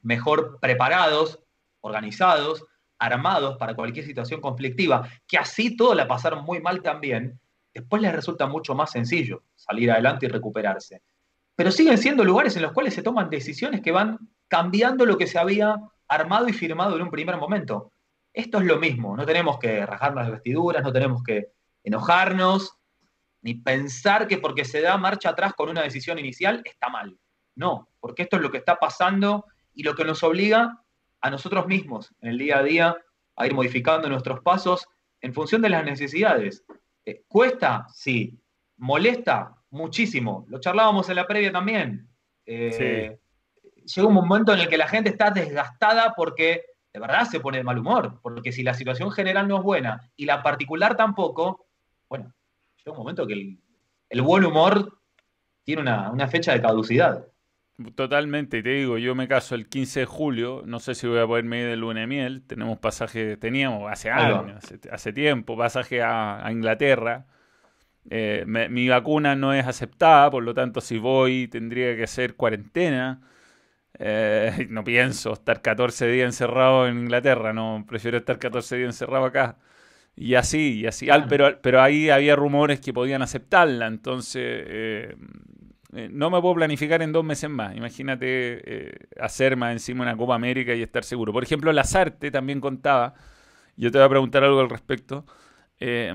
mejor 0.03 0.59
preparados, 0.61 1.41
organizados, 1.81 2.65
armados 2.99 3.57
para 3.59 3.75
cualquier 3.75 4.05
situación 4.05 4.41
conflictiva, 4.41 5.09
que 5.27 5.39
así 5.39 5.77
todo 5.77 5.95
la 5.95 6.07
pasaron 6.07 6.45
muy 6.45 6.61
mal 6.61 6.83
también, 6.83 7.41
después 7.75 8.01
les 8.01 8.15
resulta 8.15 8.47
mucho 8.47 8.75
más 8.75 8.93
sencillo 8.93 9.43
salir 9.55 9.91
adelante 9.91 10.27
y 10.27 10.29
recuperarse. 10.29 11.03
Pero 11.57 11.71
siguen 11.71 11.99
siendo 11.99 12.25
lugares 12.25 12.57
en 12.57 12.63
los 12.63 12.73
cuales 12.73 12.95
se 12.95 13.03
toman 13.03 13.31
decisiones 13.31 13.81
que 13.81 13.93
van 13.93 14.19
cambiando 14.49 15.05
lo 15.05 15.19
que 15.19 15.27
se 15.27 15.39
había 15.39 15.77
armado 16.09 16.49
y 16.49 16.53
firmado 16.53 16.97
en 16.97 17.03
un 17.03 17.11
primer 17.11 17.37
momento. 17.37 17.93
Esto 18.33 18.59
es 18.59 18.65
lo 18.65 18.79
mismo, 18.79 19.17
no 19.17 19.27
tenemos 19.27 19.59
que 19.59 19.85
rajarnos 19.87 20.25
las 20.25 20.33
vestiduras, 20.33 20.83
no 20.83 20.93
tenemos 20.93 21.23
que 21.23 21.53
enojarnos, 21.85 22.77
ni 23.43 23.55
pensar 23.55 24.27
que 24.27 24.39
porque 24.39 24.65
se 24.65 24.81
da 24.81 24.97
marcha 24.97 25.29
atrás 25.29 25.53
con 25.55 25.69
una 25.69 25.83
decisión 25.83 26.19
inicial 26.19 26.63
está 26.65 26.89
mal. 26.89 27.19
No, 27.55 27.89
porque 28.01 28.23
esto 28.23 28.37
es 28.37 28.43
lo 28.43 28.51
que 28.51 28.59
está 28.59 28.77
pasando 28.77 29.45
y 29.75 29.83
lo 29.83 29.95
que 29.95 30.05
nos 30.05 30.23
obliga 30.23 30.83
a 31.21 31.31
nosotros 31.31 31.67
mismos 31.67 32.13
en 32.21 32.31
el 32.31 32.39
día 32.39 32.59
a 32.59 32.63
día 32.63 32.97
a 33.37 33.47
ir 33.47 33.55
modificando 33.55 34.09
nuestros 34.09 34.41
pasos 34.41 34.87
en 35.21 35.35
función 35.35 35.63
de 35.63 35.69
las 35.69 35.85
necesidades. 35.85 36.65
Eh, 37.05 37.25
¿Cuesta? 37.29 37.87
Sí. 37.93 38.39
¿Molesta? 38.79 39.57
Muchísimo. 39.71 40.45
Lo 40.49 40.59
charlábamos 40.59 41.09
en 41.09 41.17
la 41.17 41.27
previa 41.27 41.53
también. 41.53 42.09
Eh, 42.47 43.19
llega 43.85 44.09
un 44.09 44.15
momento 44.15 44.53
en 44.53 44.61
el 44.61 44.69
que 44.69 44.77
la 44.77 44.89
gente 44.89 45.11
está 45.11 45.31
desgastada 45.31 46.15
porque 46.17 46.65
de 46.93 47.01
verdad 47.01 47.25
se 47.25 47.41
pone 47.41 47.59
de 47.59 47.65
mal 47.65 47.79
humor. 47.79 48.21
Porque 48.23 48.53
si 48.53 48.63
la 48.63 48.75
situación 48.75 49.11
general 49.11 49.49
no 49.49 49.59
es 49.59 49.63
buena 49.63 50.01
y 50.17 50.25
la 50.25 50.43
particular 50.43 50.97
tampoco, 50.97 51.67
bueno, 52.09 52.33
llega 52.79 52.93
un 52.93 52.99
momento 52.99 53.27
que 53.27 53.59
el, 54.09 54.23
buen 54.23 54.45
humor 54.45 55.01
tiene 55.65 55.83
una, 55.83 56.11
una 56.11 56.29
fecha 56.29 56.53
de 56.53 56.63
caducidad. 56.63 57.27
Totalmente, 57.97 58.63
te 58.63 58.69
digo, 58.69 58.99
yo 58.99 59.17
me 59.17 59.27
caso 59.27 59.57
el 59.57 59.69
15 59.69 60.01
de 60.01 60.07
julio, 60.07 60.63
no 60.65 60.79
sé 60.79 60.95
si 60.95 61.09
voy 61.09 61.19
a 61.19 61.27
poderme 61.27 61.63
ir 61.63 61.67
de 61.67 61.77
luna 61.77 62.01
de 62.01 62.07
miel, 62.07 62.43
tenemos 62.47 62.79
pasaje, 62.79 63.37
teníamos 63.37 63.91
hace 63.91 64.11
años, 64.11 64.63
hace, 64.93 65.13
tiempo, 65.13 65.57
pasaje 65.57 66.01
a, 66.01 66.47
Inglaterra. 66.53 67.27
Eh, 68.11 68.45
mi 68.47 68.89
vacuna 68.89 69.35
no 69.35 69.53
es 69.53 69.67
aceptada, 69.67 70.31
por 70.31 70.45
lo 70.45 70.55
tanto 70.55 70.81
si 70.81 70.99
voy 70.99 71.49
tendría 71.49 71.97
que 71.97 72.05
hacer 72.05 72.37
cuarentena. 72.37 73.21
Eh, 73.99 74.67
no 74.71 74.85
pienso 74.85 75.33
estar 75.33 75.61
14 75.61 76.07
días 76.07 76.27
encerrado 76.27 76.87
en 76.87 76.99
Inglaterra, 77.01 77.53
no, 77.53 77.85
prefiero 77.89 78.19
estar 78.19 78.39
14 78.39 78.77
días 78.77 78.89
encerrado 78.89 79.25
acá. 79.25 79.59
Y 80.17 80.37
así, 80.37 80.81
y 80.81 80.87
así. 80.87 81.09
pero, 81.29 81.61
pero 81.61 81.83
ahí 81.83 82.09
había 82.09 82.37
rumores 82.37 82.79
que 82.81 82.93
podían 82.93 83.23
aceptarla, 83.23 83.89
entonces 83.89 84.65
eh, 84.69 85.17
eh, 85.95 86.09
no 86.11 86.31
me 86.31 86.41
puedo 86.41 86.55
planificar 86.55 87.03
en 87.03 87.13
dos 87.13 87.25
meses 87.25 87.49
más. 87.51 87.77
Imagínate 87.77 88.27
eh, 88.29 88.99
hacer 89.21 89.57
más 89.57 89.73
encima 89.73 90.03
una 90.03 90.17
Copa 90.17 90.35
América 90.35 90.75
y 90.75 90.83
estar 90.83 91.05
seguro. 91.05 91.33
Por 91.33 91.45
ejemplo, 91.45 91.73
Lazarte 91.73 92.31
también 92.31 92.61
contaba, 92.61 93.15
yo 93.77 93.91
te 93.91 93.99
voy 93.99 94.07
a 94.07 94.09
preguntar 94.11 94.45
algo 94.45 94.61
al 94.61 94.71
respecto. 94.71 95.25
Eh, 95.81 96.13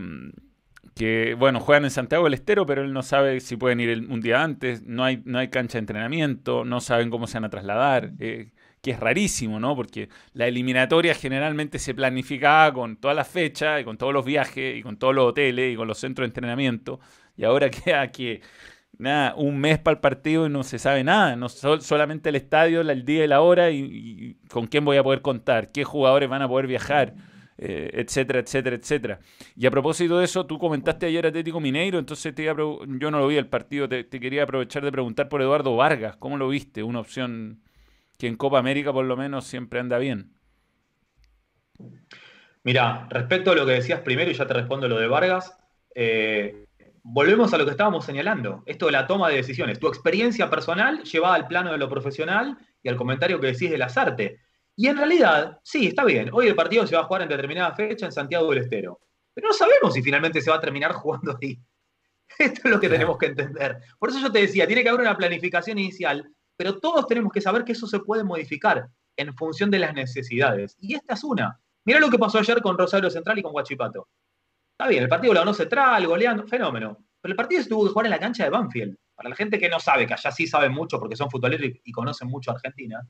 que, 0.99 1.35
bueno, 1.35 1.61
juegan 1.61 1.85
en 1.85 1.91
Santiago 1.91 2.25
del 2.25 2.33
Estero, 2.33 2.65
pero 2.65 2.83
él 2.83 2.91
no 2.93 3.03
sabe 3.03 3.39
si 3.39 3.55
pueden 3.55 3.79
ir 3.79 4.05
un 4.09 4.19
día 4.19 4.43
antes, 4.43 4.83
no 4.83 5.05
hay, 5.05 5.21
no 5.23 5.39
hay 5.39 5.49
cancha 5.49 5.77
de 5.77 5.79
entrenamiento, 5.79 6.65
no 6.65 6.81
saben 6.81 7.09
cómo 7.09 7.25
se 7.25 7.35
van 7.35 7.45
a 7.45 7.49
trasladar, 7.49 8.11
eh, 8.19 8.51
que 8.81 8.91
es 8.91 8.99
rarísimo, 8.99 9.61
¿no? 9.61 9.77
Porque 9.77 10.09
la 10.33 10.47
eliminatoria 10.47 11.15
generalmente 11.15 11.79
se 11.79 11.93
planificaba 11.93 12.73
con 12.73 12.97
todas 12.97 13.15
las 13.15 13.29
fechas 13.29 13.81
y 13.81 13.85
con 13.85 13.97
todos 13.97 14.13
los 14.13 14.25
viajes 14.25 14.77
y 14.77 14.81
con 14.81 14.97
todos 14.97 15.15
los 15.15 15.25
hoteles 15.25 15.73
y 15.73 15.77
con 15.77 15.87
los 15.87 15.99
centros 15.99 16.25
de 16.25 16.27
entrenamiento, 16.27 16.99
y 17.37 17.45
ahora 17.45 17.69
queda 17.71 18.11
que, 18.11 18.41
nada, 18.99 19.33
un 19.35 19.59
mes 19.59 19.79
para 19.79 19.95
el 19.95 20.01
partido 20.01 20.45
y 20.45 20.49
no 20.49 20.63
se 20.63 20.77
sabe 20.77 21.03
nada, 21.03 21.35
no 21.35 21.49
solamente 21.49 22.29
el 22.29 22.35
estadio, 22.35 22.81
el 22.81 23.05
día 23.05 23.25
y 23.25 23.27
la 23.27 23.41
hora 23.41 23.71
y 23.71 24.37
con 24.49 24.67
quién 24.67 24.85
voy 24.85 24.97
a 24.97 25.03
poder 25.03 25.21
contar, 25.21 25.71
qué 25.71 25.83
jugadores 25.83 26.29
van 26.29 26.43
a 26.43 26.47
poder 26.47 26.67
viajar. 26.67 27.15
Eh, 27.61 27.89
etcétera, 27.93 28.39
etcétera, 28.39 28.77
etcétera. 28.77 29.19
Y 29.57 29.65
a 29.65 29.71
propósito 29.71 30.17
de 30.17 30.23
eso, 30.23 30.45
tú 30.45 30.57
comentaste 30.57 31.07
ayer 31.07 31.27
Atlético 31.27 31.59
Mineiro, 31.59 31.99
entonces 31.99 32.33
te 32.33 32.45
yo 32.45 32.55
no 33.11 33.19
lo 33.19 33.27
vi 33.27 33.35
el 33.35 33.47
partido, 33.47 33.89
te, 33.89 34.07
quería 34.07 34.43
aprovechar 34.43 34.81
de 34.81 34.93
preguntar 34.93 35.27
por 35.27 35.41
Eduardo 35.41 35.75
Vargas, 35.75 36.15
¿cómo 36.15 36.37
lo 36.37 36.47
viste? 36.47 36.83
Una 36.83 37.01
opción 37.01 37.61
que 38.17 38.27
en 38.27 38.37
Copa 38.37 38.59
América 38.59 38.93
por 38.93 39.03
lo 39.03 39.17
menos 39.17 39.45
siempre 39.45 39.81
anda 39.81 39.97
bien. 39.97 40.31
Mira, 42.63 43.07
respecto 43.09 43.51
a 43.51 43.55
lo 43.55 43.65
que 43.65 43.73
decías 43.73 43.99
primero, 43.99 44.31
y 44.31 44.35
ya 44.35 44.47
te 44.47 44.53
respondo 44.53 44.87
lo 44.87 44.97
de 44.97 45.07
Vargas, 45.07 45.57
eh, 45.95 46.65
volvemos 47.11 47.51
a 47.53 47.57
lo 47.57 47.65
que 47.65 47.71
estábamos 47.71 48.05
señalando, 48.05 48.61
esto 48.67 48.85
de 48.85 48.91
la 48.91 49.07
toma 49.07 49.29
de 49.29 49.37
decisiones, 49.37 49.79
tu 49.79 49.87
experiencia 49.87 50.49
personal 50.49 51.03
llevada 51.03 51.35
al 51.35 51.47
plano 51.47 51.71
de 51.71 51.77
lo 51.79 51.89
profesional 51.89 52.57
y 52.83 52.89
al 52.89 52.95
comentario 52.95 53.39
que 53.39 53.47
decís 53.47 53.71
de 53.71 53.79
las 53.79 53.97
artes. 53.97 54.39
Y 54.75 54.87
en 54.87 54.97
realidad, 54.97 55.59
sí, 55.63 55.87
está 55.87 56.05
bien. 56.05 56.29
Hoy 56.31 56.47
el 56.47 56.55
partido 56.55 56.85
se 56.85 56.95
va 56.95 57.01
a 57.01 57.05
jugar 57.05 57.23
en 57.23 57.29
determinada 57.29 57.73
fecha 57.73 58.05
en 58.05 58.11
Santiago 58.11 58.49
del 58.49 58.59
Estero. 58.59 58.99
Pero 59.33 59.47
no 59.47 59.53
sabemos 59.53 59.93
si 59.93 60.03
finalmente 60.03 60.39
se 60.39 60.51
va 60.51 60.57
a 60.57 60.61
terminar 60.61 60.91
jugando 60.93 61.37
ahí. 61.41 61.59
Esto 62.37 62.61
es 62.63 62.71
lo 62.71 62.79
que 62.79 62.89
tenemos 62.89 63.17
que 63.17 63.25
entender. 63.25 63.79
Por 63.97 64.09
eso 64.09 64.19
yo 64.19 64.31
te 64.31 64.39
decía, 64.39 64.67
tiene 64.67 64.83
que 64.83 64.89
haber 64.89 65.01
una 65.01 65.17
planificación 65.17 65.79
inicial, 65.79 66.31
pero 66.55 66.79
todos 66.79 67.07
tenemos 67.07 67.33
que 67.33 67.41
saber 67.41 67.65
que 67.65 67.71
eso 67.71 67.87
se 67.87 67.99
puede 67.99 68.23
modificar 68.23 68.87
en 69.17 69.35
función 69.35 69.71
de 69.71 69.79
las 69.79 69.95
necesidades. 69.95 70.77
Y 70.79 70.93
esta 70.93 71.15
es 71.15 71.23
una. 71.23 71.59
Mira 71.85 71.99
lo 71.99 72.09
que 72.09 72.19
pasó 72.19 72.37
ayer 72.37 72.61
con 72.61 72.77
Rosario 72.77 73.09
Central 73.09 73.39
y 73.39 73.41
con 73.41 73.53
Huachipato. 73.53 74.07
Está 74.79 74.87
bien, 74.87 75.03
el 75.03 75.09
partido 75.09 75.33
lo 75.33 75.41
ganó 75.41 75.53
Central, 75.53 76.07
goleando, 76.07 76.47
fenómeno. 76.47 76.97
Pero 77.19 77.33
el 77.33 77.35
partido 77.35 77.61
se 77.61 77.67
tuvo 77.67 77.83
que 77.83 77.91
jugar 77.91 78.05
en 78.05 78.11
la 78.11 78.19
cancha 78.19 78.45
de 78.45 78.49
Banfield. 78.49 78.95
Para 79.13 79.27
la 79.27 79.35
gente 79.35 79.59
que 79.59 79.67
no 79.67 79.77
sabe, 79.77 80.07
que 80.07 80.13
allá 80.13 80.31
sí 80.31 80.47
saben 80.47 80.71
mucho 80.71 80.97
porque 80.97 81.17
son 81.17 81.29
futboleros 81.29 81.69
y, 81.83 81.91
conocen 81.91 82.29
mucho 82.29 82.51
a 82.51 82.53
Argentina, 82.53 83.05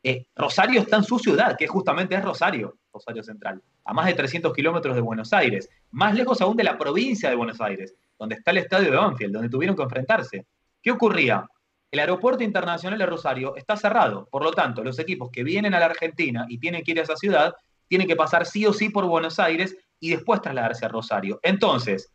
eh, 0.00 0.26
Rosario 0.36 0.80
está 0.80 0.98
en 0.98 1.02
su 1.02 1.18
ciudad, 1.18 1.56
que 1.56 1.66
justamente 1.66 2.14
es 2.14 2.24
Rosario, 2.24 2.78
Rosario 2.92 3.24
Central, 3.24 3.60
a 3.84 3.92
más 3.92 4.06
de 4.06 4.14
300 4.14 4.54
kilómetros 4.54 4.94
de 4.94 5.00
Buenos 5.00 5.32
Aires, 5.32 5.68
más 5.90 6.14
lejos 6.14 6.40
aún 6.40 6.56
de 6.56 6.62
la 6.62 6.78
provincia 6.78 7.28
de 7.28 7.34
Buenos 7.34 7.60
Aires, 7.60 7.96
donde 8.16 8.36
está 8.36 8.52
el 8.52 8.58
estadio 8.58 8.92
de 8.92 8.96
Banfield, 8.96 9.32
donde 9.32 9.48
tuvieron 9.48 9.74
que 9.74 9.82
enfrentarse. 9.82 10.46
¿Qué 10.80 10.92
ocurría? 10.92 11.44
El 11.90 11.98
aeropuerto 11.98 12.44
internacional 12.44 12.96
de 12.96 13.06
Rosario 13.06 13.56
está 13.56 13.76
cerrado, 13.76 14.28
por 14.30 14.44
lo 14.44 14.52
tanto, 14.52 14.84
los 14.84 15.00
equipos 15.00 15.30
que 15.32 15.42
vienen 15.42 15.74
a 15.74 15.80
la 15.80 15.86
Argentina 15.86 16.46
y 16.48 16.58
tienen 16.58 16.84
que 16.84 16.92
ir 16.92 17.00
a 17.00 17.02
esa 17.02 17.16
ciudad, 17.16 17.56
tienen 17.88 18.06
que 18.06 18.14
pasar 18.14 18.46
sí 18.46 18.64
o 18.66 18.72
sí 18.72 18.90
por 18.90 19.04
Buenos 19.06 19.40
Aires 19.40 19.76
y 20.00 20.10
después 20.10 20.40
trasladarse 20.40 20.86
a 20.86 20.88
Rosario. 20.88 21.40
Entonces, 21.42 22.12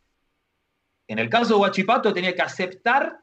en 1.06 1.18
el 1.18 1.28
caso 1.28 1.54
de 1.54 1.60
Huachipato 1.60 2.12
tenía 2.14 2.34
que 2.34 2.42
aceptar 2.42 3.18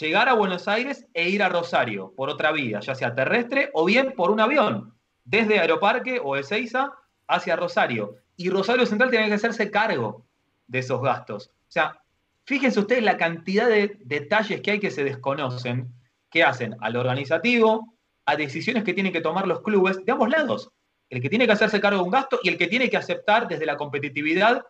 llegar 0.00 0.28
a 0.28 0.34
Buenos 0.34 0.68
Aires 0.68 1.06
e 1.12 1.28
ir 1.28 1.42
a 1.42 1.48
Rosario 1.48 2.12
por 2.16 2.30
otra 2.30 2.52
vía, 2.52 2.80
ya 2.80 2.94
sea 2.94 3.14
terrestre 3.14 3.70
o 3.74 3.84
bien 3.84 4.14
por 4.16 4.30
un 4.30 4.40
avión, 4.40 4.94
desde 5.24 5.58
Aeroparque 5.58 6.20
o 6.22 6.36
Ezeiza 6.36 6.92
hacia 7.28 7.56
Rosario. 7.56 8.16
Y 8.36 8.48
Rosario 8.48 8.86
Central 8.86 9.10
tiene 9.10 9.28
que 9.28 9.34
hacerse 9.34 9.70
cargo 9.70 10.26
de 10.66 10.78
esos 10.78 11.02
gastos. 11.02 11.48
O 11.48 11.70
sea, 11.70 12.00
fíjense 12.44 12.80
ustedes 12.80 13.02
la 13.02 13.18
cantidad 13.18 13.68
de 13.68 13.98
detalles 14.04 14.60
que 14.62 14.72
hay 14.72 14.80
que 14.80 14.90
se 14.90 15.04
desconocen, 15.04 15.92
que 16.30 16.42
hacen 16.42 16.76
al 16.80 16.96
organizativo, 16.96 17.94
a 18.24 18.36
decisiones 18.36 18.84
que 18.84 18.94
tienen 18.94 19.12
que 19.12 19.20
tomar 19.20 19.46
los 19.46 19.60
clubes 19.60 20.04
de 20.04 20.12
ambos 20.12 20.30
lados. 20.30 20.70
El 21.12 21.20
que 21.20 21.28
tiene 21.28 21.44
que 21.44 21.52
hacerse 21.52 21.78
cargo 21.78 21.98
de 21.98 22.04
un 22.04 22.10
gasto 22.10 22.40
y 22.42 22.48
el 22.48 22.56
que 22.56 22.68
tiene 22.68 22.88
que 22.88 22.96
aceptar 22.96 23.46
desde 23.46 23.66
la 23.66 23.76
competitividad 23.76 24.64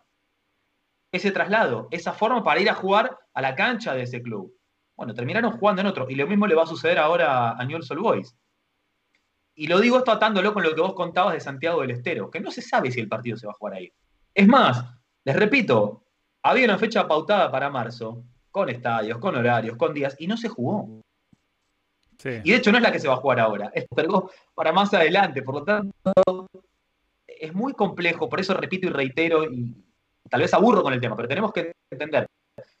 ese 1.09 1.31
traslado, 1.31 1.87
esa 1.89 2.11
forma 2.11 2.43
para 2.43 2.59
ir 2.59 2.69
a 2.69 2.73
jugar 2.73 3.17
a 3.33 3.41
la 3.41 3.55
cancha 3.55 3.95
de 3.95 4.01
ese 4.01 4.21
club. 4.21 4.53
Bueno, 4.97 5.13
terminaron 5.13 5.57
jugando 5.57 5.79
en 5.79 5.87
otro. 5.87 6.09
Y 6.09 6.15
lo 6.15 6.27
mismo 6.27 6.45
le 6.45 6.55
va 6.55 6.63
a 6.63 6.67
suceder 6.67 6.99
ahora 6.99 7.51
a 7.51 7.63
Newell's 7.63 7.89
Old 7.91 8.01
Boys. 8.01 8.35
Y 9.55 9.67
lo 9.67 9.79
digo 9.79 9.99
esto 9.99 10.11
atándolo 10.11 10.53
con 10.53 10.63
lo 10.63 10.75
que 10.75 10.81
vos 10.81 10.93
contabas 10.95 11.33
de 11.33 11.39
Santiago 11.39 11.79
del 11.79 11.91
Estero, 11.91 12.29
que 12.29 12.41
no 12.41 12.51
se 12.51 12.61
sabe 12.61 12.91
si 12.91 12.99
el 12.99 13.07
partido 13.07 13.37
se 13.37 13.47
va 13.47 13.53
a 13.53 13.55
jugar 13.55 13.75
ahí. 13.75 13.93
Es 14.33 14.45
más, 14.45 14.83
les 15.23 15.37
repito, 15.37 16.03
había 16.41 16.65
una 16.65 16.77
fecha 16.77 17.07
pautada 17.07 17.49
para 17.49 17.69
marzo, 17.69 18.21
con 18.51 18.67
estadios, 18.67 19.17
con 19.19 19.33
horarios, 19.37 19.77
con 19.77 19.93
días, 19.93 20.17
y 20.19 20.27
no 20.27 20.35
se 20.35 20.49
jugó. 20.49 21.03
Y 22.25 22.51
de 22.51 22.55
hecho 22.55 22.71
no 22.71 22.77
es 22.77 22.83
la 22.83 22.91
que 22.91 22.99
se 22.99 23.07
va 23.07 23.15
a 23.15 23.17
jugar 23.17 23.39
ahora, 23.39 23.71
es 23.73 23.85
algo 23.95 24.31
para 24.53 24.71
más 24.71 24.93
adelante. 24.93 25.41
Por 25.41 25.55
lo 25.55 25.63
tanto, 25.63 26.47
es 27.27 27.53
muy 27.53 27.73
complejo, 27.73 28.29
por 28.29 28.39
eso 28.39 28.53
repito 28.53 28.87
y 28.87 28.89
reitero, 28.89 29.43
y 29.45 29.75
tal 30.29 30.41
vez 30.41 30.53
aburro 30.53 30.83
con 30.83 30.93
el 30.93 31.01
tema, 31.01 31.15
pero 31.15 31.27
tenemos 31.27 31.51
que 31.51 31.73
entender 31.89 32.27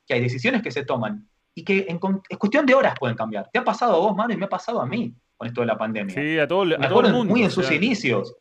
que 0.05 0.13
hay 0.13 0.21
decisiones 0.21 0.61
que 0.61 0.71
se 0.71 0.85
toman 0.85 1.27
y 1.55 1.63
que 1.63 1.85
en, 1.87 1.99
cuestión 1.99 2.65
de 2.65 2.73
horas 2.73 2.95
pueden 2.99 3.15
cambiar. 3.15 3.49
¿Te 3.51 3.59
ha 3.59 3.63
pasado 3.63 3.95
a 3.95 3.99
vos, 3.99 4.15
mano? 4.15 4.33
Y 4.33 4.37
me 4.37 4.45
ha 4.45 4.49
pasado 4.49 4.81
a 4.81 4.85
mí 4.85 5.13
con 5.37 5.47
esto 5.47 5.61
de 5.61 5.67
la 5.67 5.77
pandemia. 5.77 6.15
Sí, 6.15 6.39
a 6.39 6.47
todo, 6.47 6.63
a 6.75 6.89
todo 6.89 7.05
el 7.05 7.13
mundo. 7.13 7.31
Muy 7.31 7.43
en 7.43 7.51
sus 7.51 7.69
inicios. 7.71 8.35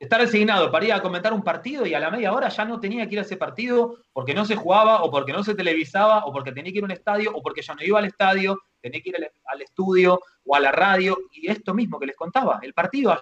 Estar 0.00 0.20
asignado 0.20 0.72
para 0.72 0.84
ir 0.86 0.92
a 0.92 1.02
comentar 1.02 1.32
un 1.32 1.42
partido 1.42 1.86
y 1.86 1.94
a 1.94 2.00
la 2.00 2.10
media 2.10 2.32
hora 2.32 2.48
ya 2.48 2.64
no 2.64 2.80
tenía 2.80 3.06
que 3.06 3.14
ir 3.14 3.18
a 3.20 3.22
ese 3.22 3.36
partido 3.36 3.98
porque 4.12 4.34
no 4.34 4.44
se 4.44 4.56
jugaba 4.56 5.02
o 5.04 5.10
porque 5.10 5.32
no 5.32 5.44
se 5.44 5.54
televisaba 5.54 6.24
o 6.24 6.32
porque 6.32 6.52
tenía 6.52 6.72
que 6.72 6.78
ir 6.78 6.84
a 6.84 6.86
un 6.86 6.90
estadio 6.90 7.30
o 7.34 7.42
porque 7.42 7.60
ya 7.60 7.74
no 7.74 7.84
iba 7.84 7.98
al 7.98 8.06
estadio, 8.06 8.58
tenía 8.80 9.02
que 9.02 9.10
ir 9.10 9.16
al, 9.44 9.62
estudio 9.62 10.18
o 10.44 10.56
a 10.56 10.60
la 10.60 10.72
radio. 10.72 11.18
Y 11.32 11.50
esto 11.50 11.74
mismo 11.74 12.00
que 12.00 12.06
les 12.06 12.16
contaba, 12.16 12.58
el 12.62 12.72
partido 12.72 13.12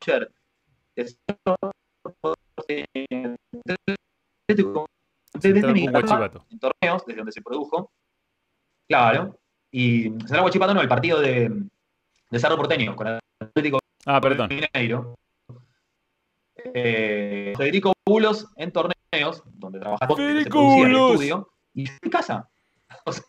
ayer 0.00 0.30
desde 5.34 5.72
mi 5.72 5.84
en 5.84 5.92
torneos, 6.58 7.06
desde 7.06 7.18
donde 7.18 7.32
se 7.32 7.42
produjo, 7.42 7.90
Claro. 8.88 9.38
Y 9.70 10.12
será 10.26 10.42
Guachipato 10.42 10.74
no, 10.74 10.80
el 10.80 10.88
partido 10.88 11.20
de, 11.20 11.50
de 12.30 12.38
Cerro 12.38 12.56
Porteño 12.56 12.94
con 12.94 13.18
Atlético 13.40 13.78
ah, 14.06 14.20
perdón. 14.20 14.48
Mineiro. 14.48 15.16
Eh, 16.72 17.52
Federico 17.56 17.92
Bulos 18.06 18.48
en 18.56 18.72
torneos, 18.72 19.42
donde 19.54 19.80
trabajaba 19.80 20.16
Federico 20.16 20.62
Bulos. 20.62 21.12
estudio, 21.12 21.52
y 21.74 21.88
en 21.88 22.10
casa. 22.10 22.48
O 23.06 23.12
sea, 23.12 23.24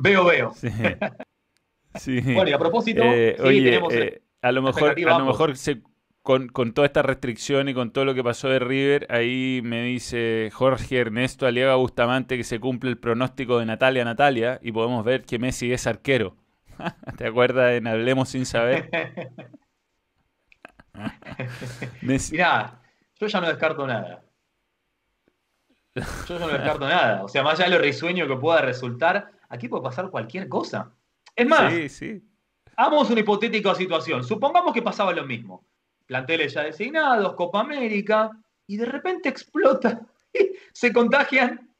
veo, 0.00 0.24
veo. 0.24 0.52
Sí. 1.94 2.20
Bueno, 2.20 2.50
y 2.50 2.52
a 2.52 2.58
propósito, 2.58 3.02
eh, 3.04 3.36
sí, 3.38 3.64
tenemos 3.64 3.94
eh, 3.94 4.22
a 4.42 4.52
lo 4.52 4.60
mejor, 4.60 4.90
a 4.90 5.18
lo 5.18 5.24
mejor 5.24 5.56
se 5.56 5.82
con, 6.22 6.48
con, 6.48 6.72
toda 6.72 6.86
esta 6.86 7.02
restricción 7.02 7.68
y 7.68 7.74
con 7.74 7.92
todo 7.92 8.04
lo 8.04 8.14
que 8.14 8.24
pasó 8.24 8.48
de 8.48 8.58
River, 8.58 9.06
ahí 9.10 9.60
me 9.62 9.82
dice 9.82 10.50
Jorge 10.52 10.98
Ernesto 10.98 11.46
Aliaga 11.46 11.76
Bustamante 11.76 12.36
que 12.36 12.44
se 12.44 12.58
cumple 12.58 12.90
el 12.90 12.98
pronóstico 12.98 13.58
de 13.58 13.66
Natalia 13.66 14.04
Natalia 14.04 14.58
y 14.62 14.72
podemos 14.72 15.04
ver 15.04 15.24
que 15.24 15.38
Messi 15.38 15.72
es 15.72 15.86
arquero. 15.86 16.36
¿Te 17.18 17.26
acuerdas 17.26 17.72
en 17.74 17.86
Hablemos 17.86 18.30
sin 18.30 18.46
saber? 18.46 18.90
Mirá, 22.02 22.80
yo 23.16 23.26
ya 23.26 23.40
no 23.40 23.48
descarto 23.48 23.86
nada. 23.86 24.24
Yo 25.94 26.38
ya 26.38 26.38
no 26.38 26.48
descarto 26.48 26.88
nada. 26.88 27.24
O 27.24 27.28
sea, 27.28 27.42
más 27.42 27.58
allá 27.58 27.70
de 27.70 27.76
lo 27.76 27.82
risueño 27.82 28.26
que 28.26 28.36
pueda 28.36 28.60
resultar, 28.60 29.30
aquí 29.48 29.68
puede 29.68 29.82
pasar 29.82 30.10
cualquier 30.10 30.48
cosa. 30.48 30.92
Es 31.36 31.46
más, 31.46 31.72
sí, 31.72 31.88
sí. 31.88 32.22
hagamos 32.76 33.10
una 33.10 33.20
hipotética 33.20 33.74
situación. 33.74 34.24
Supongamos 34.24 34.72
que 34.72 34.82
pasaba 34.82 35.12
lo 35.12 35.24
mismo 35.24 35.64
planteles 36.06 36.52
ya 36.52 36.62
designados, 36.62 37.34
Copa 37.34 37.60
América, 37.60 38.30
y 38.66 38.76
de 38.76 38.86
repente 38.86 39.28
explota, 39.28 40.00
se 40.72 40.92
contagian 40.92 41.70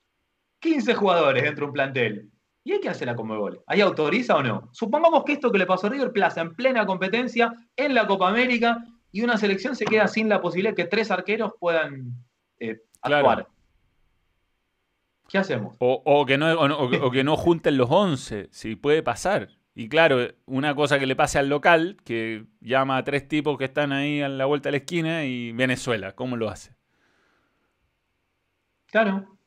15 0.60 0.94
jugadores 0.94 1.42
dentro 1.42 1.66
de 1.66 1.68
un 1.68 1.74
plantel. 1.74 2.30
¿Y 2.66 2.72
hay 2.72 2.80
que 2.80 2.88
hacer 2.88 3.06
la 3.06 3.14
Comebol? 3.14 3.62
¿Ahí 3.66 3.82
autoriza 3.82 4.36
o 4.36 4.42
no? 4.42 4.70
Supongamos 4.72 5.24
que 5.24 5.34
esto 5.34 5.52
que 5.52 5.58
le 5.58 5.66
pasó 5.66 5.86
a 5.86 5.90
River 5.90 6.12
Plaza 6.12 6.40
en 6.40 6.54
plena 6.54 6.86
competencia 6.86 7.52
en 7.76 7.94
la 7.94 8.06
Copa 8.06 8.28
América 8.28 8.82
y 9.14 9.22
una 9.22 9.38
selección 9.38 9.76
se 9.76 9.84
queda 9.84 10.08
sin 10.08 10.28
la 10.28 10.40
posibilidad 10.40 10.72
de 10.72 10.82
que 10.82 10.88
tres 10.88 11.12
arqueros 11.12 11.52
puedan 11.60 12.14
eh, 12.58 12.82
actuar. 13.00 13.46
¿Qué 15.28 15.38
hacemos? 15.38 15.76
O, 15.78 16.26
que 16.26 16.36
no, 16.36 16.52
o, 16.52 17.10
que 17.12 17.22
no 17.22 17.36
junten 17.36 17.76
los 17.76 17.88
11, 17.88 18.48
si 18.50 18.74
puede 18.74 19.04
pasar. 19.04 19.50
Y 19.72 19.88
claro, 19.88 20.26
una 20.46 20.74
cosa 20.74 20.98
que 20.98 21.06
le 21.06 21.14
pase 21.14 21.38
al 21.38 21.48
local, 21.48 21.96
que 22.04 22.46
llama 22.60 22.96
a 22.96 23.04
tres 23.04 23.28
tipos 23.28 23.56
que 23.56 23.66
están 23.66 23.92
ahí 23.92 24.20
a 24.20 24.28
la 24.28 24.46
vuelta 24.46 24.66
de 24.66 24.72
la 24.72 24.78
esquina 24.78 25.24
y 25.24 25.52
Venezuela, 25.52 26.16
¿cómo 26.16 26.36
lo 26.36 26.48
hace? 26.48 26.74
Claro. 28.86 29.38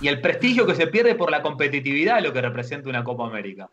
y 0.00 0.08
el 0.08 0.20
prestigio 0.20 0.66
que 0.66 0.74
se 0.74 0.88
pierde 0.88 1.14
por 1.14 1.30
la 1.30 1.40
competitividad 1.40 2.16
de 2.16 2.22
lo 2.22 2.32
que 2.32 2.42
representa 2.42 2.88
una 2.88 3.04
Copa 3.04 3.28
América. 3.28 3.70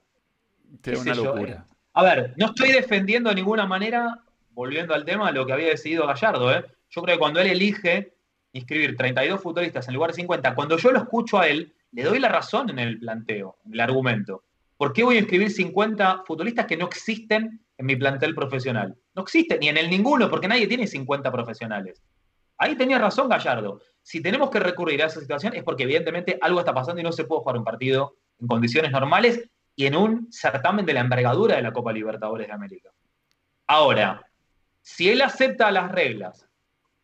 Es 0.84 1.02
una 1.02 1.16
locura. 1.16 1.66
A 1.94 2.04
ver, 2.04 2.36
no 2.38 2.46
estoy 2.46 2.72
defendiendo 2.74 3.32
de 3.32 3.36
ninguna 3.36 3.66
manera 3.66 4.22
volviendo 4.52 4.94
al 4.94 5.06
tema, 5.06 5.32
lo 5.32 5.46
que 5.46 5.54
había 5.54 5.70
decidido 5.70 6.08
Gallardo. 6.08 6.52
¿eh? 6.54 6.66
Yo 6.90 7.02
creo 7.02 7.16
que 7.16 7.20
cuando 7.20 7.40
él 7.40 7.48
elige 7.48 8.14
inscribir 8.54 8.98
32 8.98 9.42
futbolistas 9.42 9.88
en 9.88 9.94
lugar 9.94 10.12
de 10.12 10.18
50, 10.18 10.56
cuando 10.56 10.78
yo 10.78 10.92
lo 10.92 11.00
escucho 11.00 11.40
a 11.40 11.48
él, 11.48 11.74
le 11.92 12.04
doy 12.04 12.20
la 12.20 12.30
razón 12.30 12.70
en 12.70 12.80
el 12.80 13.00
planteo, 13.00 13.58
en 13.66 13.74
el 13.74 13.80
argumento. 13.80 14.44
¿Por 14.78 14.94
qué 14.94 15.04
voy 15.04 15.18
a 15.18 15.20
inscribir 15.20 15.52
50 15.52 16.24
futbolistas 16.26 16.66
que 16.66 16.78
no 16.78 16.88
existen 16.88 17.62
en 17.78 17.86
mi 17.86 17.96
plantel 17.96 18.34
profesional? 18.34 18.96
No 19.14 19.22
existen, 19.22 19.60
ni 19.60 19.70
en 19.70 19.78
el 19.78 19.90
ninguno, 19.90 20.30
porque 20.30 20.48
nadie 20.48 20.68
tiene 20.68 20.88
50 20.88 21.32
profesionales. 21.32 22.02
Ahí 22.58 22.76
tenía 22.76 22.98
razón 23.00 23.30
Gallardo. 23.30 23.82
Si 24.02 24.22
tenemos 24.22 24.50
que 24.50 24.60
recurrir 24.60 25.02
a 25.04 25.08
esa 25.08 25.20
situación 25.20 25.54
es 25.56 25.64
porque 25.64 25.84
evidentemente 25.84 26.38
algo 26.42 26.60
está 26.60 26.74
pasando 26.74 27.00
y 27.00 27.04
no 27.04 27.12
se 27.12 27.26
puede 27.26 27.42
jugar 27.42 27.58
un 27.58 27.64
partido 27.64 28.16
en 28.40 28.48
condiciones 28.48 28.92
normales 28.92 29.50
y 29.76 29.86
en 29.86 29.96
un 29.96 30.28
certamen 30.32 30.86
de 30.86 30.94
la 30.94 31.02
envergadura 31.02 31.56
de 31.56 31.62
la 31.62 31.74
Copa 31.74 31.94
Libertadores 31.94 32.48
de 32.48 32.54
América. 32.54 32.90
Ahora, 33.68 34.28
si 34.82 35.10
él 35.10 35.22
acepta 35.22 35.72
las 35.72 35.92
reglas, 35.92 36.48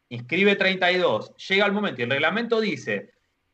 inscribe 0.10 0.56
32, 0.56 1.36
llega 1.36 1.66
el 1.66 1.72
momento 1.72 2.02
y 2.02 2.04
el 2.04 2.10
reglamento 2.10 2.60
dice 2.60 3.12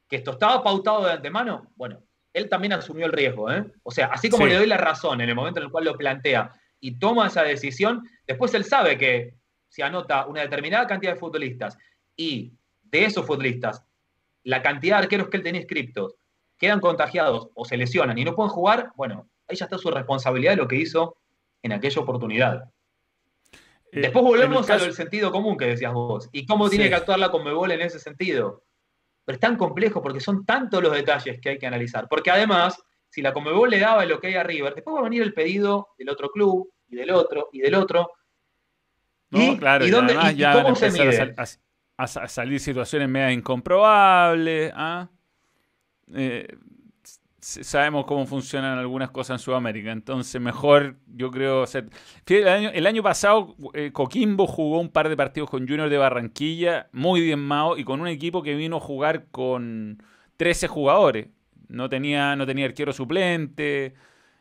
que 0.08 0.18
esto 0.18 0.32
estaba 0.32 0.64
pautado 0.64 1.06
de 1.06 1.12
antemano, 1.12 1.72
bueno, 1.76 2.04
él 2.34 2.50
también 2.50 2.74
asumió 2.74 3.06
el 3.06 3.14
riesgo. 3.14 3.52
¿eh? 3.52 3.64
O 3.84 3.92
sea, 3.92 4.08
así 4.08 4.30
como 4.30 4.48
le 4.48 4.56
doy 4.56 4.68
la 4.68 4.78
razón 4.78 5.22
en 5.22 5.30
el 5.30 5.36
momento 5.36 5.60
en 5.60 5.68
el 5.68 5.72
cual 5.72 5.86
lo 5.86 5.98
plantea 5.98 6.52
y 6.80 6.98
toma 6.98 7.28
esa 7.28 7.44
decisión, 7.44 8.08
después 8.28 8.54
él 8.54 8.66
sabe 8.66 8.98
que 8.98 9.36
si 9.70 9.82
anota 9.82 10.26
una 10.26 10.42
determinada 10.42 10.86
cantidad 10.88 11.14
de 11.14 11.20
futbolistas 11.20 11.78
y 12.16 12.54
de 12.82 13.06
esos 13.06 13.26
futbolistas, 13.26 13.84
la 14.44 14.62
cantidad 14.62 14.98
de 14.98 15.04
arqueros 15.04 15.30
que 15.30 15.38
él 15.38 15.44
tenía 15.44 15.62
inscriptos 15.62 16.16
quedan 16.58 16.80
contagiados 16.80 17.50
o 17.56 17.66
se 17.66 17.78
lesionan 17.78 18.18
y 18.18 18.26
no 18.26 18.36
pueden 18.36 18.52
jugar, 18.52 18.92
bueno, 18.96 19.30
ahí 19.48 19.56
ya 19.56 19.66
está 19.66 19.78
su 19.78 19.90
responsabilidad 19.90 20.52
de 20.52 20.58
lo 20.58 20.68
que 20.68 20.76
hizo 20.76 21.18
en 21.62 21.72
aquella 21.72 22.02
oportunidad. 22.02 22.70
Eh, 23.94 24.02
después 24.02 24.26
volvemos 24.26 24.68
a 24.70 24.78
del 24.78 24.94
sentido 24.94 25.32
común 25.32 25.56
que 25.56 25.68
decías 25.68 25.94
vos 25.94 26.28
y 26.32 26.48
cómo 26.48 26.68
tiene 26.68 26.90
que 26.90 26.96
actuar 26.96 27.20
la 27.20 27.30
Conmebol 27.30 27.72
en 27.72 27.82
ese 27.82 28.00
sentido. 28.00 28.64
Pero 29.24 29.36
es 29.36 29.40
tan 29.40 29.56
complejo 29.56 30.02
porque 30.02 30.20
son 30.20 30.46
tantos 30.46 30.82
los 30.82 30.92
detalles 30.92 31.40
que 31.40 31.50
hay 31.50 31.60
que 31.60 31.68
analizar. 31.68 32.08
Porque 32.10 32.32
además, 32.32 32.82
si 33.08 33.22
la 33.22 33.34
Comebol 33.34 33.70
le 33.70 33.80
daba 33.80 34.04
lo 34.06 34.20
que 34.20 34.28
hay 34.28 34.36
a 34.36 34.44
River, 34.44 34.74
después 34.74 34.96
va 34.96 35.02
a 35.02 35.04
venir 35.04 35.22
el 35.22 35.34
pedido 35.34 35.90
del 35.98 36.10
otro 36.10 36.30
club 36.32 36.72
y 36.90 36.96
del 36.96 37.12
otro 37.12 37.50
y 37.54 37.60
del 37.60 37.76
otro. 37.76 38.12
No, 39.30 39.58
claro, 39.58 39.86
y, 39.86 39.92
dónde, 39.92 40.16
ya 40.36 40.54
cómo 40.54 40.76
se 40.76 40.92
mide? 40.92 41.36
A, 41.96 42.08
salir 42.08 42.60
situaciones 42.60 43.08
medio 43.08 43.30
incomprobables. 43.30 44.72
¿ah? 44.76 45.08
Eh, 46.16 46.48
sabemos 47.44 48.06
cómo 48.06 48.26
funcionan 48.26 48.78
algunas 48.80 49.12
cosas 49.12 49.40
en 49.40 49.44
Sudamérica. 49.44 49.92
Entonces, 49.92 50.40
mejor, 50.42 50.96
yo 51.08 51.30
creo. 51.30 51.66
el, 52.28 52.88
año, 52.88 53.04
pasado, 53.04 53.56
eh, 53.74 53.92
Coquimbo 53.92 54.48
jugó 54.48 54.80
un 54.80 54.90
par 54.90 55.10
de 55.10 55.18
partidos 55.18 55.50
con 55.50 55.68
Junior 55.68 55.90
de 55.90 55.98
Barranquilla, 55.98 56.88
muy 56.94 57.22
diezmado, 57.22 57.78
y 57.78 57.84
con 57.84 58.00
un 58.00 58.08
equipo 58.08 58.42
que 58.44 58.56
vino 58.56 58.78
a 58.78 58.80
jugar 58.80 59.26
con 59.30 60.02
13 60.38 60.68
jugadores. 60.70 61.28
No 61.68 61.90
tenía, 61.90 62.36
no 62.36 62.46
tenía 62.46 62.66
arquero 62.66 62.94
suplente, 62.94 63.94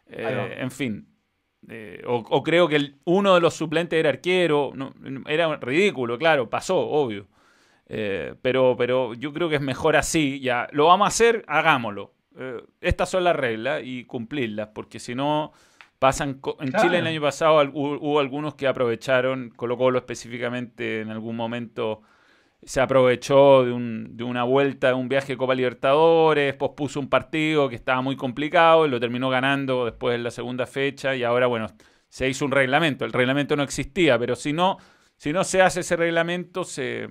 eh, 0.07 0.57
en 0.59 0.71
fin. 0.71 1.09
Eh, 1.69 2.03
o, 2.07 2.43
creo 2.43 2.69
que 2.69 2.95
uno 3.05 3.35
de 3.35 3.41
los 3.41 3.55
suplentes 3.55 3.99
era 3.99 4.11
arquero. 4.11 4.73
era 5.27 5.57
ridículo, 5.57 6.19
claro, 6.19 6.49
pasó, 6.49 6.79
obvio. 6.79 7.27
pero, 8.43 8.77
pero 8.79 9.15
yo 9.15 9.33
creo 9.33 9.49
que 9.49 9.57
es 9.57 9.61
mejor 9.61 9.97
así. 9.97 10.41
Ya, 10.41 10.69
lo 10.73 10.87
vamos 10.87 11.07
a 11.07 11.09
hacer, 11.09 11.45
hagámoslo 11.49 12.13
eh, 12.39 12.63
estas 12.81 13.11
son 13.11 13.25
las 13.25 13.37
reglas 13.37 13.83
y 13.85 14.05
cumplirlas, 14.05 14.69
porque 14.75 14.99
si 14.99 15.15
no 15.15 15.53
pasan... 15.99 16.41
En 16.61 16.73
Chile 16.73 16.99
el 16.99 17.07
año 17.07 17.21
pasado 17.21 17.63
hubo, 17.73 18.21
algunos 18.21 18.55
que 18.55 18.67
aprovecharon, 18.67 19.51
Colo 19.51 19.77
Colo 19.77 19.99
específicamente 19.99 21.01
en 21.01 21.11
algún 21.11 21.37
momento 21.37 22.03
se 22.65 22.81
aprovechó 22.81 23.65
de, 23.65 23.73
una 24.25 24.45
vuelta, 24.45 24.89
de 24.89 24.95
un 24.95 25.09
viaje 25.09 25.33
de 25.33 25.37
Copa 25.37 25.55
Libertadores, 25.55 26.55
pospuso 26.55 27.01
un 27.01 27.09
partido 27.09 27.69
que 27.69 27.75
estaba 27.75 28.03
muy 28.03 28.15
complicado 28.15 28.87
y 28.87 28.91
lo 28.91 29.01
terminó 29.01 29.31
ganando 29.31 29.85
después 29.85 30.17
de 30.17 30.23
la 30.23 30.31
segunda 30.31 30.67
fecha 30.67 31.17
y 31.17 31.25
ahora, 31.25 31.49
bueno, 31.49 31.67
se 32.09 32.29
hizo 32.29 32.45
un 32.45 32.53
reglamento. 32.53 33.05
El 33.05 33.13
reglamento 33.13 33.57
no 33.57 33.65
existía, 33.65 34.19
pero 34.19 34.37
si 34.37 34.53
no, 34.53 34.79
si 35.17 35.33
no 35.33 35.43
se 35.43 35.61
hace 35.61 35.81
ese 35.81 35.97
reglamento, 35.97 36.63
se, 36.63 37.09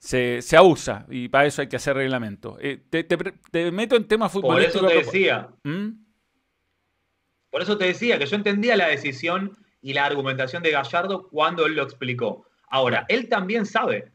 se, 0.00 0.40
se 0.40 0.56
abusa 0.56 1.04
y 1.10 1.28
para 1.28 1.46
eso 1.46 1.60
hay 1.60 1.68
que 1.68 1.76
hacer 1.76 1.94
reglamento. 1.94 2.56
Eh, 2.58 2.78
te, 2.88 3.70
meto 3.70 3.96
en 3.96 4.08
temas 4.08 4.32
futbolísticos. 4.32 4.80
Por 4.80 4.90
eso 4.90 5.00
te 5.00 5.06
decía. 5.06 5.48
¿Mm? 5.62 5.90
Por 7.50 7.62
eso 7.62 7.76
te 7.76 7.84
decía 7.84 8.18
que 8.18 8.24
yo 8.24 8.36
entendía 8.36 8.76
la 8.76 8.88
decisión 8.88 9.58
y 9.82 9.92
la 9.92 10.06
argumentación 10.06 10.62
de 10.62 10.70
Gallardo 10.70 11.28
cuando 11.28 11.66
él 11.66 11.74
lo 11.74 11.82
explicó. 11.82 12.46
Ahora, 12.68 13.04
él 13.08 13.28
también 13.28 13.66
sabe 13.66 14.10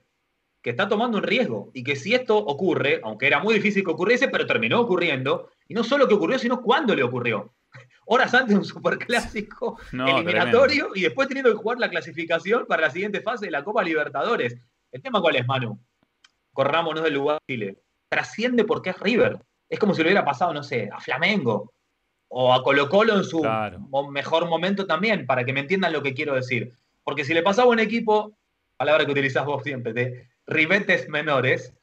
que 0.64 0.72
está 0.72 0.90
tomando 0.90 1.20
un 1.20 1.24
riesgo 1.24 1.70
y 1.74 1.84
que 1.84 1.96
si 1.96 2.16
esto 2.16 2.36
ocurre, 2.36 3.00
aunque 3.04 3.28
era 3.28 3.40
muy 3.40 3.54
difícil 3.54 3.84
que 3.84 3.92
ocurriese, 3.92 4.30
pero 4.30 4.48
terminó 4.48 4.82
ocurriendo, 4.82 5.52
y 5.68 5.76
no 5.76 5.84
solo 5.84 6.08
que 6.08 6.16
ocurrió, 6.16 6.40
sino 6.40 6.64
cuándo 6.64 6.96
le 6.96 7.04
ocurrió. 7.04 7.54
Horas 8.06 8.34
antes 8.34 8.56
de 8.56 8.60
un 8.60 8.66
superclásico 8.66 9.78
eliminatorio 9.92 10.90
y 10.96 11.02
después 11.02 11.28
teniendo 11.28 11.52
que 11.52 11.58
jugar 11.58 11.78
la 11.78 11.90
clasificación 11.90 12.66
para 12.66 12.84
la 12.84 12.90
siguiente 12.90 13.22
fase 13.22 13.46
de 13.46 13.52
la 13.52 13.64
Copa 13.64 13.84
Libertadores. 13.84 14.58
¿El 14.96 15.02
tema 15.02 15.20
cuál 15.20 15.36
es, 15.36 15.46
Manu? 15.46 15.78
Corrámonos 16.54 17.04
del 17.04 17.16
lugar 17.16 17.38
de 17.46 17.54
Chile. 17.54 17.78
Trasciende 18.08 18.64
porque 18.64 18.92
es 18.92 19.00
River. 19.02 19.38
Es 19.68 19.78
como 19.78 19.94
si 19.94 20.02
le 20.02 20.08
hubiera 20.08 20.24
pasado, 20.24 20.54
no 20.54 20.64
sé, 20.64 20.90
a 20.90 21.02
Flamengo 21.02 21.74
o 22.30 22.54
a 22.54 22.64
Colo 22.64 22.88
Colo 22.88 23.18
en 23.18 23.26
su 23.26 23.46
mejor 24.10 24.48
momento 24.48 24.88
también, 24.88 25.26
para 25.26 25.44
que 25.44 25.52
me 25.52 25.60
entiendan 25.60 25.92
lo 25.92 26.02
que 26.02 26.14
quiero 26.14 26.34
decir. 26.34 26.72
Porque 27.04 27.26
si 27.26 27.34
le 27.34 27.44
pasaba 27.44 27.68
a 27.68 27.72
un 27.72 27.82
equipo, 27.82 28.38
palabra 28.78 29.06
que 29.06 29.12
utilizás 29.12 29.46
vos 29.46 29.64
siempre, 29.64 29.92
de 29.92 30.30
ribetes 30.48 31.10
menores. 31.10 31.74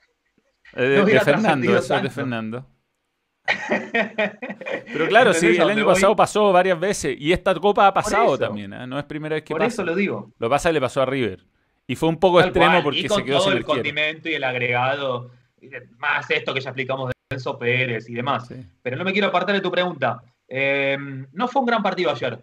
Eh, 0.74 1.04
de, 1.04 1.20
Fernando, 1.20 1.76
eso 1.76 1.94
es 1.94 2.02
de 2.02 2.10
Fernando. 2.10 2.66
Pero 4.90 5.06
claro, 5.08 5.34
sí, 5.34 5.48
el 5.48 5.68
año 5.68 5.84
pasado 5.84 6.16
pasó 6.16 6.50
varias 6.50 6.80
veces 6.80 7.14
y 7.18 7.30
esta 7.30 7.54
copa 7.56 7.88
ha 7.88 7.92
pasado 7.92 8.38
también, 8.38 8.72
¿eh? 8.72 8.86
no 8.86 8.98
es 8.98 9.04
primera 9.04 9.34
vez 9.34 9.44
que 9.44 9.52
pasa. 9.52 9.64
Por 9.64 9.66
eso 9.70 9.84
lo 9.84 9.94
digo. 9.94 10.32
Lo 10.38 10.48
pasa 10.48 10.70
y 10.70 10.72
le 10.72 10.80
pasó 10.80 11.02
a 11.02 11.04
River. 11.04 11.44
Y 11.86 11.96
fue 11.96 12.08
un 12.08 12.18
poco 12.18 12.40
extremo 12.40 12.82
porque 12.82 13.08
se 13.08 13.24
quedó 13.24 13.38
todo 13.38 13.52
el 13.52 13.64
condimento 13.64 14.28
y 14.28 14.34
el 14.34 14.44
agregado, 14.44 15.30
más 15.98 16.30
esto 16.30 16.54
que 16.54 16.60
ya 16.60 16.70
explicamos 16.70 17.08
de 17.08 17.14
Enzo 17.30 17.58
Pérez 17.58 18.08
y 18.08 18.14
demás. 18.14 18.48
Pero 18.82 18.96
no 18.96 19.04
me 19.04 19.12
quiero 19.12 19.28
apartar 19.28 19.54
de 19.54 19.60
tu 19.60 19.70
pregunta. 19.70 20.22
Eh, 20.48 20.96
no 21.32 21.48
fue 21.48 21.60
un 21.60 21.66
gran 21.66 21.82
partido 21.82 22.10
ayer 22.10 22.38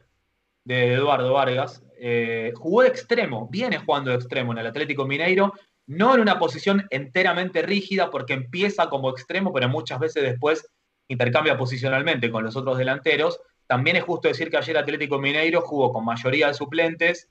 de 0.63 0.93
Eduardo 0.93 1.33
Vargas. 1.33 1.83
Eh, 1.99 2.53
jugó 2.55 2.83
de 2.83 2.89
extremo, 2.89 3.47
viene 3.51 3.77
jugando 3.79 4.11
de 4.11 4.17
extremo 4.17 4.51
en 4.51 4.59
el 4.59 4.67
Atlético 4.67 5.05
Mineiro, 5.05 5.53
no 5.87 6.13
en 6.13 6.21
una 6.21 6.37
posición 6.37 6.85
enteramente 6.91 7.61
rígida 7.61 8.09
porque 8.11 8.33
empieza 8.33 8.89
como 8.89 9.09
extremo, 9.09 9.51
pero 9.51 9.67
muchas 9.67 9.99
veces 9.99 10.23
después 10.23 10.69
intercambia 11.07 11.57
posicionalmente 11.57 12.31
con 12.31 12.43
los 12.43 12.55
otros 12.55 12.77
delanteros. 12.77 13.39
También 13.67 13.95
es 13.95 14.03
justo 14.03 14.27
decir 14.27 14.49
que 14.49 14.57
ayer 14.57 14.77
Atlético 14.77 15.19
Mineiro 15.19 15.61
jugó 15.61 15.91
con 15.91 16.05
mayoría 16.05 16.47
de 16.47 16.53
suplentes, 16.53 17.29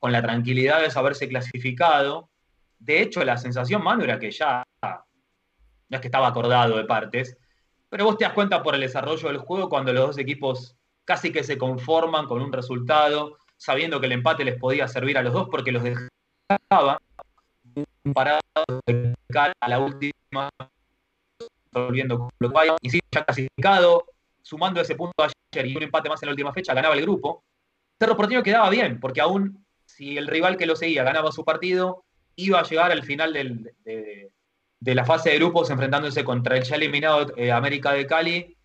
con 0.00 0.10
la 0.10 0.22
tranquilidad 0.22 0.80
de 0.80 0.90
saberse 0.90 1.28
clasificado. 1.28 2.30
De 2.78 3.02
hecho, 3.02 3.22
la 3.24 3.36
sensación, 3.36 3.84
Manu, 3.84 4.02
era 4.02 4.18
que 4.18 4.30
ya 4.30 4.64
no 4.82 5.96
es 5.96 6.00
que 6.00 6.08
estaba 6.08 6.28
acordado 6.28 6.76
de 6.76 6.84
partes, 6.84 7.36
pero 7.88 8.06
vos 8.06 8.16
te 8.16 8.24
das 8.24 8.32
cuenta 8.32 8.62
por 8.62 8.74
el 8.74 8.80
desarrollo 8.80 9.28
del 9.28 9.38
juego 9.38 9.68
cuando 9.68 9.92
los 9.92 10.06
dos 10.08 10.18
equipos 10.18 10.76
casi 11.04 11.32
que 11.32 11.44
se 11.44 11.58
conforman 11.58 12.26
con 12.26 12.40
un 12.40 12.52
resultado, 12.52 13.36
sabiendo 13.56 14.00
que 14.00 14.06
el 14.06 14.12
empate 14.12 14.44
les 14.44 14.58
podía 14.58 14.88
servir 14.88 15.18
a 15.18 15.22
los 15.22 15.32
dos 15.32 15.48
porque 15.50 15.72
los 15.72 15.82
dejaba 15.82 16.98
parados 18.14 18.42
de 18.86 19.14
a 19.60 19.68
la 19.68 19.78
última, 19.78 20.48
volviendo 21.72 22.18
con 22.18 22.30
lo 22.38 22.52
y 22.80 22.90
sí, 22.90 23.00
ya 23.10 23.24
clasificado, 23.24 24.04
sumando 24.40 24.80
ese 24.80 24.94
punto 24.94 25.24
ayer 25.24 25.66
y 25.66 25.76
un 25.76 25.82
empate 25.82 26.08
más 26.08 26.22
en 26.22 26.28
la 26.28 26.32
última 26.32 26.52
fecha, 26.52 26.72
ganaba 26.74 26.94
el 26.94 27.02
grupo. 27.02 27.42
Cerro 27.98 28.16
Porteño 28.16 28.42
quedaba 28.42 28.70
bien, 28.70 28.98
porque 28.98 29.20
aún 29.20 29.64
si 30.00 30.16
el 30.16 30.28
rival 30.28 30.56
que 30.56 30.64
lo 30.64 30.76
seguía 30.76 31.04
ganaba 31.04 31.30
su 31.30 31.44
partido, 31.44 32.06
iba 32.34 32.58
a 32.58 32.62
llegar 32.62 32.90
al 32.90 33.02
final 33.02 33.34
de, 33.34 34.32
la 34.80 35.04
fase 35.04 35.28
de 35.28 35.36
grupos 35.36 35.68
enfrentándose 35.68 36.24
contra 36.24 36.56
el 36.56 36.64
ya 36.64 36.76
eliminado 36.76 37.36
eh, 37.36 37.52
América 37.52 37.92
de 37.92 38.06
Cali 38.06 38.56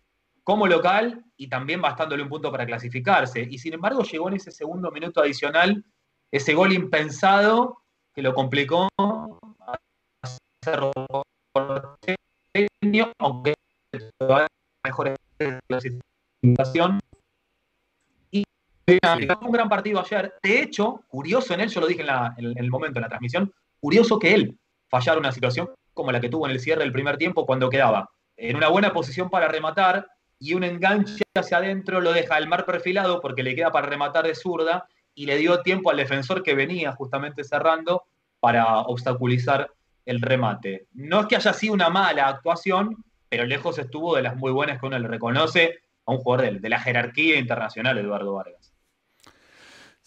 como 0.42 0.66
local 0.66 1.26
y 1.36 1.48
también 1.48 1.82
bastándole 1.82 2.22
un 2.22 2.30
punto 2.30 2.50
para 2.50 2.64
clasificarse. 2.64 3.46
Y 3.50 3.58
sin 3.58 3.74
embargo 3.74 4.02
llegó 4.02 4.28
en 4.28 4.36
ese 4.36 4.50
segundo 4.50 4.90
minuto 4.90 5.20
adicional 5.20 5.84
ese 6.30 6.54
gol 6.54 6.72
impensado 6.72 7.82
que 8.14 8.22
lo 8.22 8.32
complicó 8.32 8.88
a 8.96 9.76
aunque 13.18 13.52
mejor 14.86 15.14
clasificación 15.68 16.98
un 18.86 19.52
gran 19.52 19.68
partido 19.68 20.00
ayer. 20.00 20.34
De 20.42 20.60
hecho, 20.60 21.02
curioso 21.08 21.54
en 21.54 21.60
él, 21.60 21.68
yo 21.68 21.80
lo 21.80 21.86
dije 21.86 22.02
en, 22.02 22.56
el 22.56 22.70
momento, 22.70 22.98
en 22.98 23.02
la 23.02 23.08
transmisión, 23.08 23.52
curioso 23.80 24.18
que 24.18 24.34
él 24.34 24.58
fallara 24.88 25.18
una 25.18 25.32
situación 25.32 25.70
como 25.92 26.12
la 26.12 26.20
que 26.20 26.28
tuvo 26.28 26.46
en 26.46 26.52
el 26.52 26.60
cierre 26.60 26.82
del 26.82 26.92
primer 26.92 27.16
tiempo 27.16 27.46
cuando 27.46 27.70
quedaba 27.70 28.10
en 28.36 28.56
una 28.56 28.68
buena 28.68 28.92
posición 28.92 29.30
para 29.30 29.48
rematar 29.48 30.06
y 30.38 30.54
un 30.54 30.62
enganche 30.62 31.24
hacia 31.34 31.56
adentro 31.56 32.00
lo 32.00 32.12
deja 32.12 32.36
el 32.36 32.46
mar 32.46 32.66
perfilado 32.66 33.20
porque 33.20 33.42
le 33.42 33.54
queda 33.54 33.70
para 33.72 33.86
rematar 33.86 34.26
de 34.26 34.34
zurda 34.34 34.86
y 35.14 35.26
le 35.26 35.38
dio 35.38 35.62
tiempo 35.62 35.90
al 35.90 35.96
defensor 35.96 36.42
que 36.42 36.54
venía 36.54 36.92
justamente 36.92 37.42
cerrando 37.42 38.04
para 38.38 38.80
obstaculizar 38.80 39.70
el 40.04 40.20
remate. 40.20 40.86
No 40.92 41.20
es 41.20 41.26
que 41.26 41.36
haya 41.36 41.52
sido 41.52 41.74
una 41.74 41.88
mala 41.88 42.28
actuación, 42.28 43.02
pero 43.28 43.44
lejos 43.44 43.78
estuvo 43.78 44.14
de 44.14 44.22
las 44.22 44.36
muy 44.36 44.52
buenas 44.52 44.78
que 44.78 44.86
uno 44.86 44.98
le 44.98 45.08
reconoce 45.08 45.80
a 46.04 46.12
un 46.12 46.18
jugador 46.18 46.60
de, 46.60 46.68
la 46.68 46.78
jerarquía 46.78 47.38
internacional, 47.38 47.98
Eduardo 47.98 48.34
Vargas. 48.34 48.65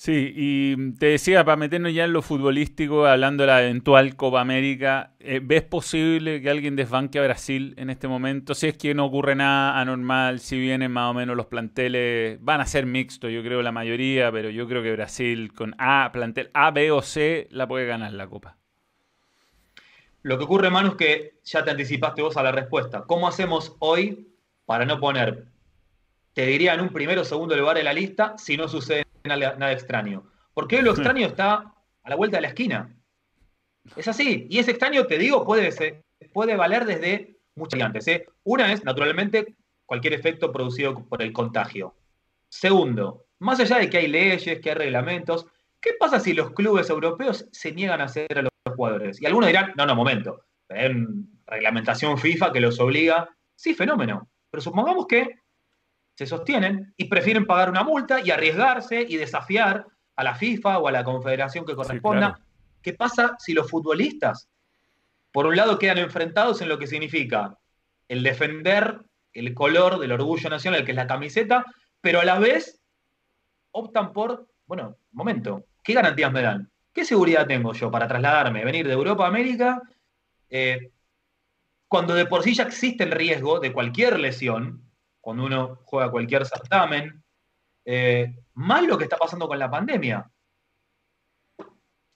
Sí, 0.02 0.32
y 0.34 0.94
te 0.94 1.08
decía, 1.08 1.44
para 1.44 1.58
meternos 1.58 1.94
ya 1.94 2.06
en 2.06 2.14
lo 2.14 2.22
futbolístico, 2.22 3.06
hablando 3.06 3.44
de 3.44 3.48
la 3.48 3.62
eventual 3.64 4.16
Copa 4.16 4.40
América, 4.40 5.12
eh, 5.20 5.42
¿ves 5.44 5.64
posible 5.64 6.42
que 6.42 6.50
alguien 6.50 6.78
desbanque 6.78 7.20
a 7.20 7.24
Brasil 7.24 7.74
en 7.76 7.90
este 7.90 8.08
momento? 8.08 8.56
Si 8.56 8.68
es 8.68 8.78
que 8.78 8.94
no 8.94 9.06
ocurre 9.06 9.36
nada 9.36 9.78
anormal, 9.78 10.40
si 10.40 10.58
vienen 10.58 10.94
más 10.94 11.12
o 11.12 11.14
menos 11.14 11.36
los 11.36 11.48
planteles, 11.48 12.42
van 12.42 12.62
a 12.62 12.66
ser 12.66 12.86
mixtos, 12.86 13.30
yo 13.30 13.44
creo 13.44 13.62
la 13.62 13.74
mayoría, 13.74 14.32
pero 14.32 14.50
yo 14.50 14.70
creo 14.70 14.82
que 14.82 14.94
Brasil 14.94 15.52
con 15.54 15.76
A, 15.78 16.10
plantel 16.14 16.50
A, 16.54 16.72
B 16.72 16.92
o 16.92 17.02
C, 17.02 17.50
la 17.52 17.68
puede 17.68 17.86
ganar 17.86 18.14
la 18.14 18.26
Copa. 18.28 18.56
Lo 20.22 20.38
que 20.38 20.46
ocurre, 20.46 20.70
Manu, 20.70 20.92
es 20.92 20.96
que 20.96 21.34
ya 21.44 21.66
te 21.66 21.72
anticipaste 21.72 22.22
vos 22.22 22.38
a 22.38 22.44
la 22.44 22.54
respuesta. 22.54 23.02
¿Cómo 23.02 23.28
hacemos 23.28 23.76
hoy 23.80 24.30
para 24.66 24.86
no 24.86 24.98
poner, 24.98 25.48
te 26.32 26.46
diría, 26.46 26.74
en 26.74 26.80
un 26.80 26.90
primero 26.90 27.24
o 27.24 27.26
segundo 27.26 27.54
lugar 27.58 27.78
en 27.78 27.84
la 27.84 27.92
lista 27.92 28.38
si 28.38 28.56
no 28.56 28.70
sucede 28.70 29.09
nada, 29.24 29.72
extraño? 29.72 30.24
Porque 30.54 30.78
hoy 30.78 30.82
lo 30.84 30.92
extraño 30.92 31.28
está 31.28 31.74
a 32.04 32.10
la 32.10 32.16
vuelta 32.16 32.38
de 32.38 32.42
la 32.42 32.48
esquina. 32.50 32.96
Es 33.96 34.08
así. 34.08 34.48
Y 34.50 34.60
ese 34.60 34.72
extraño, 34.72 35.06
te 35.06 35.18
digo, 35.18 35.46
puede, 35.46 35.72
ser, 35.72 36.04
puede 36.34 36.56
valer 36.56 36.86
desde 36.86 37.38
muchas 37.56 37.80
variantes. 37.80 38.08
¿eh? 38.08 38.26
Una 38.44 38.72
es, 38.72 38.84
naturalmente, 38.84 39.56
cualquier 39.86 40.14
efecto 40.14 40.52
producido 40.52 41.06
por 41.08 41.22
el 41.22 41.34
contagio. 41.34 41.96
Segundo, 42.50 43.26
más 43.40 43.60
allá 43.60 43.78
de 43.78 43.90
que 43.90 43.98
hay 43.98 44.08
leyes, 44.08 44.60
que 44.60 44.70
hay 44.70 44.76
reglamentos, 44.76 45.46
¿qué 45.80 45.92
pasa 46.00 46.20
si 46.20 46.34
los 46.34 46.52
clubes 46.52 46.90
europeos 46.90 47.48
se 47.52 47.72
niegan 47.72 48.02
a 48.02 48.06
hacer 48.06 48.38
a 48.38 48.42
los 48.42 48.52
jugadores. 48.76 49.22
Y 49.22 49.26
algunos 49.26 49.48
dirán, 49.48 49.74
no, 49.76 49.86
no, 49.86 49.96
momento, 49.96 50.46
hay 50.70 50.94
reglamentación 51.46 52.18
FIFA 52.18 52.52
que 52.52 52.60
los 52.60 52.80
obliga. 52.80 53.30
Sí, 53.56 53.74
fenómeno. 53.74 54.30
Pero 54.50 54.62
supongamos 54.62 55.06
que 55.08 55.40
se 56.20 56.26
sostienen 56.26 56.94
y 56.98 57.06
prefieren 57.06 57.46
pagar 57.46 57.70
una 57.70 57.82
multa 57.82 58.20
y 58.20 58.30
arriesgarse 58.30 59.06
y 59.08 59.16
desafiar 59.16 59.86
a 60.18 60.24
la 60.26 60.36
FIFA 60.36 60.80
o 60.80 60.90
a 60.90 60.92
la 60.92 61.06
confederación 61.06 61.66
que 61.66 61.76
corresponda. 61.76 62.42
¿Qué 62.82 62.92
pasa 62.92 63.38
si 63.40 63.54
los 63.54 63.72
futbolistas, 63.72 64.50
por 65.32 65.46
un 65.46 65.56
lado, 65.56 65.80
quedan 65.80 65.98
enfrentados 65.98 66.60
en 66.60 66.68
lo 66.68 66.78
que 66.78 66.88
significa 66.88 67.58
el 68.10 68.22
defender 68.22 69.00
el 69.32 69.54
color 69.54 69.98
del 69.98 70.12
orgullo 70.12 70.50
nacional, 70.50 70.84
que 70.84 70.92
es 70.92 70.98
la 70.98 71.08
camiseta, 71.08 71.66
pero 72.02 72.20
a 72.20 72.26
la 72.26 72.38
vez 72.38 72.82
optan 73.72 74.12
por, 74.12 74.46
bueno, 74.66 74.98
momento, 75.14 75.68
¿qué 75.86 75.94
garantías 75.94 76.34
me 76.34 76.42
dan? 76.42 76.70
¿Qué 76.92 77.06
seguridad 77.06 77.48
tengo 77.48 77.72
yo 77.72 77.90
para 77.90 78.10
trasladarme, 78.10 78.66
venir 78.66 78.86
de 78.86 78.94
Europa 78.94 79.24
a 79.24 79.30
América? 79.30 79.82
Eh, 80.50 80.92
cuando 81.88 82.14
de 82.14 82.26
por 82.26 82.44
sí 82.44 82.56
ya 82.56 82.64
existe 82.64 83.06
el 83.06 83.12
riesgo 83.12 83.62
de 83.62 83.72
cualquier 83.72 84.20
lesión, 84.20 84.89
cuando 85.22 85.46
uno 85.46 85.80
juega 85.86 86.12
cualquier 86.12 86.46
certamen, 86.46 87.24
eh, 87.86 88.36
más 88.54 88.84
lo 88.84 88.98
que 88.98 89.06
está 89.06 89.18
pasando 89.18 89.48
con 89.48 89.60
la 89.60 89.70
pandemia. 89.70 90.30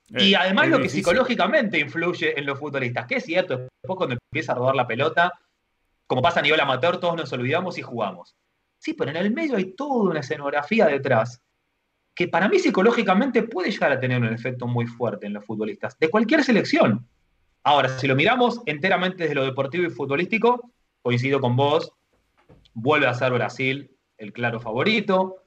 y 0.10 0.36
además 0.36 0.68
lo 0.68 0.80
que 0.80 0.90
psicológicamente 0.90 1.80
influye 1.80 2.38
en 2.38 2.46
los 2.46 2.60
futbolistas, 2.60 3.08
que 3.08 3.16
es 3.16 3.26
cierto, 3.26 3.58
después 3.58 3.98
cuando 3.98 4.16
empieza 4.16 4.52
a 4.52 4.56
rodar 4.56 4.76
la 4.76 4.86
pelota, 4.86 5.34
como 6.06 6.22
pasa 6.22 6.40
a 6.40 6.44
nivel 6.44 6.60
amateur, 6.60 7.00
todos 7.00 7.16
nos 7.16 7.34
olvidamos 7.34 7.78
y 7.80 7.82
jugamos. 7.82 8.36
Sí, 8.78 8.94
pero 8.94 9.10
en 9.10 9.18
el 9.18 9.32
medio 9.32 9.56
hay 9.56 9.74
toda 9.74 10.12
una 10.12 10.20
escenografía 10.20 10.86
detrás 10.86 11.42
que 12.14 12.28
para 12.28 12.48
mí 12.48 12.60
psicológicamente 12.60 13.44
puede 13.44 13.72
llegar 13.72 13.92
a 13.92 14.00
tener 14.00 14.22
un 14.22 14.32
efecto 14.34 14.68
muy 14.68 14.86
fuerte 14.86 15.26
en 15.26 15.34
los 15.34 15.46
futbolistas, 15.46 15.98
de 15.98 16.10
cualquier 16.10 16.44
selección. 16.44 17.08
Ahora, 17.64 17.98
si 17.98 18.08
lo 18.08 18.16
miramos 18.16 18.62
enteramente 18.66 19.24
desde 19.24 19.36
lo 19.36 19.46
deportivo 19.46 19.86
y 19.86 19.90
futbolístico, 19.90 20.72
coincido 21.02 21.40
con 21.40 21.56
vos, 21.56 21.92
vuelve 22.74 23.08
a 23.08 23.14
ser 23.14 23.32
Brasil 23.34 23.92
el 24.18 24.34
claro 24.34 24.60
favorito. 24.60 25.38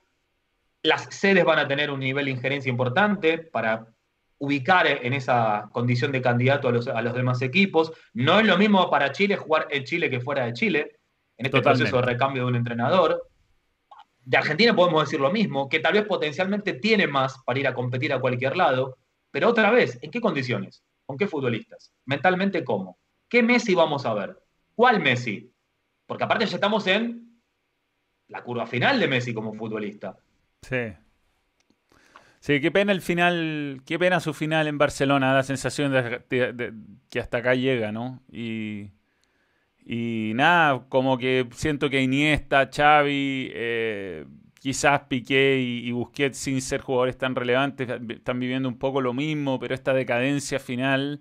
Las 0.83 1.07
sedes 1.11 1.45
van 1.45 1.59
a 1.59 1.69
tener 1.69 1.91
un 1.91 2.01
nivel 2.01 2.27
de 2.27 2.33
injerencia 2.33 2.71
importante 2.71 3.39
para 3.39 3.87
ubicar 4.39 4.87
en 4.87 5.13
esa 5.13 5.69
condición 5.73 6.13
de 6.13 6.21
candidato 6.21 6.69
a 6.69 6.73
los, 6.73 7.15
demás 7.15 7.41
equipos. 7.43 7.93
No 8.13 8.39
es 8.39 8.47
lo 8.47 8.59
mismo 8.59 8.91
para 8.91 9.13
Chile 9.13 9.37
jugar 9.37 9.69
en 9.71 9.85
Chile 9.85 10.11
que 10.11 10.21
fuera 10.21 10.45
de 10.45 10.53
Chile, 10.53 10.99
en 11.39 11.47
este 11.47 11.63
proceso 11.63 11.97
de 11.97 12.03
recambio 12.03 12.43
de 12.43 12.49
un 12.49 12.57
entrenador 12.57 13.29
de 14.27 14.37
Argentina 14.37 14.75
podemos 14.75 15.05
decir 15.05 15.21
lo 15.21 15.31
mismo, 15.31 15.69
que 15.69 15.79
tal 15.79 15.93
vez 15.93 16.05
potencialmente 16.05 16.75
tiene 16.75 17.07
más 17.07 17.39
para 17.47 17.61
ir 17.61 17.69
a 17.69 17.75
competir 17.75 18.13
a 18.13 18.21
cualquier 18.21 18.57
lado, 18.57 18.99
pero 19.31 19.49
otra 19.49 19.71
vez, 19.71 19.99
¿en 20.03 20.11
qué 20.11 20.21
condiciones? 20.21 20.83
¿Con 21.07 21.17
qué 21.17 21.29
futbolistas? 21.29 21.93
Mentalmente, 22.05 22.65
¿cómo? 22.65 22.99
¿Qué 23.29 23.45
Messi 23.45 23.77
vamos 23.77 24.05
a 24.05 24.15
ver? 24.15 24.37
¿Cuál 24.75 25.01
Messi? 25.01 25.53
Porque 26.07 26.25
aparte 26.25 26.47
ya 26.47 26.57
estamos 26.57 26.87
en 26.87 27.41
la 28.29 28.43
curva 28.43 28.67
final 28.67 28.99
de 29.01 29.09
Messi 29.09 29.35
como 29.35 29.55
futbolista. 29.55 30.17
Sí. 30.63 30.93
Sí, 32.41 32.61
qué 32.61 32.71
pena 32.71 32.93
el 32.93 33.01
final, 33.01 33.83
qué 33.85 33.99
pena 33.99 34.21
su 34.21 34.33
final 34.33 34.69
en 34.69 34.79
Barcelona, 34.79 35.29
da 35.29 35.35
la 35.35 35.43
sensación 35.43 35.93
de, 35.93 36.73
que 37.11 37.21
hasta 37.21 37.39
acá 37.39 37.55
llega, 37.55 37.91
¿no? 37.91 38.23
Y, 38.31 38.91
y 39.85 40.33
nada, 40.35 40.85
como 40.89 41.19
que 41.19 41.49
siento 41.53 41.91
que 41.91 42.03
Iniesta, 42.03 42.71
Xavi, 42.73 43.51
eh, 43.53 44.27
quizás 44.61 45.03
Piqué 45.09 45.61
y, 45.61 45.91
Busquets 45.93 46.39
sin 46.39 46.61
ser 46.61 46.81
jugadores 46.81 47.17
tan 47.17 47.35
relevantes 47.35 47.89
están 48.09 48.41
viviendo 48.41 48.69
un 48.69 48.79
poco 48.79 49.01
lo 49.01 49.13
mismo, 49.13 49.59
pero 49.59 49.75
esta 49.75 49.95
decadencia 49.95 50.59
final 50.59 51.21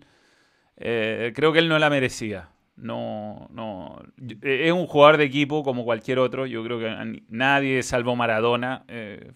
eh, 0.77 1.31
creo 1.35 1.53
que 1.53 1.59
él 1.59 1.69
no 1.69 1.79
la 1.79 1.89
merecía. 1.89 2.49
No, 2.77 3.47
no, 3.51 4.01
es 4.41 4.71
un 4.71 4.85
jugador 4.85 5.17
de 5.17 5.23
equipo 5.25 5.63
como 5.63 5.85
cualquier 5.85 6.19
otro. 6.19 6.45
Yo 6.45 6.63
creo 6.63 6.79
que 6.79 7.21
nadie, 7.29 7.83
salvo 7.83 8.15
Maradona, 8.15 8.83
eh, 8.87 9.31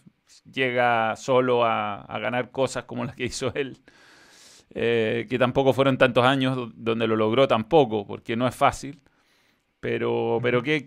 llega 0.51 1.15
solo 1.15 1.63
a, 1.65 2.05
ganar 2.19 2.51
cosas 2.51 2.83
como 2.83 3.05
las 3.05 3.15
que 3.15 3.25
hizo 3.25 3.53
él. 3.55 3.77
que 4.73 5.37
tampoco 5.39 5.73
fueron 5.73 5.97
tantos 5.97 6.25
años 6.25 6.71
donde 6.75 7.07
lo 7.07 7.15
logró 7.15 7.47
tampoco, 7.47 8.05
porque 8.05 8.35
no 8.35 8.47
es 8.47 8.55
fácil. 8.55 9.01
Pero, 9.79 10.39
pero 10.41 10.61
que, 10.61 10.85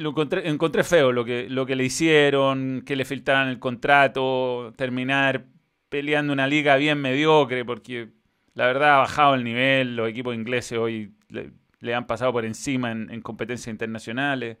lo 0.00 0.10
encontré, 0.10 0.48
encontré 0.48 0.84
feo 0.84 1.10
lo 1.10 1.24
que, 1.24 1.48
lo 1.48 1.64
que 1.64 1.74
le 1.74 1.84
hicieron, 1.84 2.82
que 2.84 2.94
le 2.94 3.06
filtraran 3.06 3.48
el 3.48 3.58
contrato, 3.58 4.74
terminar 4.76 5.46
peleando 5.88 6.32
una 6.34 6.46
liga 6.46 6.76
bien 6.76 7.00
mediocre, 7.00 7.64
porque 7.64 8.10
la 8.54 8.66
verdad 8.66 8.96
ha 8.96 8.98
bajado 8.98 9.34
el 9.34 9.44
nivel, 9.44 9.96
los 9.96 10.08
equipos 10.08 10.34
ingleses 10.34 10.78
hoy 10.78 11.14
le, 11.30 11.52
han 11.94 12.06
pasado 12.06 12.32
por 12.32 12.44
encima 12.44 12.90
en, 12.92 13.20
competencias 13.22 13.68
internacionales. 13.68 14.58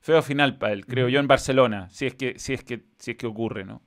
Feo 0.00 0.22
final 0.22 0.58
para 0.58 0.72
él, 0.72 0.86
creo 0.86 1.08
yo, 1.08 1.18
en 1.20 1.26
Barcelona, 1.26 1.88
si 1.90 2.06
es 2.06 2.14
que, 2.14 2.38
si 2.38 2.52
es 2.52 2.62
que, 2.62 2.84
si 2.98 3.12
es 3.12 3.16
que 3.16 3.26
ocurre, 3.26 3.64
¿no? 3.64 3.82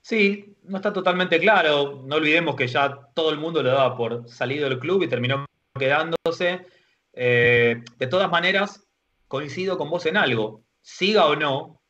Sí, 0.00 0.56
no 0.64 0.76
está 0.76 0.92
totalmente 0.92 1.38
claro. 1.38 2.02
No 2.06 2.16
olvidemos 2.16 2.56
que 2.56 2.66
ya 2.66 3.08
todo 3.14 3.30
el 3.30 3.38
mundo 3.38 3.62
lo 3.62 3.70
daba 3.70 3.96
por 3.96 4.28
salido 4.28 4.68
del 4.68 4.78
club 4.78 5.02
y 5.02 5.08
terminó 5.08 5.46
quedándose. 5.78 6.66
Eh, 7.12 7.82
de 7.98 8.06
todas 8.06 8.30
maneras, 8.30 8.86
coincido 9.28 9.78
con 9.78 9.88
vos 9.88 10.04
en 10.06 10.16
algo. 10.16 10.62
Siga 10.82 11.26
o 11.26 11.36
no, 11.36 11.80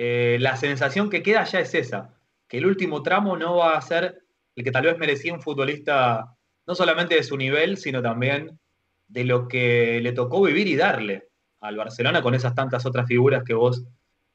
eh, 0.00 0.36
la 0.40 0.56
sensación 0.56 1.10
que 1.10 1.22
queda 1.22 1.44
ya 1.44 1.60
es 1.60 1.74
esa, 1.74 2.14
que 2.46 2.58
el 2.58 2.66
último 2.66 3.02
tramo 3.02 3.36
no 3.36 3.56
va 3.56 3.76
a 3.76 3.82
ser 3.82 4.22
el 4.54 4.62
que 4.64 4.70
tal 4.70 4.84
vez 4.84 4.98
merecía 4.98 5.34
un 5.34 5.42
futbolista, 5.42 6.36
no 6.68 6.74
solamente 6.74 7.14
de 7.14 7.22
su 7.22 7.38
nivel, 7.38 7.78
sino 7.78 8.02
también 8.02 8.60
de 9.08 9.24
lo 9.24 9.48
que 9.48 10.00
le 10.02 10.12
tocó 10.12 10.42
vivir 10.42 10.68
y 10.68 10.76
darle 10.76 11.28
al 11.60 11.78
Barcelona 11.78 12.20
con 12.20 12.34
esas 12.34 12.54
tantas 12.54 12.84
otras 12.84 13.08
figuras 13.08 13.42
que 13.42 13.54
vos 13.54 13.84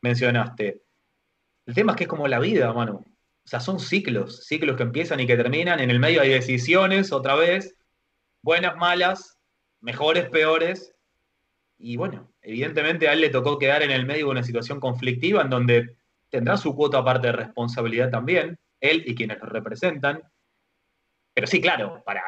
mencionaste. 0.01 0.81
El 1.67 1.75
tema 1.75 1.91
es 1.91 1.97
que 1.97 2.03
es 2.05 2.09
como 2.09 2.27
la 2.27 2.39
vida, 2.39 2.73
mano. 2.73 3.05
O 3.45 3.47
sea, 3.47 3.59
son 3.59 3.79
ciclos, 3.79 4.47
ciclos 4.47 4.75
que 4.75 4.81
empiezan 4.81 5.19
y 5.19 5.27
que 5.27 5.37
terminan. 5.37 5.79
En 5.79 5.91
el 5.91 5.99
medio 5.99 6.21
hay 6.21 6.29
decisiones, 6.29 7.11
otra 7.11 7.35
vez, 7.35 7.77
buenas, 8.41 8.77
malas, 8.77 9.37
mejores, 9.79 10.27
peores. 10.29 10.95
Y 11.77 11.97
bueno, 11.97 12.31
evidentemente 12.41 13.07
a 13.07 13.13
él 13.13 13.21
le 13.21 13.29
tocó 13.29 13.59
quedar 13.59 13.83
en 13.83 13.91
el 13.91 14.07
medio 14.07 14.25
de 14.25 14.31
una 14.31 14.43
situación 14.43 14.79
conflictiva 14.79 15.43
en 15.43 15.51
donde 15.51 15.97
tendrá 16.29 16.57
su 16.57 16.75
cuota 16.75 16.97
aparte 16.97 17.27
de 17.27 17.33
responsabilidad 17.33 18.09
también, 18.09 18.57
él 18.81 19.03
y 19.05 19.13
quienes 19.13 19.39
lo 19.39 19.45
representan. 19.45 20.23
Pero 21.33 21.47
sí, 21.47 21.59
claro, 21.59 22.03
para 22.05 22.23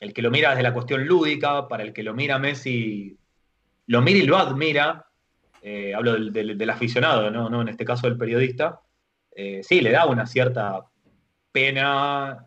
el 0.00 0.12
que 0.12 0.22
lo 0.22 0.30
mira 0.30 0.50
desde 0.50 0.62
la 0.62 0.74
cuestión 0.74 1.06
lúdica, 1.06 1.68
para 1.68 1.82
el 1.82 1.92
que 1.92 2.02
lo 2.02 2.14
mira 2.14 2.38
Messi, 2.38 3.16
lo 3.86 4.02
mira 4.02 4.18
y 4.18 4.22
lo 4.22 4.36
admira, 4.36 5.06
eh, 5.62 5.94
hablo 5.94 6.14
del, 6.14 6.70
aficionado, 6.70 7.30
¿no? 7.30 7.62
En 7.62 7.68
este 7.68 7.84
caso 7.84 8.06
del 8.06 8.18
periodista, 8.18 8.80
eh, 9.30 9.62
sí, 9.62 9.80
le 9.80 9.90
da 9.90 10.06
una 10.06 10.26
cierta 10.26 10.86
pena, 11.52 12.46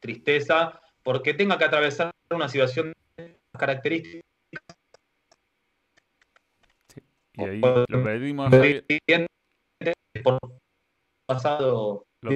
tristeza, 0.00 0.80
porque 1.02 1.34
tenga 1.34 1.58
que 1.58 1.64
atravesar 1.64 2.10
una 2.30 2.48
situación 2.48 2.92
características. 3.58 4.22
Y 7.34 7.44
ahí 7.44 7.60
lo 7.60 8.04
perdimos. 8.04 8.52
pasado. 11.26 12.06
Lo, 12.22 12.30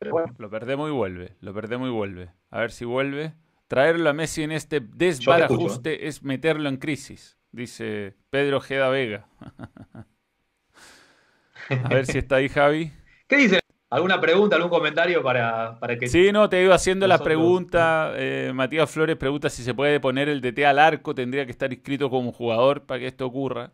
lo 0.00 0.50
perdemos 0.50 0.88
y 0.88 0.92
vuelve, 0.92 1.36
lo 1.40 1.54
perdemos 1.54 1.88
y 1.88 1.92
vuelve. 1.92 2.30
A 2.50 2.60
ver 2.60 2.70
si 2.70 2.84
vuelve. 2.84 3.34
Traerlo 3.66 4.08
a 4.08 4.12
Messi 4.14 4.42
en 4.42 4.52
este 4.52 4.80
desbarajuste 4.80 6.08
es 6.08 6.22
meterlo 6.22 6.70
en 6.70 6.78
crisis, 6.78 7.36
dice 7.52 8.14
Pedro 8.30 8.60
Geda 8.60 8.88
Vega. 8.88 9.28
a 11.84 11.88
ver 11.88 12.06
si 12.06 12.18
está 12.18 12.36
ahí 12.36 12.48
Javi. 12.48 12.92
¿Qué 13.26 13.36
dice? 13.36 13.60
¿Alguna 13.90 14.20
pregunta, 14.20 14.56
algún 14.56 14.70
comentario 14.70 15.22
para, 15.22 15.78
para 15.80 15.98
que... 15.98 16.08
Sí, 16.08 16.30
no, 16.30 16.48
te 16.48 16.62
iba 16.62 16.74
haciendo 16.74 17.06
la 17.06 17.18
pregunta. 17.18 18.12
Eh, 18.16 18.52
Matías 18.54 18.90
Flores 18.90 19.16
pregunta 19.16 19.50
si 19.50 19.62
se 19.62 19.74
puede 19.74 19.98
poner 19.98 20.28
el 20.28 20.40
DT 20.40 20.64
al 20.64 20.78
arco, 20.78 21.14
tendría 21.14 21.44
que 21.46 21.52
estar 21.52 21.72
inscrito 21.72 22.08
como 22.08 22.32
jugador 22.32 22.84
para 22.84 23.00
que 23.00 23.06
esto 23.06 23.26
ocurra. 23.26 23.72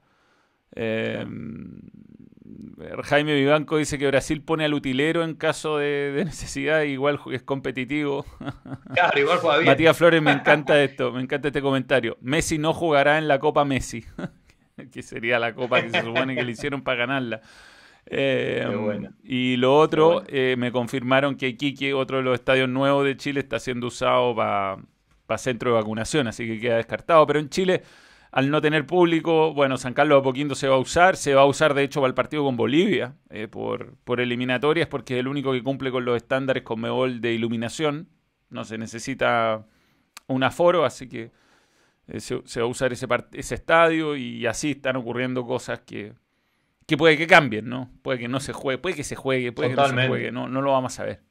Eh, 0.75 1.25
Jaime 3.05 3.35
Vivanco 3.35 3.77
dice 3.77 3.99
que 3.99 4.07
Brasil 4.07 4.43
pone 4.43 4.65
al 4.65 4.75
utilero 4.75 5.25
en 5.25 5.35
caso 5.35 5.79
de, 5.79 6.23
necesidad, 6.25 6.83
igual 6.83 7.21
es 7.33 7.43
competitivo. 7.43 8.25
Claro, 8.95 9.19
igual 9.19 9.39
juega 9.39 9.63
Matías 9.63 9.97
Flores, 9.97 10.23
me 10.23 10.31
encanta 10.31 10.81
esto, 10.83 11.11
me 11.11 11.21
encanta 11.21 11.49
este 11.49 11.61
comentario. 11.61 12.17
Messi 12.21 12.59
no 12.59 12.73
jugará 12.73 13.19
en 13.19 13.27
la 13.27 13.39
Copa 13.41 13.65
Messi, 13.65 14.05
que 14.93 15.03
sería 15.03 15.39
la 15.39 15.55
copa 15.55 15.83
que 15.83 15.91
se 15.91 16.03
supone 16.03 16.35
que 16.35 16.45
le 16.45 16.53
hicieron 16.53 16.83
para 16.83 16.99
ganarla. 16.99 17.41
Eh, 18.07 18.67
y 19.25 19.57
lo 19.57 19.77
otro, 19.77 20.23
eh, 20.29 20.55
me 20.59 20.71
confirmaron 20.71 21.37
que 21.37 21.49
Iquique, 21.49 21.95
otro 21.95 22.19
de 22.19 22.23
los 22.23 22.35
estadios 22.35 22.69
nuevos 22.69 23.05
de 23.05 23.17
Chile, 23.17 23.41
está 23.41 23.59
siendo 23.59 23.89
usado 23.89 24.35
para 24.37 25.39
centro 25.39 25.71
de 25.71 25.81
vacunación, 25.81 26.29
así 26.29 26.47
que 26.47 26.61
queda 26.61 26.77
descartado. 26.77 27.27
Pero 27.27 27.41
en 27.41 27.49
Chile, 27.49 27.83
al 28.35 28.51
no 28.51 28.61
tener 28.61 28.85
público, 28.85 29.55
bueno, 29.55 29.77
San 29.77 29.95
Carlos 29.95 30.19
Apoquindo 30.19 30.57
se 30.57 30.67
va 30.67 30.75
a 30.75 30.81
usar, 30.81 31.17
se 31.17 31.37
va 31.37 31.43
a 31.43 31.47
usar 31.47 31.73
de 31.73 31.85
hecho 31.85 32.01
para 32.01 32.09
el 32.09 32.15
partido 32.15 32.43
con 32.43 32.57
Bolivia, 32.57 33.15
eh, 33.31 33.47
por, 33.47 33.95
por 33.99 34.21
eliminatorias, 34.21 34.89
porque 34.89 35.15
es 35.15 35.21
el 35.21 35.29
único 35.29 35.53
que 35.53 35.63
cumple 35.63 35.93
con 35.93 36.05
los 36.05 36.17
estándares 36.17 36.65
con 36.65 36.81
Mebol 36.81 37.21
de 37.21 37.33
iluminación. 37.33 38.09
No 38.51 38.65
se 38.65 38.77
necesita 38.77 39.65
un 40.27 40.43
aforo, 40.43 40.85
así 40.85 41.09
que 41.09 41.31
se, 42.19 42.35
va 42.35 42.65
a 42.65 42.67
usar 42.67 42.93
ese, 42.93 43.07
ese 43.35 43.55
estadio 43.55 44.17
y 44.17 44.47
así 44.47 44.73
están 44.73 44.97
ocurriendo 44.97 45.47
cosas 45.47 45.83
que 45.87 46.13
que 46.87 46.97
puede 46.97 47.17
que 47.17 47.29
cambien, 47.29 47.69
¿no? 47.69 47.89
Puede 48.03 48.19
que 48.19 48.29
no 48.29 48.41
se 48.41 48.53
juegue, 48.53 48.79
puede 48.79 48.97
que 48.97 49.05
se 49.05 49.15
juegue, 49.15 49.53
puede 49.53 49.71
que 49.71 49.77
no 49.77 49.89
se 49.89 50.09
juegue, 50.09 50.33
no, 50.33 50.49
no 50.49 50.61
lo 50.61 50.73
vamos 50.73 50.99
a 50.99 51.05
ver. 51.05 51.23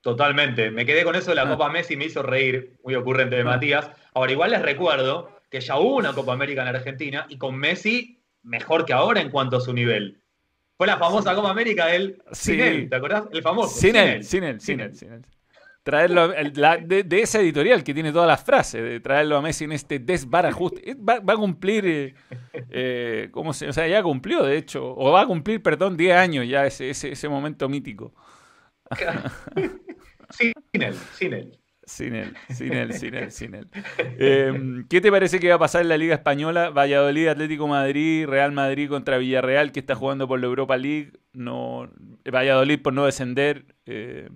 Totalmente. 0.00 0.70
Me 0.70 0.86
quedé 0.86 1.04
con 1.04 1.14
eso 1.14 1.30
de 1.30 1.36
la 1.36 1.42
ah. 1.42 1.48
Copa 1.48 1.68
Messi, 1.68 1.96
me 1.96 2.06
hizo 2.06 2.22
reír, 2.22 2.76
muy 2.84 2.94
ocurrente 2.94 3.36
de 3.36 3.42
ah. 3.42 3.46
Matías. 3.46 3.90
Ahora, 4.14 4.32
igual 4.32 4.50
les 4.52 4.62
recuerdo 4.62 5.40
que 5.50 5.60
ya 5.60 5.78
hubo 5.78 5.96
una 5.96 6.12
Copa 6.12 6.32
América 6.32 6.62
en 6.62 6.74
Argentina 6.74 7.26
y 7.28 7.38
con 7.38 7.56
Messi 7.56 8.20
mejor 8.42 8.84
que 8.84 8.92
ahora 8.92 9.20
en 9.20 9.30
cuanto 9.30 9.56
a 9.56 9.60
su 9.60 9.72
nivel. 9.72 10.20
Fue 10.76 10.86
la 10.86 10.96
famosa 10.96 11.34
Copa 11.34 11.50
América 11.50 11.86
del 11.86 12.22
sí. 12.32 12.52
sin 12.52 12.60
él, 12.60 12.88
¿te 12.88 12.96
acordás? 12.96 13.24
El 13.32 13.42
famoso. 13.42 13.78
Sin, 13.78 13.96
él, 13.96 14.24
sin 14.24 14.44
él, 14.44 14.60
sin 14.60 14.80
él, 14.80 14.94
sin 14.94 15.12
él 15.12 15.24
traerlo 15.82 16.28
de, 16.28 17.20
esa 17.20 17.40
editorial 17.40 17.82
que 17.82 17.94
tiene 17.94 18.12
todas 18.12 18.28
las 18.28 18.44
frases, 18.44 18.82
de 18.82 19.00
traerlo 19.00 19.36
a 19.36 19.42
Messi 19.42 19.64
en 19.64 19.72
este 19.72 19.98
desbarajuste. 19.98 20.94
Va, 20.96 21.20
va 21.20 21.34
a 21.34 21.36
cumplir, 21.36 21.86
eh, 21.86 22.14
eh, 22.70 23.28
¿cómo 23.30 23.52
se, 23.52 23.68
o 23.68 23.72
sea, 23.72 23.88
ya 23.88 24.02
cumplió, 24.02 24.44
de 24.44 24.56
hecho, 24.56 24.94
o 24.96 25.10
va 25.12 25.22
a 25.22 25.26
cumplir, 25.26 25.62
perdón, 25.62 25.96
10 25.96 26.16
años 26.16 26.46
ya 26.48 26.66
ese, 26.66 26.90
ese, 26.90 27.12
ese 27.12 27.28
momento 27.28 27.68
mítico. 27.68 28.12
sin 30.30 30.52
él, 30.82 30.94
sin 31.14 31.32
él. 31.32 31.52
Sin 31.84 32.14
él, 32.14 32.36
sin 32.50 32.72
él, 32.72 32.92
sin 32.92 33.14
él, 33.14 33.32
sin 33.32 33.54
él. 33.54 33.68
Em, 34.18 34.86
¿Qué 34.86 35.00
te 35.00 35.10
parece 35.10 35.40
que 35.40 35.48
va 35.48 35.56
a 35.56 35.58
pasar 35.58 35.82
en 35.82 35.88
la 35.88 35.96
Liga 35.96 36.14
Española? 36.14 36.70
Valladolid, 36.70 37.26
Atlético 37.26 37.66
Madrid, 37.66 38.26
Real 38.26 38.52
Madrid 38.52 38.88
contra 38.88 39.18
Villarreal, 39.18 39.72
que 39.72 39.80
está 39.80 39.96
jugando 39.96 40.28
por 40.28 40.38
la 40.38 40.46
Europa 40.46 40.76
League. 40.76 41.12
No, 41.32 41.90
Valladolid 42.30 42.80
por 42.80 42.92
no 42.92 43.06
descender. 43.06 43.74
Eh, 43.86 44.28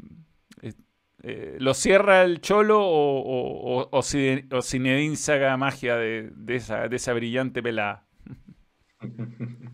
eh, 1.26 1.56
¿Lo 1.58 1.72
cierra 1.72 2.22
el 2.22 2.42
Cholo 2.42 2.80
o, 2.80 3.80
o, 3.80 3.88
o, 3.90 4.02
saca 4.02 5.56
magia 5.56 5.96
de, 5.96 6.32
esa, 6.48 6.88
de 6.88 6.96
esa 6.96 7.12
brillante 7.14 7.62
pelada? 7.62 8.04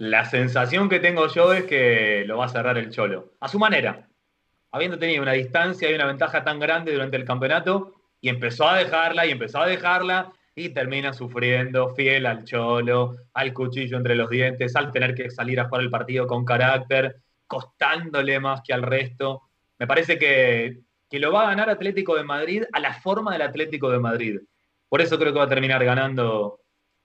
La 0.00 0.24
sensación 0.24 0.88
que 0.88 0.98
tengo 0.98 1.28
yo 1.28 1.52
es 1.52 1.64
que 1.64 2.24
lo 2.26 2.38
va 2.38 2.46
a 2.46 2.48
cerrar 2.48 2.78
el 2.78 2.88
Cholo, 2.88 3.34
a 3.38 3.48
su 3.48 3.58
manera, 3.58 4.08
habiendo 4.70 4.98
tenido 4.98 5.20
una 5.22 5.32
distancia 5.32 5.90
y 5.90 5.94
una 5.94 6.06
ventaja 6.06 6.42
tan 6.42 6.58
grande 6.58 6.94
durante 6.94 7.18
el 7.18 7.26
campeonato, 7.26 7.92
y 8.18 8.30
empezó 8.30 8.66
a 8.66 8.78
dejarla 8.78 9.26
y 9.26 9.32
empezó 9.32 9.60
a 9.60 9.66
dejarla, 9.66 10.32
y 10.54 10.70
termina 10.70 11.12
sufriendo, 11.12 11.94
fiel 11.94 12.24
al 12.24 12.46
Cholo, 12.46 13.14
al 13.34 13.52
cuchillo 13.52 13.98
entre 13.98 14.14
los 14.14 14.30
dientes, 14.30 14.74
al 14.74 14.90
tener 14.90 15.14
que 15.14 15.30
salir 15.30 15.60
a 15.60 15.66
jugar 15.66 15.82
el 15.82 15.90
partido 15.90 16.26
con 16.26 16.46
carácter, 16.46 17.16
costándole 17.46 18.40
más 18.40 18.62
que 18.62 18.72
al 18.72 18.80
resto. 18.82 19.42
Me 19.78 19.86
parece 19.86 20.18
que, 20.18 20.78
lo 21.18 21.30
va 21.30 21.42
a 21.42 21.50
ganar 21.50 21.68
Atlético 21.68 22.16
de 22.16 22.24
Madrid 22.24 22.64
a 22.72 22.80
la 22.80 22.94
forma 22.94 23.34
del 23.34 23.42
Atlético 23.42 23.90
de 23.90 23.98
Madrid. 23.98 24.40
Por 24.88 25.02
eso 25.02 25.18
creo 25.18 25.34
que 25.34 25.40
va 25.40 25.44
a 25.44 25.48
terminar 25.50 25.84
ganando 25.84 26.59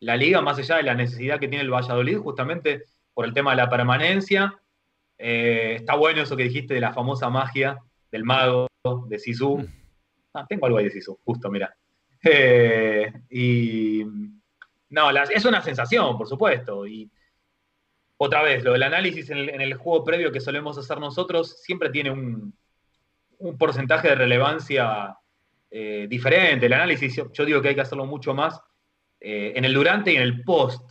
la 0.06 0.16
liga, 0.16 0.40
más 0.42 0.60
allá 0.60 0.78
de 0.78 0.84
la 0.84 0.94
necesidad 0.94 1.40
que 1.40 1.48
tiene 1.48 1.64
el 1.64 1.74
Valladolid, 1.74 2.20
justamente 2.20 2.84
por 3.14 3.26
el 3.26 3.34
tema 3.34 3.52
de 3.52 3.58
la 3.58 3.70
permanencia. 3.70 4.54
Eh, 5.18 5.78
está 5.78 5.96
bueno 5.96 6.22
eso 6.22 6.38
que 6.38 6.44
dijiste 6.44 6.76
de 6.76 6.80
la 6.80 6.94
famosa 6.94 7.30
magia 7.30 7.80
del 8.12 8.24
mago, 8.24 8.68
de 9.08 9.18
Sisu. 9.18 9.58
Mm. 9.58 9.68
Ah, 10.36 10.46
tengo 10.48 10.68
algo 10.68 10.78
ahí 10.78 10.86
de 10.86 10.92
Sisu, 10.92 11.18
justo, 11.26 11.50
mira. 11.50 11.76
Eh, 12.24 13.12
y 13.32 14.04
no, 14.90 15.10
es 15.10 15.46
una 15.46 15.62
sensación, 15.64 16.18
por 16.18 16.28
supuesto. 16.28 16.86
Y 16.86 17.10
otra 18.18 18.44
vez, 18.44 18.64
lo 18.64 18.74
del 18.74 18.84
análisis 18.84 19.32
en 19.32 19.62
el, 19.62 19.74
juego 19.74 20.04
previo 20.04 20.32
que 20.32 20.40
solemos 20.40 20.78
hacer 20.78 21.00
nosotros 21.00 21.62
siempre 21.64 21.90
tiene 21.90 22.12
un, 22.12 22.54
un 23.40 23.58
porcentaje 23.58 24.10
de 24.10 24.16
relevancia 24.16 25.18
eh, 25.72 26.06
diferente. 26.08 26.68
El 26.68 26.74
análisis, 26.74 27.16
yo, 27.34 27.46
digo 27.46 27.60
que 27.62 27.70
hay 27.70 27.76
que 27.76 27.82
hacerlo 27.82 28.06
mucho 28.06 28.36
más 28.36 28.62
eh, 29.28 29.54
en 29.58 29.66
el 29.66 29.74
durante 29.74 30.14
y 30.14 30.18
en 30.18 30.22
el 30.22 30.44
post. 30.44 30.88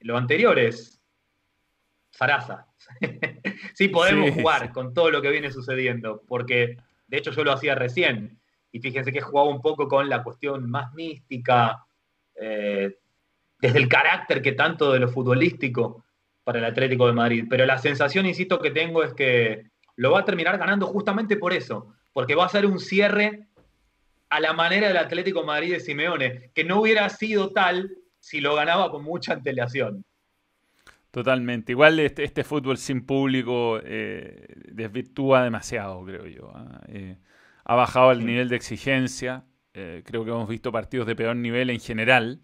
Lo 0.00 0.18
anterior 0.18 0.58
es 0.58 1.00
zaraza. 2.12 2.66
sí 3.74 3.88
podemos 3.88 4.32
jugar 4.32 4.72
con 4.72 4.92
todo 4.92 5.10
lo 5.10 5.22
que 5.22 5.30
viene 5.30 5.50
sucediendo, 5.50 6.22
porque 6.28 6.76
de 7.06 7.16
hecho 7.16 7.30
yo 7.30 7.44
lo 7.44 7.52
hacía 7.52 7.74
recién. 7.74 8.38
Y 8.70 8.80
fíjense 8.80 9.10
que 9.10 9.22
jugaba 9.22 9.48
un 9.48 9.62
poco 9.62 9.88
con 9.88 10.06
la 10.06 10.22
cuestión 10.22 10.68
más 10.68 10.92
mística, 10.92 11.82
eh, 12.34 12.94
desde 13.58 13.78
el 13.78 13.88
carácter 13.88 14.42
que 14.42 14.52
tanto 14.52 14.92
de 14.92 15.00
lo 15.00 15.08
futbolístico 15.08 16.04
para 16.44 16.58
el 16.58 16.66
Atlético 16.66 17.06
de 17.06 17.14
Madrid. 17.14 17.46
Pero 17.48 17.64
la 17.64 17.78
sensación, 17.78 18.26
insisto, 18.26 18.58
que 18.58 18.70
tengo 18.70 19.02
es 19.02 19.14
que 19.14 19.70
lo 19.96 20.10
va 20.10 20.20
a 20.20 20.24
terminar 20.26 20.58
ganando 20.58 20.86
justamente 20.86 21.38
por 21.38 21.54
eso, 21.54 21.94
porque 22.12 22.34
va 22.34 22.44
a 22.44 22.50
ser 22.50 22.66
un 22.66 22.80
cierre 22.80 23.47
a 24.30 24.40
la 24.40 24.52
manera 24.52 24.88
del 24.88 24.96
Atlético 24.96 25.44
Madrid 25.44 25.72
de 25.72 25.80
Simeone, 25.80 26.50
que 26.54 26.64
no 26.64 26.80
hubiera 26.80 27.08
sido 27.08 27.50
tal 27.52 27.90
si 28.20 28.40
lo 28.40 28.54
ganaba 28.54 28.90
con 28.90 29.04
mucha 29.04 29.32
antelación. 29.32 30.04
Totalmente. 31.10 31.72
Igual 31.72 31.98
este, 32.00 32.24
este 32.24 32.44
fútbol 32.44 32.76
sin 32.76 33.04
público 33.06 33.80
eh, 33.82 34.46
desvirtúa 34.70 35.42
demasiado, 35.42 36.04
creo 36.04 36.26
yo. 36.26 36.52
¿ah? 36.54 36.80
Eh, 36.88 37.16
ha 37.64 37.74
bajado 37.74 38.12
el 38.12 38.26
nivel 38.26 38.48
de 38.48 38.56
exigencia. 38.56 39.44
Eh, 39.72 40.02
creo 40.04 40.24
que 40.24 40.30
hemos 40.30 40.48
visto 40.48 40.70
partidos 40.70 41.06
de 41.06 41.16
peor 41.16 41.36
nivel 41.36 41.70
en 41.70 41.80
general. 41.80 42.40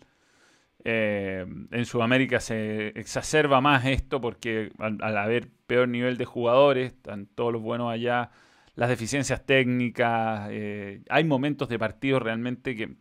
En 0.86 1.86
Sudamérica 1.86 2.40
se 2.40 2.88
exacerba 2.88 3.62
más 3.62 3.86
esto 3.86 4.20
porque 4.20 4.70
al, 4.78 5.16
haber 5.16 5.48
peor 5.66 5.88
nivel 5.88 6.18
de 6.18 6.26
jugadores, 6.26 6.92
están 6.92 7.26
todos 7.26 7.54
los 7.54 7.62
buenos 7.62 7.90
allá, 7.90 8.30
las 8.76 8.88
deficiencias 8.88 9.44
técnicas, 9.44 10.48
eh, 10.50 11.02
hay 11.08 11.24
momentos 11.24 11.68
de 11.68 11.78
partido 11.78 12.18
realmente 12.18 12.74
que 12.74 12.96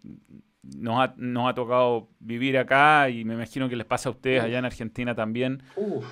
nos 0.64 1.00
ha, 1.00 1.14
nos 1.18 1.50
ha, 1.50 1.54
tocado 1.54 2.10
vivir 2.20 2.58
acá 2.58 3.10
y 3.10 3.26
me 3.26 3.34
imagino 3.34 3.68
que 3.68 3.76
les 3.76 3.86
pasa 3.86 4.10
a 4.10 4.12
ustedes 4.14 4.44
allá 4.44 4.60
en 4.60 4.66
Argentina 4.66 5.14
también, 5.14 5.62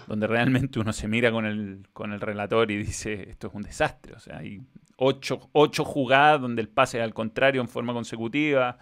donde 0.07 0.27
realmente 0.27 0.79
uno 0.79 0.91
se 0.91 1.07
mira 1.07 1.31
con 1.31 1.45
el, 1.45 1.87
con 1.93 2.11
el 2.11 2.19
relator 2.19 2.69
y 2.71 2.77
dice, 2.77 3.29
esto 3.29 3.47
es 3.47 3.53
un 3.53 3.61
desastre, 3.61 4.13
o 4.13 4.19
sea, 4.19 4.39
hay 4.39 4.61
ocho, 4.97 5.49
ocho 5.53 5.85
jugadas 5.85 6.41
donde 6.41 6.61
el 6.61 6.69
pase 6.69 6.97
es 6.97 7.03
al 7.03 7.13
contrario 7.13 7.61
en 7.61 7.67
forma 7.67 7.93
consecutiva, 7.93 8.77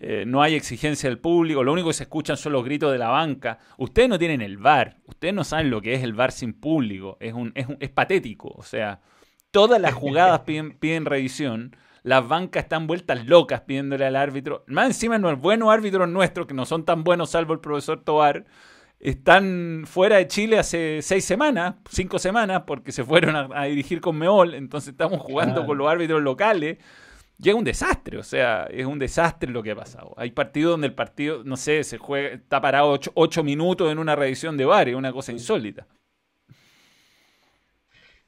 eh, 0.00 0.22
no 0.24 0.40
hay 0.40 0.54
exigencia 0.54 1.08
del 1.08 1.18
público, 1.18 1.64
lo 1.64 1.72
único 1.72 1.88
que 1.88 1.94
se 1.94 2.04
escuchan 2.04 2.36
son 2.36 2.52
los 2.52 2.64
gritos 2.64 2.92
de 2.92 2.98
la 2.98 3.08
banca. 3.08 3.58
Ustedes 3.78 4.08
no 4.08 4.16
tienen 4.16 4.40
el 4.40 4.56
VAR, 4.56 4.98
ustedes 5.06 5.34
no 5.34 5.42
saben 5.42 5.70
lo 5.70 5.82
que 5.82 5.94
es 5.94 6.04
el 6.04 6.12
VAR 6.12 6.30
sin 6.30 6.52
público, 6.52 7.16
es, 7.18 7.32
un, 7.32 7.52
es, 7.54 7.90
patético, 7.90 8.54
o 8.56 8.62
sea, 8.62 9.00
todas 9.50 9.80
las 9.80 9.94
jugadas 9.94 10.40
piden, 10.40 11.04
revisión, 11.04 11.76
las 12.02 12.26
bancas 12.26 12.64
están 12.64 12.86
vueltas 12.86 13.26
locas 13.26 13.62
pidiéndole 13.62 14.06
al 14.06 14.16
árbitro, 14.16 14.64
más 14.66 14.86
encima 14.86 15.18
no 15.18 15.30
es 15.30 15.38
buenos 15.38 15.70
árbitros 15.70 16.08
nuestros, 16.08 16.46
que 16.46 16.54
no 16.54 16.66
son 16.66 16.84
tan 16.84 17.04
buenos 17.04 17.30
salvo 17.30 17.52
el 17.52 17.60
profesor 17.60 18.02
Tobar, 18.02 18.44
están 19.00 19.84
fuera 19.86 20.16
de 20.16 20.26
Chile 20.26 20.58
hace 20.58 21.00
seis 21.02 21.24
semanas, 21.24 21.76
cinco 21.88 22.18
semanas, 22.18 22.64
porque 22.66 22.92
se 22.92 23.04
fueron 23.04 23.36
a, 23.36 23.64
dirigir 23.64 24.00
con 24.00 24.18
Meol, 24.18 24.54
entonces 24.54 24.90
estamos 24.90 25.20
jugando 25.20 25.64
con 25.66 25.78
los 25.78 25.88
árbitros 25.88 26.22
locales. 26.22 26.78
Y 27.40 27.50
es 27.50 27.54
un 27.54 27.62
desastre, 27.62 28.18
o 28.18 28.24
sea, 28.24 28.64
es 28.64 28.84
un 28.84 28.98
desastre 28.98 29.52
lo 29.52 29.62
que 29.62 29.70
ha 29.70 29.76
pasado. 29.76 30.12
Hay 30.16 30.32
partidos 30.32 30.72
donde 30.72 30.88
el 30.88 30.94
partido, 30.94 31.44
no 31.44 31.56
sé, 31.56 31.84
se 31.84 31.96
juega, 31.96 32.30
está 32.30 32.60
parado 32.60 32.98
ocho, 33.14 33.44
minutos 33.44 33.92
en 33.92 34.00
una 34.00 34.16
revisión 34.16 34.56
de 34.56 34.64
bar, 34.64 34.88
es 34.88 34.96
una 34.96 35.12
cosa 35.12 35.30
insólita. 35.30 35.86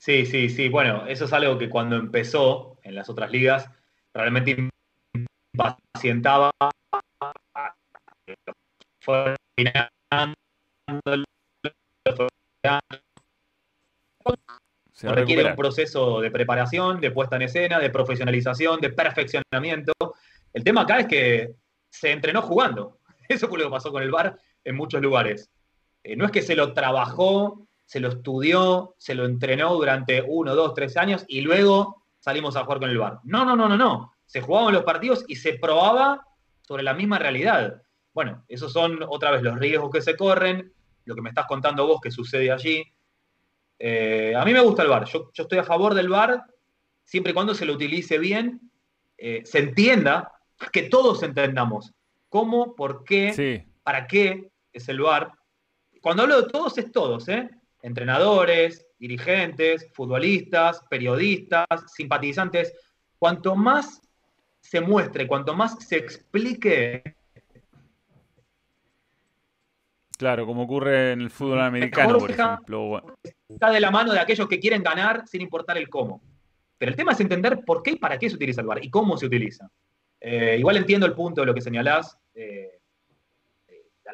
Sí, 0.00 0.24
sí, 0.24 0.48
sí. 0.48 0.70
Bueno, 0.70 1.06
eso 1.06 1.26
es 1.26 1.32
algo 1.34 1.58
que 1.58 1.68
cuando 1.68 1.96
empezó 1.96 2.78
en 2.82 2.94
las 2.94 3.10
otras 3.10 3.30
ligas, 3.30 3.70
realmente 4.14 4.70
impacientaba. 5.52 6.50
Fue 9.02 9.36
requiere 15.02 15.50
un 15.50 15.56
proceso 15.56 16.22
de 16.22 16.30
preparación, 16.30 16.98
de 16.98 17.10
puesta 17.10 17.36
en 17.36 17.42
escena, 17.42 17.78
de 17.78 17.90
profesionalización, 17.90 18.80
de 18.80 18.90
perfeccionamiento. 18.90 19.92
El 20.54 20.64
tema 20.64 20.82
acá 20.82 21.00
es 21.00 21.08
que 21.08 21.54
se 21.90 22.10
entrenó 22.10 22.40
jugando. 22.40 23.00
Eso 23.28 23.48
fue 23.48 23.58
lo 23.58 23.66
que 23.66 23.70
pasó 23.70 23.92
con 23.92 24.02
el 24.02 24.10
VAR 24.10 24.38
en 24.64 24.76
muchos 24.76 25.02
lugares. 25.02 25.50
Eh, 26.02 26.16
no 26.16 26.24
es 26.24 26.30
que 26.30 26.40
se 26.40 26.56
lo 26.56 26.72
trabajó, 26.72 27.66
se 27.90 27.98
lo 27.98 28.06
estudió, 28.06 28.94
se 28.98 29.16
lo 29.16 29.24
entrenó 29.24 29.74
durante 29.74 30.22
uno, 30.22 30.54
dos, 30.54 30.74
tres 30.74 30.96
años 30.96 31.24
y 31.26 31.40
luego 31.40 32.04
salimos 32.20 32.54
a 32.54 32.62
jugar 32.62 32.78
con 32.78 32.88
el 32.88 32.96
VAR. 32.96 33.18
No, 33.24 33.44
no, 33.44 33.56
no, 33.56 33.68
no, 33.68 33.76
no. 33.76 34.12
Se 34.26 34.40
jugaban 34.40 34.72
los 34.72 34.84
partidos 34.84 35.24
y 35.26 35.34
se 35.34 35.54
probaba 35.54 36.24
sobre 36.60 36.84
la 36.84 36.94
misma 36.94 37.18
realidad. 37.18 37.82
Bueno, 38.14 38.44
esos 38.46 38.72
son 38.72 39.00
otra 39.08 39.32
vez 39.32 39.42
los 39.42 39.58
riesgos 39.58 39.90
que 39.90 40.02
se 40.02 40.16
corren, 40.16 40.72
lo 41.04 41.16
que 41.16 41.20
me 41.20 41.30
estás 41.30 41.46
contando 41.48 41.84
vos 41.84 42.00
que 42.00 42.12
sucede 42.12 42.52
allí. 42.52 42.84
Eh, 43.76 44.34
a 44.36 44.44
mí 44.44 44.52
me 44.52 44.60
gusta 44.60 44.84
el 44.84 44.88
VAR, 44.88 45.06
yo, 45.06 45.28
estoy 45.34 45.58
a 45.58 45.64
favor 45.64 45.94
del 45.94 46.10
VAR 46.10 46.44
siempre 47.02 47.32
y 47.32 47.34
cuando 47.34 47.56
se 47.56 47.64
lo 47.64 47.72
utilice 47.72 48.18
bien, 48.18 48.70
eh, 49.18 49.42
se 49.44 49.58
entienda, 49.58 50.32
que 50.72 50.82
todos 50.84 51.24
entendamos 51.24 51.92
cómo, 52.28 52.76
por 52.76 53.02
qué, 53.02 53.66
para 53.82 54.06
qué 54.06 54.52
es 54.72 54.88
el 54.88 55.00
VAR. 55.00 55.32
Cuando 56.00 56.22
hablo 56.22 56.40
de 56.40 56.48
todos 56.48 56.78
es 56.78 56.92
todos, 56.92 57.28
¿eh? 57.28 57.50
Entrenadores, 57.82 58.86
dirigentes, 58.98 59.90
futbolistas, 59.92 60.82
periodistas, 60.88 61.66
simpatizantes. 61.94 62.74
Cuanto 63.18 63.56
más 63.56 64.02
se 64.60 64.80
muestre, 64.80 65.26
cuanto 65.26 65.54
más 65.54 65.76
se 65.86 65.96
explique 65.96 67.02
Claro, 70.20 70.44
como 70.44 70.64
ocurre 70.64 71.12
en 71.12 71.22
el 71.22 71.30
fútbol 71.30 71.62
americano, 71.62 72.18
por 72.18 72.30
ejemplo. 72.30 73.16
Está 73.48 73.70
de 73.70 73.80
la 73.80 73.90
mano 73.90 74.12
de 74.12 74.20
aquellos 74.20 74.46
que 74.48 74.60
quieren 74.60 74.82
ganar 74.82 75.26
sin 75.26 75.40
importar 75.40 75.78
el 75.78 75.88
cómo. 75.88 76.20
Pero 76.76 76.90
el 76.90 76.96
tema 76.96 77.12
es 77.12 77.20
entender 77.20 77.64
por 77.64 77.82
qué 77.82 77.92
y 77.92 77.96
para 77.96 78.18
qué 78.18 78.28
se 78.28 78.36
utiliza 78.36 78.60
el 78.60 78.66
VAR 78.66 78.84
y 78.84 78.90
cómo 78.90 79.16
se 79.16 79.24
utiliza. 79.24 79.70
Eh, 80.20 80.56
igual 80.58 80.76
entiendo 80.76 81.06
el 81.06 81.14
punto 81.14 81.40
de 81.40 81.46
lo 81.46 81.54
que 81.54 81.62
señalás, 81.62 82.18
eh, 82.34 82.80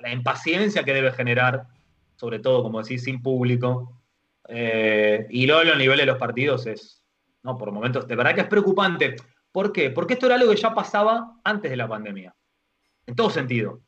la 0.00 0.12
impaciencia 0.12 0.84
que 0.84 0.94
debe 0.94 1.10
generar, 1.10 1.66
sobre 2.16 2.40
todo, 2.40 2.62
como 2.62 2.82
decís, 2.82 3.04
sin 3.04 3.22
público. 3.22 4.02
Eh, 4.48 5.26
y 5.30 5.46
luego 5.46 5.72
a 5.72 5.76
nivel 5.76 5.98
de 5.98 6.06
los 6.06 6.18
partidos 6.18 6.66
es, 6.66 7.02
no, 7.42 7.56
por 7.56 7.72
momentos, 7.72 8.06
de 8.06 8.16
verdad 8.16 8.34
que 8.34 8.42
es 8.42 8.46
preocupante. 8.48 9.16
¿Por 9.52 9.72
qué? 9.72 9.90
Porque 9.90 10.14
esto 10.14 10.26
era 10.26 10.34
algo 10.34 10.50
que 10.50 10.56
ya 10.56 10.74
pasaba 10.74 11.38
antes 11.44 11.70
de 11.70 11.76
la 11.76 11.88
pandemia. 11.88 12.34
En 13.06 13.14
todo 13.14 13.30
sentido. 13.30 13.80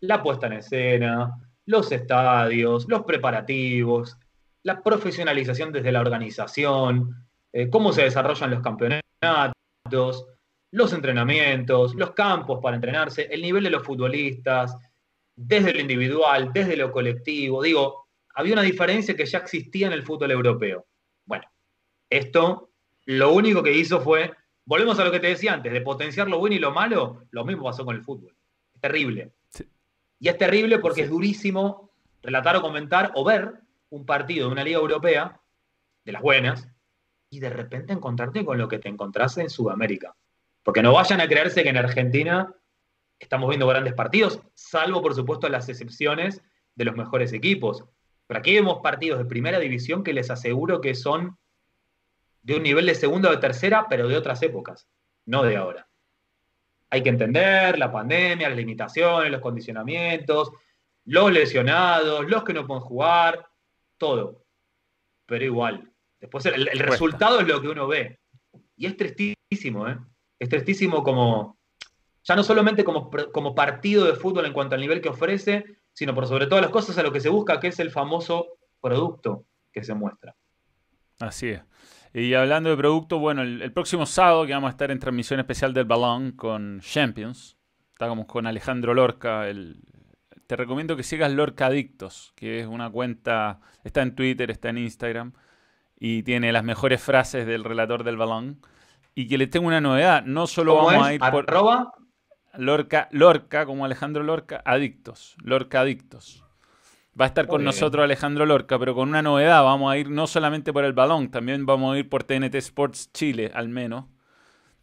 La 0.00 0.22
puesta 0.22 0.46
en 0.46 0.54
escena, 0.54 1.32
los 1.64 1.90
estadios, 1.90 2.86
los 2.88 3.04
preparativos, 3.04 4.18
la 4.62 4.82
profesionalización 4.82 5.72
desde 5.72 5.92
la 5.92 6.00
organización, 6.00 7.26
eh, 7.52 7.70
cómo 7.70 7.92
se 7.92 8.02
desarrollan 8.02 8.50
los 8.50 8.60
campeonatos, 8.60 10.26
los 10.70 10.92
entrenamientos, 10.92 11.94
los 11.94 12.10
campos 12.10 12.60
para 12.62 12.76
entrenarse, 12.76 13.28
el 13.30 13.42
nivel 13.42 13.64
de 13.64 13.70
los 13.70 13.84
futbolistas, 13.84 14.76
desde 15.36 15.74
lo 15.74 15.80
individual, 15.80 16.50
desde 16.52 16.76
lo 16.76 16.90
colectivo. 16.90 17.62
Digo, 17.62 18.06
había 18.34 18.54
una 18.54 18.62
diferencia 18.62 19.14
que 19.14 19.26
ya 19.26 19.38
existía 19.38 19.86
en 19.86 19.92
el 19.92 20.02
fútbol 20.02 20.30
europeo. 20.30 20.86
Bueno, 21.24 21.44
esto 22.10 22.70
lo 23.04 23.32
único 23.32 23.62
que 23.62 23.72
hizo 23.72 24.00
fue, 24.00 24.32
volvemos 24.64 24.98
a 24.98 25.04
lo 25.04 25.12
que 25.12 25.20
te 25.20 25.28
decía 25.28 25.52
antes, 25.52 25.72
de 25.72 25.80
potenciar 25.80 26.28
lo 26.28 26.38
bueno 26.38 26.56
y 26.56 26.58
lo 26.58 26.72
malo, 26.72 27.24
lo 27.30 27.44
mismo 27.44 27.64
pasó 27.64 27.84
con 27.84 27.94
el 27.94 28.02
fútbol. 28.02 28.34
Es 28.74 28.80
terrible. 28.80 29.32
Y 30.18 30.28
es 30.28 30.38
terrible 30.38 30.78
porque 30.78 31.02
es 31.02 31.10
durísimo 31.10 31.90
relatar 32.22 32.56
o 32.56 32.62
comentar 32.62 33.12
o 33.14 33.24
ver 33.24 33.52
un 33.90 34.04
partido 34.04 34.46
de 34.46 34.52
una 34.52 34.64
liga 34.64 34.78
europea, 34.78 35.40
de 36.04 36.12
las 36.12 36.22
buenas, 36.22 36.68
y 37.30 37.40
de 37.40 37.50
repente 37.50 37.92
encontrarte 37.92 38.44
con 38.44 38.58
lo 38.58 38.68
que 38.68 38.78
te 38.78 38.88
encontraste 38.88 39.42
en 39.42 39.50
Sudamérica. 39.50 40.16
Porque 40.62 40.82
no 40.82 40.92
vayan 40.92 41.20
a 41.20 41.28
creerse 41.28 41.62
que 41.62 41.68
en 41.68 41.76
Argentina 41.76 42.52
estamos 43.18 43.48
viendo 43.48 43.66
grandes 43.66 43.94
partidos, 43.94 44.40
salvo 44.54 45.02
por 45.02 45.14
supuesto 45.14 45.48
las 45.48 45.68
excepciones 45.68 46.42
de 46.74 46.84
los 46.84 46.96
mejores 46.96 47.32
equipos. 47.32 47.84
Pero 48.26 48.40
aquí 48.40 48.54
vemos 48.54 48.80
partidos 48.82 49.18
de 49.18 49.24
primera 49.24 49.58
división 49.58 50.02
que 50.02 50.12
les 50.12 50.30
aseguro 50.30 50.80
que 50.80 50.94
son 50.94 51.38
de 52.42 52.56
un 52.56 52.62
nivel 52.62 52.86
de 52.86 52.94
segunda 52.94 53.28
o 53.28 53.32
de 53.32 53.38
tercera, 53.38 53.86
pero 53.88 54.08
de 54.08 54.16
otras 54.16 54.42
épocas, 54.42 54.88
no 55.24 55.42
de 55.42 55.56
ahora 55.56 55.86
hay 56.90 57.02
que 57.02 57.08
entender 57.08 57.78
la 57.78 57.90
pandemia, 57.90 58.48
las 58.48 58.56
limitaciones, 58.56 59.30
los 59.30 59.40
condicionamientos, 59.40 60.50
los 61.04 61.32
lesionados, 61.32 62.28
los 62.28 62.44
que 62.44 62.52
no 62.52 62.66
pueden 62.66 62.82
jugar, 62.82 63.46
todo. 63.98 64.44
Pero 65.26 65.44
igual. 65.44 65.92
Después 66.20 66.46
el, 66.46 66.66
resultado 66.78 67.40
es 67.40 67.46
lo 67.46 67.60
que 67.60 67.68
uno 67.68 67.86
ve. 67.86 68.18
Y 68.76 68.86
es 68.86 68.96
tristísimo, 68.96 69.88
¿eh? 69.88 69.98
Es 70.38 70.48
tristísimo 70.48 71.02
como, 71.02 71.55
ya 72.26 72.34
no 72.34 72.42
solamente 72.42 72.82
como, 72.82 73.08
como 73.32 73.54
partido 73.54 74.04
de 74.04 74.14
fútbol 74.14 74.46
en 74.46 74.52
cuanto 74.52 74.74
al 74.74 74.80
nivel 74.80 75.00
que 75.00 75.08
ofrece, 75.08 75.64
sino 75.92 76.12
por 76.12 76.26
sobre 76.26 76.46
todas 76.46 76.62
las 76.62 76.72
cosas 76.72 76.98
a 76.98 77.02
lo 77.04 77.12
que 77.12 77.20
se 77.20 77.28
busca, 77.28 77.60
que 77.60 77.68
es 77.68 77.78
el 77.78 77.90
famoso 77.90 78.58
producto 78.80 79.44
que 79.72 79.84
se 79.84 79.94
muestra. 79.94 80.34
Así 81.20 81.50
es. 81.50 81.62
Y 82.12 82.34
hablando 82.34 82.70
de 82.70 82.76
producto, 82.76 83.18
bueno, 83.18 83.42
el, 83.42 83.72
próximo 83.72 84.06
sábado 84.06 84.44
que 84.44 84.52
vamos 84.52 84.68
a 84.68 84.70
estar 84.72 84.90
en 84.90 84.98
transmisión 84.98 85.38
especial 85.38 85.72
del 85.72 85.84
balón 85.84 86.32
con 86.32 86.80
Champions, 86.80 87.56
estamos 87.92 88.26
con 88.26 88.46
Alejandro 88.46 88.92
Lorca. 88.92 89.48
El, 89.48 89.80
te 90.48 90.56
recomiendo 90.56 90.96
que 90.96 91.04
sigas 91.04 91.30
Lorca 91.30 91.66
Adictos, 91.66 92.32
que 92.34 92.58
es 92.60 92.66
una 92.66 92.90
cuenta, 92.90 93.60
está 93.84 94.02
en 94.02 94.16
Twitter, 94.16 94.50
está 94.50 94.70
en 94.70 94.78
Instagram 94.78 95.32
y 95.98 96.24
tiene 96.24 96.52
las 96.52 96.64
mejores 96.64 97.00
frases 97.00 97.46
del 97.46 97.62
relator 97.62 98.02
del 98.02 98.16
balón. 98.16 98.60
Y 99.14 99.28
que 99.28 99.38
le 99.38 99.46
tengo 99.46 99.68
una 99.68 99.80
novedad, 99.80 100.24
no 100.24 100.46
solo 100.46 100.74
vamos 100.74 101.06
a 101.06 101.14
ir 101.14 101.20
por... 101.20 101.46
Lorca, 102.58 103.08
Lorca, 103.12 103.66
como 103.66 103.84
Alejandro 103.84 104.22
Lorca, 104.22 104.62
Adictos, 104.64 105.36
Lorca 105.42 105.80
Adictos. 105.80 106.44
Va 107.18 107.24
a 107.24 107.28
estar 107.28 107.46
con 107.46 107.64
nosotros 107.64 108.04
Alejandro 108.04 108.44
Lorca, 108.44 108.78
pero 108.78 108.94
con 108.94 109.08
una 109.08 109.22
novedad. 109.22 109.62
Vamos 109.64 109.90
a 109.90 109.96
ir 109.96 110.10
no 110.10 110.26
solamente 110.26 110.72
por 110.72 110.84
el 110.84 110.92
balón, 110.92 111.30
también 111.30 111.64
vamos 111.64 111.94
a 111.94 111.98
ir 111.98 112.08
por 112.08 112.24
TNT 112.24 112.54
Sports 112.56 113.10
Chile, 113.12 113.50
al 113.54 113.70
menos. 113.70 114.04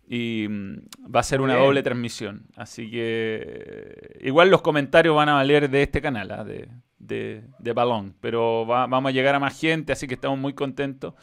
Y 0.07 0.47
mm, 0.49 0.77
va 1.15 1.19
a 1.19 1.23
ser 1.23 1.41
una 1.41 1.55
doble 1.55 1.83
transmisión. 1.83 2.47
Así 2.55 2.89
que 2.89 4.17
igual 4.21 4.49
los 4.49 4.63
comentarios 4.63 5.15
van 5.15 5.29
a 5.29 5.35
valer 5.35 5.69
de 5.69 5.83
este 5.83 6.01
canal, 6.01 6.31
¿ah? 6.31 6.43
de, 6.43 7.73
balón. 7.75 8.15
Pero 8.19 8.65
vamos 8.65 9.09
a 9.09 9.13
llegar 9.13 9.35
a 9.35 9.39
más 9.39 9.59
gente, 9.59 9.93
así 9.93 10.07
que 10.07 10.15
estamos 10.15 10.39
muy 10.39 10.53
contentos. 10.53 11.13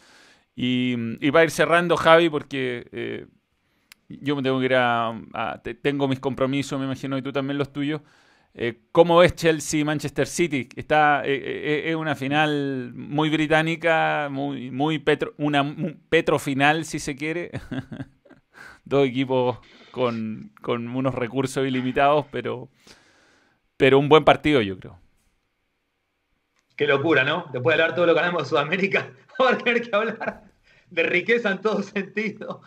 Y, 0.55 0.95
y 1.21 1.31
va 1.31 1.41
a 1.41 1.45
ir 1.45 1.51
cerrando 1.51 1.97
Javi 1.97 2.29
porque 2.29 2.89
eh, 2.93 3.27
yo 4.21 4.37
me 4.37 4.43
tengo 4.43 4.59
que 4.59 4.67
ir 4.67 4.75
a, 4.75 5.63
Tengo 5.83 6.09
mis 6.09 6.21
compromisos, 6.21 6.79
me 6.79 6.87
imagino, 6.87 7.17
y 7.17 7.23
tú 7.23 7.33
también 7.33 7.59
los 7.59 7.73
tuyos. 7.73 8.01
Eh, 8.53 8.81
¿Cómo 8.91 9.19
ves 9.19 9.37
Chelsea-Manchester 9.37 10.27
City? 10.27 10.69
Está, 10.75 11.23
eh, 11.25 11.37
eh, 11.37 11.91
es 11.91 11.97
una 11.97 12.17
final 12.17 12.93
muy 12.95 13.31
británica, 13.31 14.29
muy, 14.31 14.71
muy 14.73 14.99
petro, 14.99 15.35
una 15.39 15.65
final, 16.39 16.85
si 16.85 16.99
se 16.99 17.15
quiere. 17.15 17.53
Dos 18.85 19.07
equipos 19.07 19.59
con, 19.93 20.53
unos 20.67 21.15
recursos 21.15 21.65
ilimitados, 21.65 22.27
pero, 22.33 22.69
pero 23.77 24.01
un 24.01 24.09
buen 24.09 24.25
partido, 24.25 24.61
yo 24.63 24.79
creo. 24.79 24.99
Qué 26.77 26.87
locura, 26.87 27.23
¿no? 27.23 27.47
Después 27.53 27.77
de 27.77 27.83
hablar 27.83 27.95
todo 27.95 28.07
lo 28.07 28.15
que 28.15 28.21
hablamos 28.21 28.43
de 28.43 28.49
Sudamérica, 28.49 29.11
vamos 29.39 29.55
a 29.55 29.59
tener 29.59 29.89
que 29.89 29.95
hablar 29.95 30.50
de 30.91 31.03
riqueza 31.05 31.51
en 31.51 31.61
todo 31.61 31.83
sentido. 31.83 32.63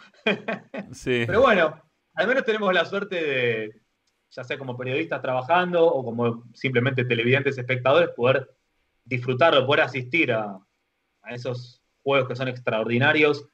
sí. 0.91 1.23
Pero 1.25 1.41
bueno, 1.41 1.81
al 2.15 2.27
menos 2.27 2.45
tenemos 2.45 2.73
la 2.73 2.85
suerte 2.85 3.15
de, 3.15 3.81
ya 4.29 4.43
sea 4.43 4.57
como 4.57 4.77
periodistas 4.77 5.21
trabajando 5.21 5.85
o 5.85 6.03
como 6.03 6.43
simplemente 6.53 7.05
televidentes 7.05 7.57
espectadores, 7.57 8.09
poder 8.15 8.49
disfrutarlo, 9.03 9.65
poder 9.65 9.81
asistir 9.81 10.31
a, 10.31 10.59
esos 11.29 11.81
juegos 12.01 12.27
que 12.27 12.35
son 12.35 12.47
extraordinarios. 12.47 13.47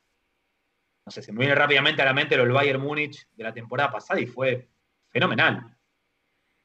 No 1.06 1.12
sé, 1.12 1.22
se 1.22 1.32
me 1.32 1.40
viene 1.40 1.56
rápidamente 1.56 2.02
a 2.02 2.06
la 2.06 2.14
mente 2.14 2.36
el 2.36 2.52
Bayern 2.52 2.82
Múnich 2.82 3.28
de 3.36 3.44
la 3.44 3.54
temporada 3.54 3.92
pasada 3.92 4.20
y 4.20 4.26
fue 4.26 4.70
fenomenal. 5.10 5.76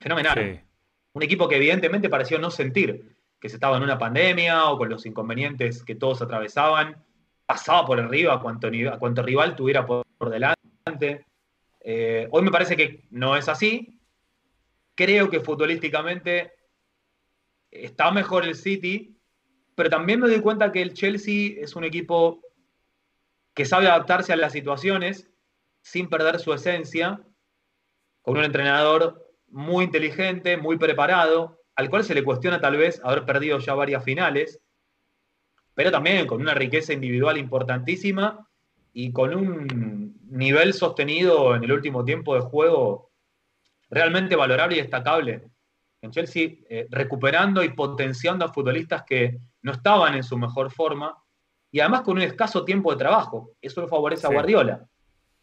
Fenomenal. 0.00 0.64
Un 1.12 1.22
equipo 1.22 1.48
que 1.48 1.56
evidentemente 1.56 2.08
pareció 2.08 2.38
no 2.38 2.50
sentir 2.50 3.16
que 3.38 3.48
se 3.48 3.56
estaba 3.56 3.76
en 3.76 3.82
una 3.82 3.98
pandemia 3.98 4.70
o 4.70 4.78
con 4.78 4.88
los 4.88 5.04
inconvenientes 5.04 5.84
que 5.84 5.94
todos 5.94 6.22
atravesaban. 6.22 7.04
Pasaba 7.46 7.86
por 7.86 8.00
arriba 8.00 8.34
a 8.34 8.40
cuanto, 8.40 8.68
a 8.68 9.22
rival 9.22 9.56
tuviera 9.56 9.86
por 9.86 10.30
delante 10.30 11.26
Eh, 11.86 12.28
hoy 12.30 12.42
me 12.42 12.50
parece 12.50 12.76
que 12.76 13.06
no 13.10 13.36
es 13.36 13.48
así. 13.48 14.00
Creo 14.94 15.28
que 15.28 15.40
futbolísticamente 15.40 16.52
está 17.70 18.10
mejor 18.10 18.44
el 18.44 18.54
City, 18.54 19.18
pero 19.74 19.90
también 19.90 20.20
me 20.20 20.28
doy 20.28 20.40
cuenta 20.40 20.72
que 20.72 20.80
el 20.80 20.94
Chelsea 20.94 21.56
es 21.58 21.76
un 21.76 21.84
equipo 21.84 22.40
que 23.52 23.66
sabe 23.66 23.86
adaptarse 23.86 24.32
a 24.32 24.36
las 24.36 24.52
situaciones 24.52 25.28
sin 25.82 26.08
perder 26.08 26.40
su 26.40 26.54
esencia, 26.54 27.20
con 28.22 28.38
un 28.38 28.44
entrenador 28.44 29.30
muy 29.48 29.84
inteligente, 29.84 30.56
muy 30.56 30.78
preparado, 30.78 31.60
al 31.76 31.90
cual 31.90 32.04
se 32.04 32.14
le 32.14 32.24
cuestiona 32.24 32.60
tal 32.60 32.78
vez 32.78 33.00
haber 33.04 33.26
perdido 33.26 33.58
ya 33.58 33.74
varias 33.74 34.02
finales, 34.02 34.60
pero 35.74 35.90
también 35.90 36.26
con 36.26 36.40
una 36.40 36.54
riqueza 36.54 36.92
individual 36.92 37.36
importantísima 37.36 38.48
y 38.92 39.12
con 39.12 39.34
un 39.34 40.16
nivel 40.30 40.72
sostenido 40.72 41.54
en 41.54 41.64
el 41.64 41.72
último 41.72 42.04
tiempo 42.04 42.34
de 42.34 42.42
juego 42.42 43.10
realmente 43.90 44.36
valorable 44.36 44.76
y 44.76 44.80
destacable. 44.80 45.42
En 46.00 46.10
Chelsea, 46.10 46.50
eh, 46.68 46.86
recuperando 46.90 47.62
y 47.62 47.70
potenciando 47.70 48.44
a 48.44 48.52
futbolistas 48.52 49.02
que 49.04 49.38
no 49.62 49.72
estaban 49.72 50.14
en 50.14 50.22
su 50.22 50.36
mejor 50.36 50.70
forma 50.70 51.16
y 51.72 51.80
además 51.80 52.02
con 52.02 52.16
un 52.16 52.22
escaso 52.22 52.64
tiempo 52.64 52.92
de 52.92 52.98
trabajo. 52.98 53.50
Eso 53.60 53.80
lo 53.80 53.88
favorece 53.88 54.26
a 54.26 54.30
Guardiola. 54.30 54.86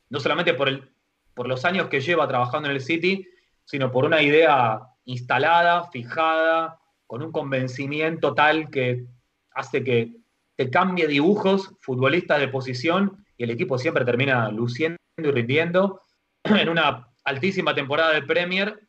No 0.09 0.19
solamente 0.19 0.53
por, 0.53 0.69
el, 0.69 0.89
por 1.33 1.47
los 1.47 1.65
años 1.65 1.87
que 1.87 1.99
lleva 1.99 2.27
trabajando 2.27 2.69
en 2.69 2.75
el 2.75 2.81
City, 2.81 3.27
sino 3.65 3.91
por 3.91 4.05
una 4.05 4.21
idea 4.21 4.81
instalada, 5.05 5.85
fijada, 5.85 6.79
con 7.07 7.21
un 7.21 7.31
convencimiento 7.31 8.33
tal 8.33 8.69
que 8.69 9.05
hace 9.53 9.83
que 9.83 10.20
te 10.61 10.69
cambie 10.69 11.07
dibujos, 11.07 11.73
futbolistas 11.79 12.39
de 12.39 12.47
posición, 12.47 13.25
y 13.35 13.45
el 13.45 13.49
equipo 13.49 13.79
siempre 13.79 14.05
termina 14.05 14.51
luciendo 14.51 14.99
y 15.17 15.23
rindiendo. 15.23 16.01
En 16.43 16.69
una 16.69 17.07
altísima 17.23 17.73
temporada 17.73 18.13
de 18.13 18.21
Premier, 18.21 18.79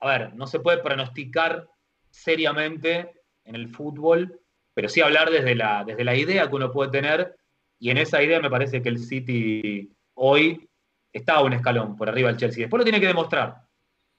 a 0.00 0.08
ver, 0.08 0.34
no 0.34 0.46
se 0.46 0.60
puede 0.60 0.82
pronosticar 0.82 1.66
seriamente 2.10 3.12
en 3.44 3.54
el 3.54 3.70
fútbol, 3.70 4.40
pero 4.74 4.90
sí 4.90 5.00
hablar 5.00 5.30
desde 5.30 5.54
la, 5.54 5.84
desde 5.84 6.04
la 6.04 6.14
idea 6.14 6.50
que 6.50 6.56
uno 6.56 6.70
puede 6.70 6.90
tener, 6.90 7.34
y 7.78 7.88
en 7.88 7.96
esa 7.96 8.22
idea 8.22 8.40
me 8.40 8.50
parece 8.50 8.82
que 8.82 8.90
el 8.90 8.98
City 8.98 9.90
hoy 10.14 10.68
está 11.10 11.36
a 11.36 11.42
un 11.42 11.54
escalón 11.54 11.96
por 11.96 12.10
arriba 12.10 12.28
del 12.28 12.36
Chelsea. 12.36 12.64
Después 12.64 12.78
lo 12.78 12.84
tiene 12.84 13.00
que 13.00 13.06
demostrar, 13.06 13.56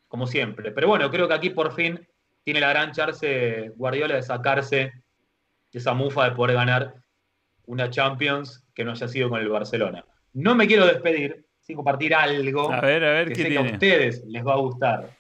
como 0.08 0.26
siempre. 0.26 0.72
Pero 0.72 0.88
bueno, 0.88 1.12
creo 1.12 1.28
que 1.28 1.36
aquí 1.36 1.52
por 1.52 1.76
fin 1.76 2.08
tiene 2.44 2.60
la 2.60 2.70
gran 2.70 2.92
chance 2.92 3.72
Guardiola 3.76 4.16
de 4.16 4.24
sacarse 4.24 4.94
esa 5.78 5.94
mufa 5.94 6.26
de 6.26 6.36
poder 6.36 6.56
ganar 6.56 6.96
una 7.66 7.90
Champions 7.90 8.66
que 8.74 8.84
no 8.84 8.92
haya 8.92 9.08
sido 9.08 9.30
con 9.30 9.40
el 9.40 9.50
Barcelona. 9.50 10.04
No 10.34 10.56
me 10.56 10.68
quiero 10.68 10.86
despedir 10.86 11.46
sin 11.60 11.76
compartir 11.76 12.16
algo 12.16 12.72
a 12.72 12.82
ver, 12.82 13.04
a 13.04 13.12
ver, 13.12 13.30
que 13.30 13.36
sé 13.36 13.50
que 13.50 13.58
a 13.58 13.62
ustedes 13.62 14.24
les 14.26 14.46
va 14.46 14.54
a 14.54 14.58
gustar. 14.58 15.12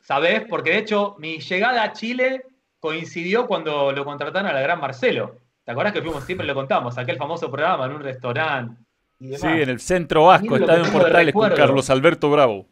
¿Sabés? 0.00 0.44
Porque 0.48 0.70
de 0.70 0.78
hecho 0.78 1.16
mi 1.18 1.38
llegada 1.40 1.82
a 1.82 1.92
Chile 1.92 2.44
coincidió 2.78 3.46
cuando 3.46 3.92
lo 3.92 4.04
contrataron 4.04 4.48
a 4.48 4.54
la 4.54 4.62
Gran 4.62 4.80
Marcelo. 4.80 5.40
¿Te 5.64 5.72
acordás 5.72 5.92
que 5.92 6.00
fuimos, 6.00 6.24
siempre 6.24 6.46
lo 6.46 6.54
contamos, 6.54 6.96
aquel 6.96 7.18
famoso 7.18 7.50
programa 7.50 7.84
en 7.84 7.92
un 7.92 8.02
restaurante? 8.02 8.82
Sí, 9.20 9.46
en 9.46 9.68
el 9.68 9.80
centro 9.80 10.26
vasco, 10.26 10.56
está 10.56 10.76
en 10.76 10.90
Portales 10.90 11.34
con 11.34 11.50
Carlos 11.52 11.90
Alberto 11.90 12.30
Bravo. 12.30 12.66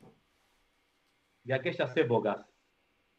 De 1.42 1.52
aquellas 1.52 1.94
épocas. 1.96 2.38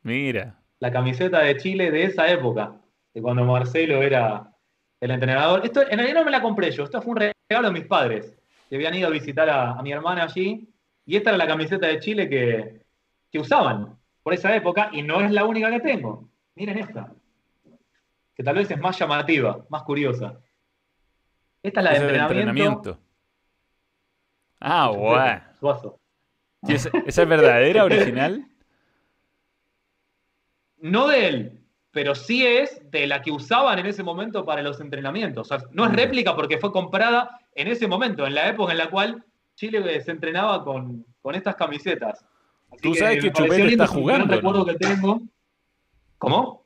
Mira. 0.02 0.60
La 0.80 0.92
camiseta 0.92 1.40
de 1.40 1.58
Chile 1.58 1.92
de 1.92 2.04
esa 2.04 2.28
época, 2.30 2.76
de 3.14 3.22
cuando 3.22 3.46
Marcelo 3.46 4.02
era 4.02 4.52
el 5.00 5.12
entrenador. 5.12 5.66
Esto 5.66 5.82
en 5.82 5.98
realidad 5.98 6.20
no 6.20 6.26
me 6.26 6.32
la 6.32 6.42
compré 6.42 6.72
yo, 6.72 6.84
esto 6.84 7.02
fue 7.02 7.12
un 7.12 7.18
regalo 7.18 7.68
de 7.68 7.74
mis 7.74 7.86
padres, 7.86 8.38
que 8.70 8.76
habían 8.76 8.96
ido 8.96 9.08
a 9.08 9.12
visitar 9.12 9.50
a, 9.50 9.82
mi 9.82 9.92
hermana 9.92 10.24
allí, 10.24 10.68
y 11.06 11.16
esta 11.16 11.30
era 11.32 11.38
la 11.38 11.48
camiseta 11.48 11.88
de 11.88 12.00
Chile 12.00 12.30
que, 12.30 12.82
que 13.32 13.40
usaban 13.40 13.98
por 14.24 14.34
esa 14.34 14.56
época, 14.56 14.90
y 14.92 15.02
no 15.02 15.22
es 15.22 15.32
la 15.32 15.46
única 15.46 15.72
que 15.72 15.80
tengo. 15.80 16.30
Miren 16.56 16.80
esta, 16.80 17.14
que 18.36 18.44
tal 18.44 18.56
vez 18.56 18.70
es 18.70 18.80
más 18.80 18.98
llamativa, 19.00 19.66
más 19.70 19.84
curiosa. 19.84 20.40
Esta 21.64 21.80
es 21.80 21.84
la 21.84 21.92
de 21.92 22.18
entrenamiento. 22.18 23.00
Ah, 24.60 24.90
bueno. 24.90 25.42
¿Esa 26.68 26.90
es 27.22 27.28
verdadera, 27.28 27.86
original? 27.86 28.47
No 30.80 31.08
de 31.08 31.28
él, 31.28 31.60
pero 31.92 32.14
sí 32.14 32.46
es 32.46 32.80
de 32.92 33.08
la 33.08 33.22
que 33.22 33.32
usaban 33.32 33.80
en 33.80 33.88
ese 33.88 34.04
momento 34.04 34.46
para 34.46 34.62
los 34.62 34.80
entrenamientos. 34.80 35.52
O 35.52 35.58
sea, 35.58 35.68
no 35.72 35.86
es 35.86 35.94
réplica 35.94 36.36
porque 36.36 36.60
fue 36.60 36.72
comprada 36.72 37.40
en 37.56 37.68
ese 37.68 37.88
momento, 37.88 38.28
en 38.28 38.36
la 38.36 38.48
época 38.50 38.72
en 38.72 38.78
la 38.78 38.90
cual 38.90 39.26
Chile 39.56 40.00
se 40.02 40.12
entrenaba 40.12 40.64
con, 40.64 41.06
estas 41.34 41.56
camisetas. 41.56 42.24
Tú 42.82 42.94
sabes 42.94 43.22
que, 43.22 43.32
Chupete 43.32 43.68
está 43.68 43.88
jugando. 43.88 44.34
recuerdo 44.34 44.66
que 44.66 44.76
tengo. 44.76 45.22
¿Cómo? 46.18 46.66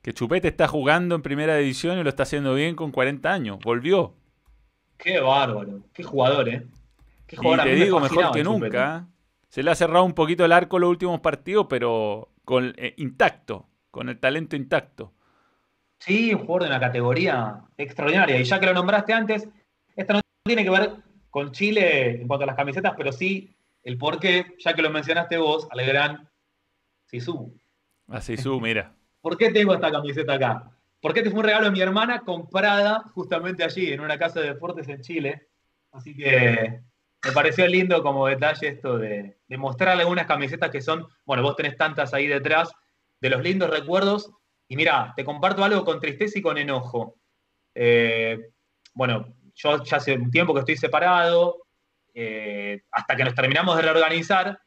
Que 0.00 0.12
Chupete 0.12 0.48
está 0.48 0.66
jugando 0.66 1.14
en 1.14 1.22
primera 1.22 1.56
división 1.56 1.98
y 1.98 2.02
lo 2.02 2.08
está 2.08 2.24
haciendo 2.24 2.54
bien 2.54 2.74
con 2.74 2.90
40 2.90 3.30
años. 3.32 3.58
Volvió. 3.62 4.14
Qué 4.96 5.20
bárbaro. 5.20 5.82
Qué 5.92 6.02
jugador, 6.02 6.48
¿eh? 6.48 6.66
Qué 7.26 7.36
jugador. 7.36 7.66
Y 7.66 7.70
te 7.70 7.84
digo, 7.84 8.00
mejor 8.00 8.32
que 8.32 8.42
nunca. 8.42 9.06
Se 9.52 9.62
le 9.62 9.70
ha 9.70 9.74
cerrado 9.74 10.06
un 10.06 10.14
poquito 10.14 10.46
el 10.46 10.52
arco 10.52 10.78
los 10.78 10.88
últimos 10.88 11.20
partidos, 11.20 11.66
pero 11.68 12.30
con, 12.42 12.72
eh, 12.78 12.94
intacto 12.96 13.68
con 13.90 14.08
el 14.08 14.18
talento 14.18 14.56
intacto. 14.56 15.12
Sí, 15.98 16.32
un 16.32 16.40
jugador 16.40 16.62
de 16.62 16.68
una 16.68 16.80
categoría 16.80 17.60
extraordinaria. 17.76 18.40
Y 18.40 18.44
ya 18.44 18.58
que 18.58 18.64
lo 18.64 18.72
nombraste 18.72 19.12
antes, 19.12 19.46
esta 19.94 20.14
no 20.14 20.20
tiene 20.42 20.64
que 20.64 20.70
ver 20.70 20.92
con 21.28 21.52
Chile 21.52 22.22
en 22.22 22.28
cuanto 22.28 22.44
a 22.44 22.46
las 22.46 22.56
camisetas, 22.56 22.94
pero 22.96 23.12
sí 23.12 23.54
el 23.82 23.98
por 23.98 24.18
qué, 24.18 24.56
ya 24.58 24.72
que 24.72 24.80
lo 24.80 24.88
mencionaste 24.88 25.36
vos, 25.36 25.68
al 25.70 25.84
gran 25.84 26.30
Sisu. 27.04 27.54
A 28.08 28.22
Sisu, 28.22 28.58
mira. 28.58 28.94
¿Por 29.20 29.36
qué 29.36 29.52
tengo 29.52 29.74
esta 29.74 29.92
camiseta 29.92 30.32
acá? 30.32 30.70
Porque 30.98 31.20
este 31.20 31.30
fue 31.30 31.40
un 31.40 31.44
regalo 31.44 31.66
de 31.66 31.72
mi 31.72 31.82
hermana 31.82 32.20
comprada 32.20 33.00
justamente 33.12 33.64
allí, 33.64 33.92
en 33.92 34.00
una 34.00 34.18
casa 34.18 34.40
de 34.40 34.48
deportes 34.48 34.88
en 34.88 35.02
Chile. 35.02 35.48
Así 35.90 36.16
que 36.16 36.80
me 37.24 37.32
pareció 37.32 37.66
lindo 37.66 38.02
como 38.02 38.26
detalle 38.26 38.68
esto 38.68 38.98
de, 38.98 39.38
de 39.46 39.56
mostrarle 39.56 40.02
algunas 40.02 40.26
camisetas 40.26 40.70
que 40.70 40.80
son, 40.80 41.06
bueno, 41.24 41.42
vos 41.42 41.56
tenés 41.56 41.76
tantas 41.76 42.12
ahí 42.14 42.26
detrás, 42.26 42.72
de 43.22 43.30
los 43.30 43.42
lindos 43.42 43.70
recuerdos. 43.70 44.30
Y 44.68 44.76
mira, 44.76 45.14
te 45.16 45.24
comparto 45.24 45.64
algo 45.64 45.84
con 45.84 46.00
tristeza 46.00 46.38
y 46.38 46.42
con 46.42 46.58
enojo. 46.58 47.16
Eh, 47.74 48.50
bueno, 48.92 49.34
yo 49.54 49.82
ya 49.84 49.96
hace 49.96 50.14
un 50.14 50.30
tiempo 50.30 50.52
que 50.52 50.60
estoy 50.60 50.76
separado, 50.76 51.62
eh, 52.12 52.82
hasta 52.90 53.16
que 53.16 53.24
nos 53.24 53.34
terminamos 53.34 53.76
de 53.76 53.82
reorganizar. 53.82 54.60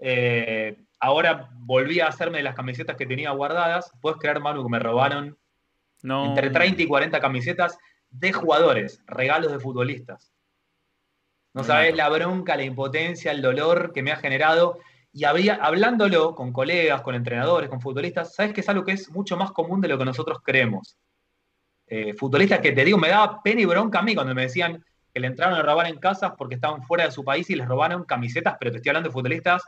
Eh, 0.00 0.76
ahora 0.98 1.48
volví 1.52 2.00
a 2.00 2.08
hacerme 2.08 2.38
de 2.38 2.44
las 2.44 2.56
camisetas 2.56 2.96
que 2.96 3.06
tenía 3.06 3.30
guardadas. 3.30 3.92
Puedes 4.00 4.18
creer, 4.18 4.40
Manu, 4.40 4.64
que 4.64 4.70
me 4.70 4.80
robaron 4.80 5.38
entre 6.02 6.50
30 6.50 6.82
y 6.82 6.86
40 6.86 7.20
camisetas 7.20 7.78
de 8.10 8.32
jugadores, 8.32 9.02
regalos 9.06 9.52
de 9.52 9.60
futbolistas. 9.60 10.33
No 11.54 11.62
sabes 11.62 11.94
la 11.94 12.08
bronca, 12.08 12.56
la 12.56 12.64
impotencia, 12.64 13.30
el 13.30 13.40
dolor 13.40 13.92
que 13.92 14.02
me 14.02 14.10
ha 14.10 14.16
generado 14.16 14.80
y 15.12 15.22
había, 15.22 15.54
hablándolo 15.54 16.34
con 16.34 16.52
colegas, 16.52 17.02
con 17.02 17.14
entrenadores, 17.14 17.70
con 17.70 17.80
futbolistas, 17.80 18.34
sabes 18.34 18.52
que 18.52 18.60
es 18.60 18.68
algo 18.68 18.84
que 18.84 18.92
es 18.92 19.08
mucho 19.10 19.36
más 19.36 19.52
común 19.52 19.80
de 19.80 19.86
lo 19.86 19.96
que 19.96 20.04
nosotros 20.04 20.38
creemos. 20.42 20.96
Eh, 21.86 22.14
futbolistas 22.14 22.58
que 22.58 22.72
te 22.72 22.84
digo, 22.84 22.98
me 22.98 23.08
daba 23.08 23.40
pena 23.40 23.60
y 23.60 23.64
bronca 23.66 24.00
a 24.00 24.02
mí 24.02 24.16
cuando 24.16 24.34
me 24.34 24.42
decían 24.42 24.84
que 25.12 25.20
le 25.20 25.28
entraron 25.28 25.56
a 25.56 25.62
robar 25.62 25.86
en 25.86 25.98
casas 25.98 26.32
porque 26.36 26.56
estaban 26.56 26.82
fuera 26.82 27.04
de 27.04 27.12
su 27.12 27.22
país 27.22 27.48
y 27.48 27.54
les 27.54 27.68
robaron 27.68 28.02
camisetas, 28.04 28.56
pero 28.58 28.72
te 28.72 28.78
estoy 28.78 28.90
hablando 28.90 29.10
de 29.10 29.12
futbolistas 29.12 29.62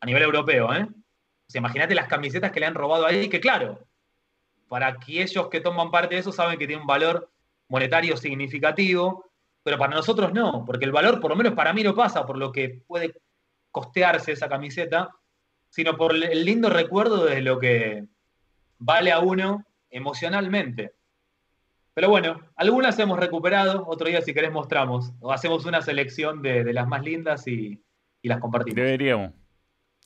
a 0.00 0.06
nivel 0.06 0.24
europeo, 0.24 0.74
¿eh? 0.74 0.88
O 0.90 1.50
sea, 1.52 1.60
imagínate 1.60 1.94
las 1.94 2.08
camisetas 2.08 2.50
que 2.50 2.58
le 2.58 2.66
han 2.66 2.74
robado 2.74 3.06
ahí, 3.06 3.28
que 3.28 3.38
claro, 3.38 3.86
para 4.66 4.88
aquellos 4.88 5.48
que 5.48 5.60
toman 5.60 5.92
parte 5.92 6.16
de 6.16 6.22
eso 6.22 6.32
saben 6.32 6.58
que 6.58 6.66
tiene 6.66 6.82
un 6.82 6.88
valor 6.88 7.30
monetario 7.68 8.16
significativo, 8.16 9.31
pero 9.62 9.78
para 9.78 9.94
nosotros 9.94 10.32
no, 10.32 10.64
porque 10.64 10.84
el 10.84 10.92
valor, 10.92 11.20
por 11.20 11.30
lo 11.30 11.36
menos 11.36 11.54
para 11.54 11.72
mí, 11.72 11.82
no 11.82 11.94
pasa 11.94 12.26
por 12.26 12.36
lo 12.36 12.50
que 12.50 12.82
puede 12.86 13.14
costearse 13.70 14.32
esa 14.32 14.48
camiseta, 14.48 15.10
sino 15.68 15.96
por 15.96 16.14
el 16.14 16.44
lindo 16.44 16.68
recuerdo 16.68 17.24
de 17.24 17.40
lo 17.40 17.58
que 17.58 18.04
vale 18.78 19.12
a 19.12 19.20
uno 19.20 19.64
emocionalmente. 19.90 20.94
Pero 21.94 22.08
bueno, 22.08 22.40
algunas 22.56 22.98
hemos 22.98 23.18
recuperado, 23.18 23.84
otro 23.86 24.08
día 24.08 24.22
si 24.22 24.32
querés 24.34 24.50
mostramos, 24.50 25.12
o 25.20 25.32
hacemos 25.32 25.66
una 25.66 25.82
selección 25.82 26.42
de, 26.42 26.72
las 26.72 26.88
más 26.88 27.02
lindas 27.02 27.46
y, 27.46 27.82
las 28.22 28.38
compartimos. 28.38 28.76
Deberíamos, 28.76 29.32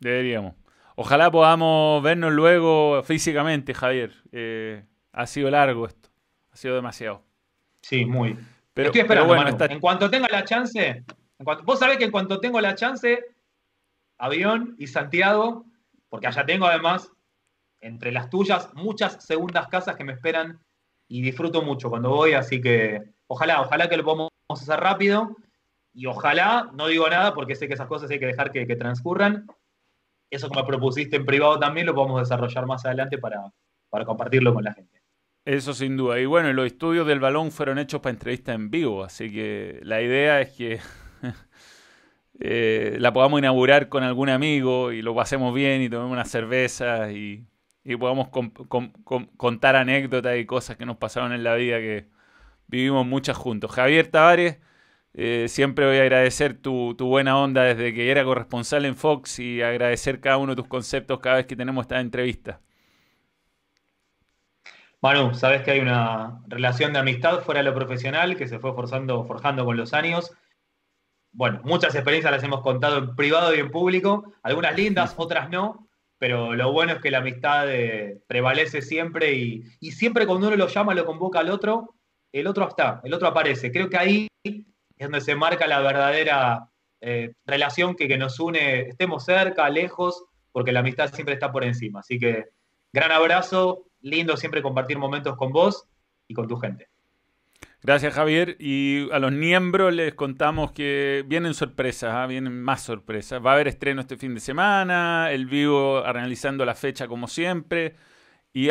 deberíamos. 0.00 0.54
Ojalá 0.96 1.30
podamos 1.30 2.02
vernos 2.02 2.32
luego 2.32 3.02
físicamente, 3.02 3.74
Javier. 3.74 4.12
Eh, 4.32 4.84
ha 5.12 5.26
sido 5.26 5.50
largo 5.50 5.86
esto, 5.86 6.08
ha 6.50 6.56
sido 6.56 6.74
demasiado. 6.74 7.22
Sí, 7.82 8.04
muy. 8.04 8.36
Pero, 8.76 8.88
Estoy 8.88 9.00
esperando, 9.00 9.34
bueno, 9.34 9.56
En 9.70 9.80
cuanto 9.80 10.10
tenga 10.10 10.28
la 10.28 10.44
chance, 10.44 11.02
vos 11.64 11.78
sabés 11.78 11.96
que 11.96 12.04
en 12.04 12.10
cuanto 12.10 12.40
tengo 12.40 12.60
la 12.60 12.74
chance, 12.74 13.24
avión 14.18 14.76
y 14.78 14.86
Santiago, 14.86 15.64
porque 16.10 16.26
allá 16.26 16.44
tengo 16.44 16.66
además, 16.66 17.10
entre 17.80 18.12
las 18.12 18.28
tuyas, 18.28 18.68
muchas 18.74 19.24
segundas 19.24 19.68
casas 19.68 19.96
que 19.96 20.04
me 20.04 20.12
esperan 20.12 20.60
y 21.08 21.22
disfruto 21.22 21.62
mucho 21.62 21.88
cuando 21.88 22.10
voy, 22.10 22.34
así 22.34 22.60
que 22.60 23.00
ojalá, 23.28 23.62
ojalá 23.62 23.88
que 23.88 23.96
lo 23.96 24.04
podamos 24.04 24.30
hacer 24.50 24.78
rápido 24.78 25.34
y 25.94 26.04
ojalá, 26.04 26.68
no 26.74 26.88
digo 26.88 27.08
nada 27.08 27.32
porque 27.32 27.54
sé 27.54 27.68
que 27.68 27.74
esas 27.74 27.88
cosas 27.88 28.10
hay 28.10 28.18
que 28.18 28.26
dejar 28.26 28.52
que, 28.52 28.66
transcurran. 28.76 29.46
Eso 30.28 30.50
como 30.50 30.66
propusiste 30.66 31.16
en 31.16 31.24
privado 31.24 31.58
también 31.58 31.86
lo 31.86 31.94
podemos 31.94 32.20
desarrollar 32.20 32.66
más 32.66 32.84
adelante 32.84 33.16
para, 33.16 33.50
para 33.88 34.04
compartirlo 34.04 34.52
con 34.52 34.64
la 34.64 34.74
gente. 34.74 34.95
Eso 35.46 35.74
sin 35.74 35.96
duda. 35.96 36.18
Y 36.18 36.26
bueno, 36.26 36.52
los 36.52 36.66
estudios 36.66 37.06
del 37.06 37.20
balón 37.20 37.52
fueron 37.52 37.78
hechos 37.78 38.00
para 38.00 38.12
entrevistas 38.12 38.56
en 38.56 38.68
vivo, 38.68 39.04
así 39.04 39.30
que 39.30 39.78
la 39.84 40.02
idea 40.02 40.40
es 40.40 40.50
que 40.50 40.80
eh, 42.40 42.96
la 42.98 43.12
podamos 43.12 43.38
inaugurar 43.38 43.88
con 43.88 44.02
algún 44.02 44.28
amigo 44.28 44.90
y 44.90 45.02
lo 45.02 45.14
pasemos 45.14 45.54
bien 45.54 45.82
y 45.82 45.88
tomemos 45.88 46.12
una 46.12 46.24
cerveza 46.24 47.12
y, 47.12 47.46
podamos 48.00 48.28
contar 49.36 49.76
anécdotas 49.76 50.36
y 50.36 50.46
cosas 50.46 50.76
que 50.76 50.86
nos 50.86 50.96
pasaron 50.96 51.32
en 51.32 51.44
la 51.44 51.54
vida 51.54 51.78
que 51.78 52.08
vivimos 52.66 53.06
muchas 53.06 53.36
juntos. 53.36 53.70
Javier 53.70 54.08
Tavares, 54.08 54.58
eh, 55.14 55.46
siempre 55.48 55.86
voy 55.86 55.98
a 55.98 56.02
agradecer 56.02 56.54
tu, 56.54 56.96
tu, 56.96 57.06
buena 57.06 57.38
onda 57.38 57.62
desde 57.62 57.94
que 57.94 58.10
era 58.10 58.24
corresponsal 58.24 58.84
en 58.84 58.96
Fox 58.96 59.38
y 59.38 59.62
agradecer 59.62 60.20
cada 60.20 60.38
uno 60.38 60.52
de 60.52 60.56
tus 60.62 60.68
conceptos 60.68 61.20
cada 61.20 61.36
vez 61.36 61.46
que 61.46 61.56
tenemos 61.56 61.84
esta 61.84 62.00
entrevista. 62.00 62.60
Manu, 65.02 65.34
sabes 65.34 65.62
que 65.62 65.72
hay 65.72 65.80
una 65.80 66.42
relación 66.48 66.92
de 66.92 66.98
amistad 66.98 67.40
fuera 67.40 67.60
de 67.60 67.68
lo 67.68 67.74
profesional 67.74 68.36
que 68.36 68.48
se 68.48 68.58
fue 68.58 68.74
forzando, 68.74 69.24
forjando 69.24 69.64
con 69.64 69.76
los 69.76 69.92
años. 69.92 70.32
Bueno, 71.32 71.60
muchas 71.64 71.94
experiencias 71.94 72.32
las 72.32 72.42
hemos 72.42 72.62
contado 72.62 72.98
en 72.98 73.14
privado 73.14 73.54
y 73.54 73.60
en 73.60 73.70
público, 73.70 74.32
algunas 74.42 74.74
lindas, 74.74 75.14
otras 75.18 75.50
no, 75.50 75.86
pero 76.18 76.54
lo 76.54 76.72
bueno 76.72 76.94
es 76.94 77.00
que 77.00 77.10
la 77.10 77.18
amistad 77.18 77.70
eh, 77.70 78.22
prevalece 78.26 78.80
siempre 78.80 79.34
y, 79.34 79.62
siempre 79.90 80.26
cuando 80.26 80.48
uno 80.48 80.56
lo 80.56 80.68
llama, 80.68 80.94
lo 80.94 81.04
convoca 81.04 81.40
al 81.40 81.50
otro, 81.50 81.94
el 82.32 82.46
otro 82.46 82.66
está, 82.68 83.00
el 83.04 83.12
otro 83.12 83.28
aparece. 83.28 83.70
Creo 83.70 83.90
que 83.90 83.98
ahí 83.98 84.28
es 84.42 84.64
donde 84.98 85.20
se 85.20 85.34
marca 85.34 85.66
la 85.66 85.80
verdadera 85.80 86.70
eh, 87.02 87.34
relación 87.44 87.94
que, 87.96 88.08
que 88.08 88.16
nos 88.16 88.40
une, 88.40 88.88
estemos 88.88 89.24
cerca, 89.24 89.68
lejos, 89.68 90.24
porque 90.52 90.72
la 90.72 90.80
amistad 90.80 91.12
siempre 91.12 91.34
está 91.34 91.52
por 91.52 91.64
encima. 91.64 92.00
Así 92.00 92.18
que 92.18 92.46
gran 92.92 93.12
abrazo, 93.12 93.85
lindo 94.06 94.36
siempre 94.36 94.62
compartir 94.62 94.98
momentos 94.98 95.36
con 95.36 95.52
vos 95.52 95.86
y 96.28 96.34
con 96.34 96.46
tu 96.46 96.56
gente. 96.56 96.88
Gracias 97.82 98.14
Javier. 98.14 98.56
Y 98.58 99.08
a 99.12 99.18
los 99.18 99.32
miembros 99.32 99.92
les 99.92 100.14
contamos 100.14 100.72
que 100.72 101.24
vienen 101.26 101.54
sorpresas, 101.54 102.12
¿ah? 102.14 102.26
vienen 102.26 102.62
más 102.62 102.82
sorpresas. 102.82 103.44
Va 103.44 103.50
a 103.50 103.54
haber 103.54 103.68
estreno 103.68 104.00
este 104.00 104.16
fin 104.16 104.34
de 104.34 104.40
semana, 104.40 105.30
el 105.30 105.46
vivo 105.46 106.04
analizando 106.04 106.64
la 106.64 106.74
fecha 106.74 107.06
como 107.06 107.28
siempre. 107.28 107.94
Y, 108.52 108.70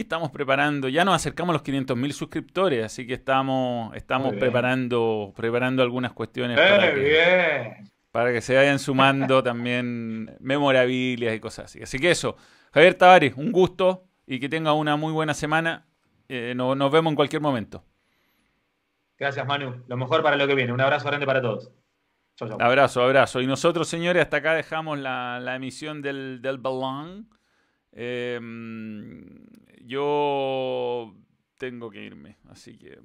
estamos 0.00 0.30
preparando, 0.30 0.88
ya 0.88 1.04
nos 1.04 1.14
acercamos 1.14 1.50
a 1.50 1.58
los 1.58 1.62
500.000 1.62 2.12
suscriptores, 2.12 2.82
así 2.82 3.06
que 3.06 3.12
estamos, 3.12 3.94
estamos 3.94 4.34
preparando, 4.34 5.34
preparando 5.36 5.82
algunas 5.82 6.14
cuestiones 6.14 6.56
para, 6.56 6.94
que, 6.94 7.76
para 8.10 8.32
que 8.32 8.40
se 8.40 8.56
vayan 8.56 8.78
sumando 8.78 9.42
también 9.44 10.34
memorabilias 10.40 11.36
y 11.36 11.40
cosas 11.40 11.66
así. 11.66 11.82
Así 11.82 11.98
que 11.98 12.12
eso, 12.12 12.38
Javier 12.72 12.94
Tavares, 12.94 13.34
un 13.36 13.52
gusto 13.52 14.05
y 14.26 14.40
que 14.40 14.48
tenga 14.48 14.72
una 14.72 14.96
muy 14.96 15.12
buena 15.12 15.34
semana. 15.34 15.86
Eh, 16.28 16.54
nos 16.56 16.90
vemos 16.90 17.12
en 17.12 17.16
cualquier 17.16 17.40
momento. 17.40 17.84
Gracias, 19.18 19.46
Manu. 19.46 19.84
Lo 19.86 19.96
mejor 19.96 20.22
para 20.22 20.36
lo 20.36 20.46
que 20.46 20.54
viene. 20.54 20.72
Un 20.72 20.80
abrazo 20.80 21.06
grande 21.06 21.26
para 21.26 21.40
todos. 21.40 21.70
Abrazo, 22.58 23.02
abrazo. 23.02 23.40
Y 23.40 23.46
nosotros, 23.46 23.88
señores, 23.88 24.22
hasta 24.22 24.38
acá 24.38 24.54
dejamos 24.54 24.98
la, 24.98 25.54
emisión 25.56 26.02
del, 26.02 26.42
del 26.42 26.58
balón. 26.58 27.30
Em, 27.92 29.46
yo 29.80 31.14
tengo 31.56 31.90
que 31.90 32.02
irme, 32.02 32.36
así 32.50 32.76
que 32.76 32.98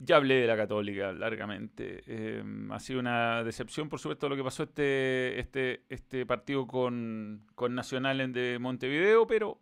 ya 0.00 0.16
hablé 0.16 0.42
de 0.42 0.46
la 0.46 0.56
Católica 0.56 1.12
largamente. 1.12 2.02
Em, 2.06 2.70
ha 2.72 2.78
sido 2.78 3.00
una 3.00 3.42
decepción, 3.42 3.88
por 3.88 4.00
supuesto, 4.00 4.28
lo 4.28 4.36
que 4.36 4.44
pasó 4.44 4.64
este, 4.64 5.40
este, 5.40 5.84
este 5.88 6.26
partido 6.26 6.66
con, 6.66 7.46
con 7.54 7.74
Nacional 7.74 8.32
de 8.32 8.58
Montevideo, 8.58 9.26
pero 9.26 9.58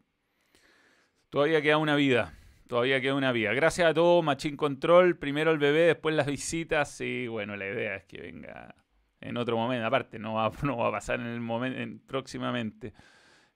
Todavía 1.30 1.60
queda 1.62 1.78
una 1.78 1.96
vida. 1.96 2.34
Todavía 2.68 3.00
queda 3.00 3.14
una 3.14 3.32
vida. 3.32 3.52
Gracias 3.52 3.88
a 3.88 3.94
todos, 3.94 4.24
Machín 4.24 4.56
Control. 4.56 5.16
Primero 5.16 5.52
el 5.52 5.58
bebé, 5.58 5.82
después 5.82 6.14
las 6.14 6.26
visitas. 6.26 7.00
Y 7.00 7.26
bueno, 7.28 7.56
la 7.56 7.66
idea 7.66 7.96
es 7.96 8.04
que 8.04 8.20
venga 8.20 8.74
en 9.20 9.36
otro 9.36 9.56
momento. 9.56 9.86
Aparte, 9.86 10.18
no 10.18 10.34
va, 10.34 10.46
a 10.88 10.90
pasar 10.90 11.20
en 11.20 11.26
el 11.26 11.40
momento, 11.40 12.02
próximamente. 12.06 12.92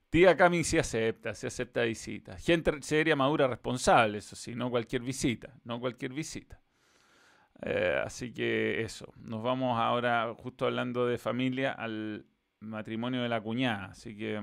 Tía 0.09 0.35
Cami 0.35 0.63
sí 0.65 0.77
acepta, 0.77 1.33
se 1.33 1.47
acepta 1.47 1.83
visitas. 1.83 2.43
Gente 2.43 2.71
seria, 2.81 3.15
madura, 3.15 3.47
responsable, 3.47 4.17
eso 4.17 4.35
sí, 4.35 4.53
no 4.55 4.69
cualquier 4.69 5.03
visita, 5.03 5.53
no 5.63 5.79
cualquier 5.79 6.11
visita. 6.11 6.61
Eh, 7.61 8.01
así 8.03 8.33
que 8.33 8.81
eso, 8.81 9.13
nos 9.19 9.41
vamos 9.41 9.79
ahora, 9.79 10.33
justo 10.37 10.65
hablando 10.65 11.05
de 11.07 11.17
familia, 11.17 11.71
al 11.71 12.25
matrimonio 12.59 13.21
de 13.21 13.29
la 13.29 13.39
cuñada. 13.39 13.85
Así 13.85 14.17
que, 14.17 14.41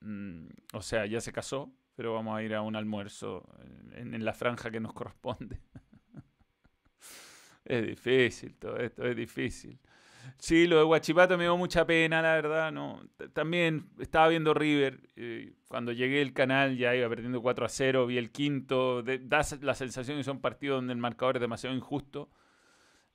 mm, 0.00 0.46
o 0.72 0.80
sea, 0.80 1.04
ya 1.04 1.20
se 1.20 1.32
casó, 1.32 1.70
pero 2.00 2.14
vamos 2.14 2.34
a 2.34 2.42
ir 2.42 2.54
a 2.54 2.62
un 2.62 2.76
almuerzo 2.76 3.46
en, 3.92 4.24
la 4.24 4.32
franja 4.32 4.70
que 4.70 4.80
nos 4.80 4.94
corresponde. 4.94 5.60
es 7.66 7.86
difícil 7.86 8.54
todo 8.54 8.78
esto, 8.78 9.04
es 9.04 9.14
difícil. 9.14 9.78
Sí, 10.38 10.66
lo 10.66 10.78
de 10.78 10.84
Guachipato 10.84 11.36
me 11.36 11.44
dio 11.44 11.58
mucha 11.58 11.84
pena, 11.86 12.22
la 12.22 12.36
verdad. 12.36 12.72
no 12.72 13.02
También 13.34 13.90
estaba 13.98 14.28
viendo 14.28 14.54
River. 14.54 15.10
Eh, 15.14 15.52
cuando 15.68 15.92
llegué 15.92 16.22
al 16.22 16.32
canal 16.32 16.78
ya 16.78 16.96
iba 16.96 17.06
perdiendo 17.06 17.42
4 17.42 17.66
a 17.66 17.68
0. 17.68 18.06
Vi 18.06 18.16
el 18.16 18.30
quinto. 18.30 19.02
da 19.02 19.42
la 19.60 19.74
sensación 19.74 20.16
que 20.16 20.24
son 20.24 20.40
partidos 20.40 20.78
donde 20.78 20.94
el 20.94 21.00
marcador 21.00 21.36
es 21.36 21.42
demasiado 21.42 21.76
injusto. 21.76 22.30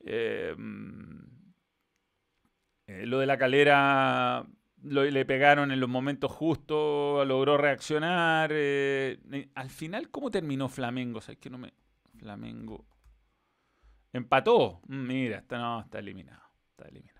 Eh, 0.01 0.53
mm, 0.55 1.23
eh, 2.86 3.05
lo 3.07 3.17
de 3.17 3.25
la 3.25 3.39
calera 3.39 4.45
le 4.86 5.25
pegaron 5.25 5.71
en 5.71 5.79
los 5.79 5.89
momentos 5.89 6.31
justos, 6.31 7.27
logró 7.27 7.57
reaccionar. 7.57 8.51
Eh, 8.53 9.49
al 9.55 9.69
final, 9.69 10.09
¿cómo 10.09 10.31
terminó 10.31 10.69
Flamengo? 10.69 11.21
¿Sabes 11.21 11.39
que 11.39 11.49
no 11.49 11.57
me. 11.57 11.73
Flamengo. 12.17 12.86
Empató. 14.13 14.81
Mira, 14.88 15.39
está, 15.39 15.57
no, 15.57 15.81
está 15.81 15.99
eliminado. 15.99 16.43
Está 16.71 16.88
eliminado. 16.88 17.14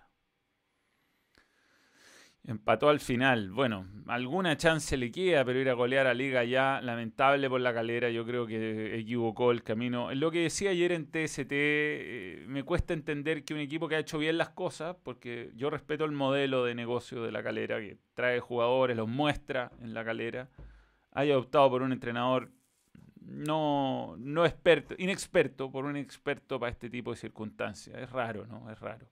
Empató 2.46 2.88
al 2.88 3.00
final. 3.00 3.50
Bueno, 3.50 3.88
alguna 4.06 4.56
chance 4.56 4.96
le 4.96 5.10
queda, 5.10 5.44
pero 5.44 5.58
ir 5.58 5.68
a 5.68 5.72
golear 5.72 6.06
a 6.06 6.14
Liga 6.14 6.44
ya, 6.44 6.80
lamentable 6.80 7.50
por 7.50 7.60
la 7.60 7.74
calera. 7.74 8.08
Yo 8.10 8.24
creo 8.24 8.46
que 8.46 8.96
equivocó 9.00 9.50
el 9.50 9.64
camino. 9.64 10.14
Lo 10.14 10.30
que 10.30 10.42
decía 10.42 10.70
ayer 10.70 10.92
en 10.92 11.06
TST, 11.06 11.50
eh, 11.50 12.44
me 12.46 12.62
cuesta 12.62 12.94
entender 12.94 13.44
que 13.44 13.52
un 13.52 13.58
equipo 13.58 13.88
que 13.88 13.96
ha 13.96 13.98
hecho 13.98 14.18
bien 14.18 14.38
las 14.38 14.50
cosas, 14.50 14.94
porque 15.02 15.50
yo 15.56 15.70
respeto 15.70 16.04
el 16.04 16.12
modelo 16.12 16.64
de 16.64 16.76
negocio 16.76 17.24
de 17.24 17.32
la 17.32 17.42
calera, 17.42 17.80
que 17.80 17.98
trae 18.14 18.38
jugadores, 18.38 18.96
los 18.96 19.08
muestra 19.08 19.72
en 19.82 19.92
la 19.92 20.04
calera, 20.04 20.48
haya 21.10 21.36
optado 21.36 21.68
por 21.68 21.82
un 21.82 21.92
entrenador 21.92 22.50
no, 23.26 24.14
no 24.18 24.46
experto, 24.46 24.94
inexperto, 24.98 25.70
por 25.70 25.84
un 25.84 25.96
experto 25.96 26.60
para 26.60 26.70
este 26.70 26.88
tipo 26.88 27.10
de 27.10 27.16
circunstancias. 27.16 28.00
Es 28.00 28.10
raro, 28.10 28.46
¿no? 28.46 28.70
Es 28.70 28.78
raro. 28.78 29.08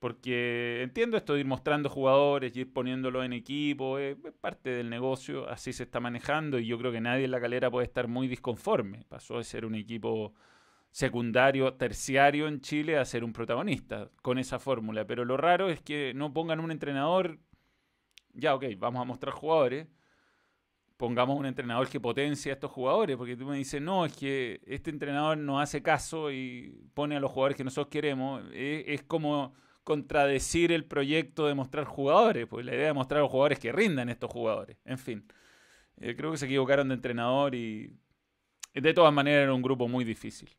Porque 0.00 0.80
entiendo 0.82 1.18
esto 1.18 1.34
de 1.34 1.40
ir 1.40 1.46
mostrando 1.46 1.90
jugadores 1.90 2.56
y 2.56 2.60
ir 2.60 2.72
poniéndolo 2.72 3.22
en 3.22 3.34
equipo, 3.34 3.98
es, 3.98 4.16
parte 4.40 4.70
del 4.70 4.88
negocio, 4.88 5.46
así 5.48 5.74
se 5.74 5.82
está 5.82 6.00
manejando 6.00 6.58
y 6.58 6.66
yo 6.66 6.78
creo 6.78 6.90
que 6.90 7.02
nadie 7.02 7.26
en 7.26 7.30
la 7.30 7.40
calera 7.40 7.70
puede 7.70 7.86
estar 7.86 8.08
muy 8.08 8.26
disconforme. 8.26 9.04
Pasó 9.10 9.36
de 9.36 9.44
ser 9.44 9.66
un 9.66 9.74
equipo 9.74 10.32
secundario, 10.90 11.74
terciario 11.74 12.48
en 12.48 12.62
Chile 12.62 12.96
a 12.96 13.04
ser 13.04 13.24
un 13.24 13.34
protagonista 13.34 14.10
con 14.22 14.38
esa 14.38 14.58
fórmula. 14.58 15.06
Pero 15.06 15.26
lo 15.26 15.36
raro 15.36 15.68
es 15.68 15.82
que 15.82 16.14
no 16.14 16.32
pongan 16.32 16.60
un 16.60 16.70
entrenador, 16.70 17.38
ya 18.32 18.54
ok, 18.54 18.64
vamos 18.78 19.02
a 19.02 19.04
mostrar 19.04 19.34
jugadores, 19.34 19.86
pongamos 20.96 21.38
un 21.38 21.44
entrenador 21.44 21.90
que 21.90 22.00
potencie 22.00 22.50
a 22.52 22.54
estos 22.54 22.70
jugadores, 22.70 23.18
porque 23.18 23.36
tú 23.36 23.44
me 23.44 23.58
dices, 23.58 23.82
no, 23.82 24.06
es 24.06 24.16
que 24.16 24.62
este 24.66 24.88
entrenador 24.88 25.36
no 25.36 25.60
hace 25.60 25.82
caso 25.82 26.32
y 26.32 26.88
pone 26.94 27.16
a 27.16 27.20
los 27.20 27.30
jugadores 27.30 27.56
que 27.58 27.64
nosotros 27.64 27.90
queremos. 27.90 28.42
es 28.54 29.02
como 29.02 29.52
contradecir 29.84 30.72
el 30.72 30.84
proyecto 30.84 31.46
de 31.46 31.54
mostrar 31.54 31.84
jugadores, 31.84 32.46
pues 32.46 32.64
la 32.66 32.74
idea 32.74 32.86
de 32.88 32.92
mostrar 32.92 33.18
a 33.18 33.22
los 33.22 33.30
jugadores 33.30 33.58
que 33.58 33.72
rindan 33.72 34.08
estos 34.08 34.30
jugadores. 34.30 34.76
En 34.84 34.98
fin, 34.98 35.24
eh, 35.98 36.16
creo 36.16 36.30
que 36.32 36.38
se 36.38 36.46
equivocaron 36.46 36.88
de 36.88 36.94
entrenador 36.94 37.54
y 37.54 37.92
de 38.74 38.94
todas 38.94 39.12
maneras 39.12 39.44
era 39.44 39.54
un 39.54 39.62
grupo 39.62 39.88
muy 39.88 40.04
difícil. 40.04 40.50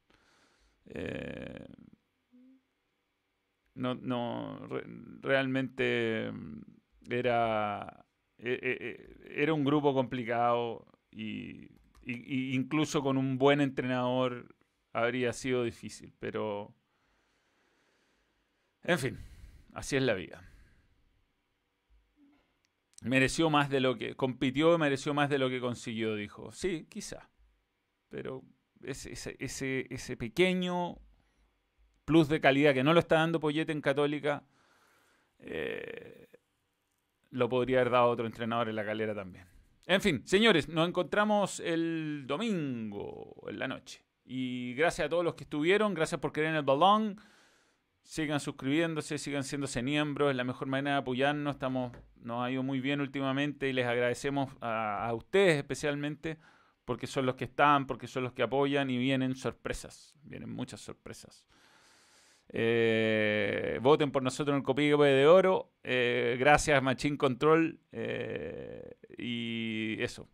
Eh, 0.87 1.65
no, 3.75 3.95
no, 3.95 4.67
realmente 5.21 6.31
mm, 6.31 6.61
era, 7.09 8.05
eh, 8.37 9.17
era 9.35 9.53
un 9.53 9.63
grupo 9.63 9.93
complicado 9.93 10.85
y, 11.11 11.69
y 12.03 12.55
incluso 12.55 13.01
con 13.01 13.17
un 13.17 13.37
buen 13.37 13.61
entrenador 13.61 14.55
habría 14.93 15.33
sido 15.33 15.63
difícil, 15.63 16.13
pero 16.19 16.73
en 18.83 18.99
fin, 18.99 19.19
así 19.73 19.95
es 19.95 20.03
la 20.03 20.13
vida. 20.13 20.41
Mereció 23.01 23.49
más 23.49 23.69
de 23.69 23.79
lo 23.79 23.97
que. 23.97 24.15
Compitió, 24.15 24.77
mereció 24.77 25.13
más 25.13 25.29
de 25.29 25.39
lo 25.39 25.49
que 25.49 25.59
consiguió, 25.59 26.15
dijo. 26.15 26.51
Sí, 26.51 26.85
quizá. 26.87 27.29
Pero 28.09 28.43
ese, 28.83 29.13
ese, 29.39 29.87
ese, 29.89 30.17
pequeño 30.17 30.97
plus 32.05 32.29
de 32.29 32.39
calidad 32.39 32.73
que 32.73 32.83
no 32.83 32.93
lo 32.93 32.99
está 32.99 33.15
dando 33.15 33.39
Poyete 33.39 33.71
en 33.71 33.81
Católica, 33.81 34.43
eh, 35.39 36.27
lo 37.31 37.49
podría 37.49 37.79
haber 37.79 37.91
dado 37.91 38.09
otro 38.09 38.25
entrenador 38.25 38.69
en 38.69 38.75
la 38.75 38.85
calera 38.85 39.15
también. 39.15 39.47
En 39.87 40.01
fin, 40.01 40.21
señores, 40.27 40.69
nos 40.69 40.87
encontramos 40.87 41.59
el 41.59 42.25
domingo 42.27 43.35
en 43.47 43.57
la 43.57 43.67
noche. 43.67 44.05
Y 44.25 44.73
gracias 44.75 45.07
a 45.07 45.09
todos 45.09 45.25
los 45.25 45.33
que 45.33 45.45
estuvieron, 45.45 45.93
gracias 45.93 46.21
por 46.21 46.31
querer 46.31 46.51
en 46.51 46.57
el 46.57 46.63
balón. 46.63 47.19
Sigan 48.03 48.39
suscribiéndose, 48.39 49.17
sigan 49.17 49.43
siéndose 49.43 49.81
miembros, 49.81 50.31
es 50.31 50.35
la 50.35 50.43
mejor 50.43 50.67
manera 50.67 50.95
de 50.95 51.01
apoyarnos. 51.01 51.55
Estamos, 51.55 51.91
nos 52.17 52.43
ha 52.43 52.51
ido 52.51 52.63
muy 52.63 52.81
bien 52.81 52.99
últimamente 52.99 53.69
y 53.69 53.73
les 53.73 53.85
agradecemos 53.85 54.51
a 54.59 55.11
ustedes 55.13 55.57
especialmente 55.57 56.37
porque 56.85 57.07
son 57.07 57.25
los 57.25 57.35
que 57.35 57.45
están, 57.45 57.87
porque 57.87 58.07
son 58.07 58.23
los 58.23 58.33
que 58.33 58.43
apoyan 58.43 58.89
y 58.89 58.97
vienen 58.97 59.35
sorpresas, 59.35 60.13
vienen 60.23 60.49
muchas 60.49 60.81
sorpresas. 60.81 61.45
Eh, 62.49 63.79
voten 63.81 64.11
por 64.11 64.23
nosotros 64.23 64.53
en 64.53 64.57
el 64.57 64.63
Copígame 64.63 65.07
de 65.07 65.25
Oro. 65.25 65.73
Eh, 65.83 66.35
gracias, 66.37 66.81
Machine 66.83 67.17
Control. 67.17 67.79
Eh, 67.91 68.97
y 69.17 69.95
eso. 70.01 70.27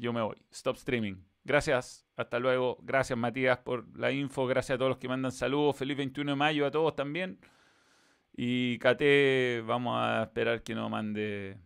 yo 0.00 0.12
me 0.12 0.22
voy. 0.22 0.36
Stop 0.50 0.76
streaming. 0.76 1.33
Gracias. 1.44 2.06
Hasta 2.16 2.38
luego. 2.38 2.78
Gracias, 2.82 3.18
Matías, 3.18 3.58
por 3.58 3.86
la 3.98 4.10
info. 4.10 4.46
Gracias 4.46 4.76
a 4.76 4.78
todos 4.78 4.90
los 4.90 4.98
que 4.98 5.08
mandan 5.08 5.32
saludos. 5.32 5.76
Feliz 5.76 5.96
21 5.96 6.32
de 6.32 6.36
mayo 6.36 6.66
a 6.66 6.70
todos 6.70 6.96
también. 6.96 7.38
Y 8.36 8.78
Kate, 8.78 9.62
vamos 9.64 9.96
a 9.98 10.24
esperar 10.24 10.62
que 10.62 10.74
nos 10.74 10.90
mande 10.90 11.58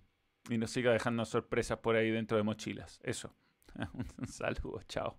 y 0.50 0.58
nos 0.58 0.70
siga 0.70 0.92
dejando 0.92 1.24
sorpresas 1.24 1.78
por 1.78 1.96
ahí 1.96 2.10
dentro 2.10 2.36
de 2.36 2.42
mochilas. 2.42 3.00
Eso. 3.02 3.34
Un 4.18 4.28
saludo, 4.28 4.82
chao. 4.88 5.16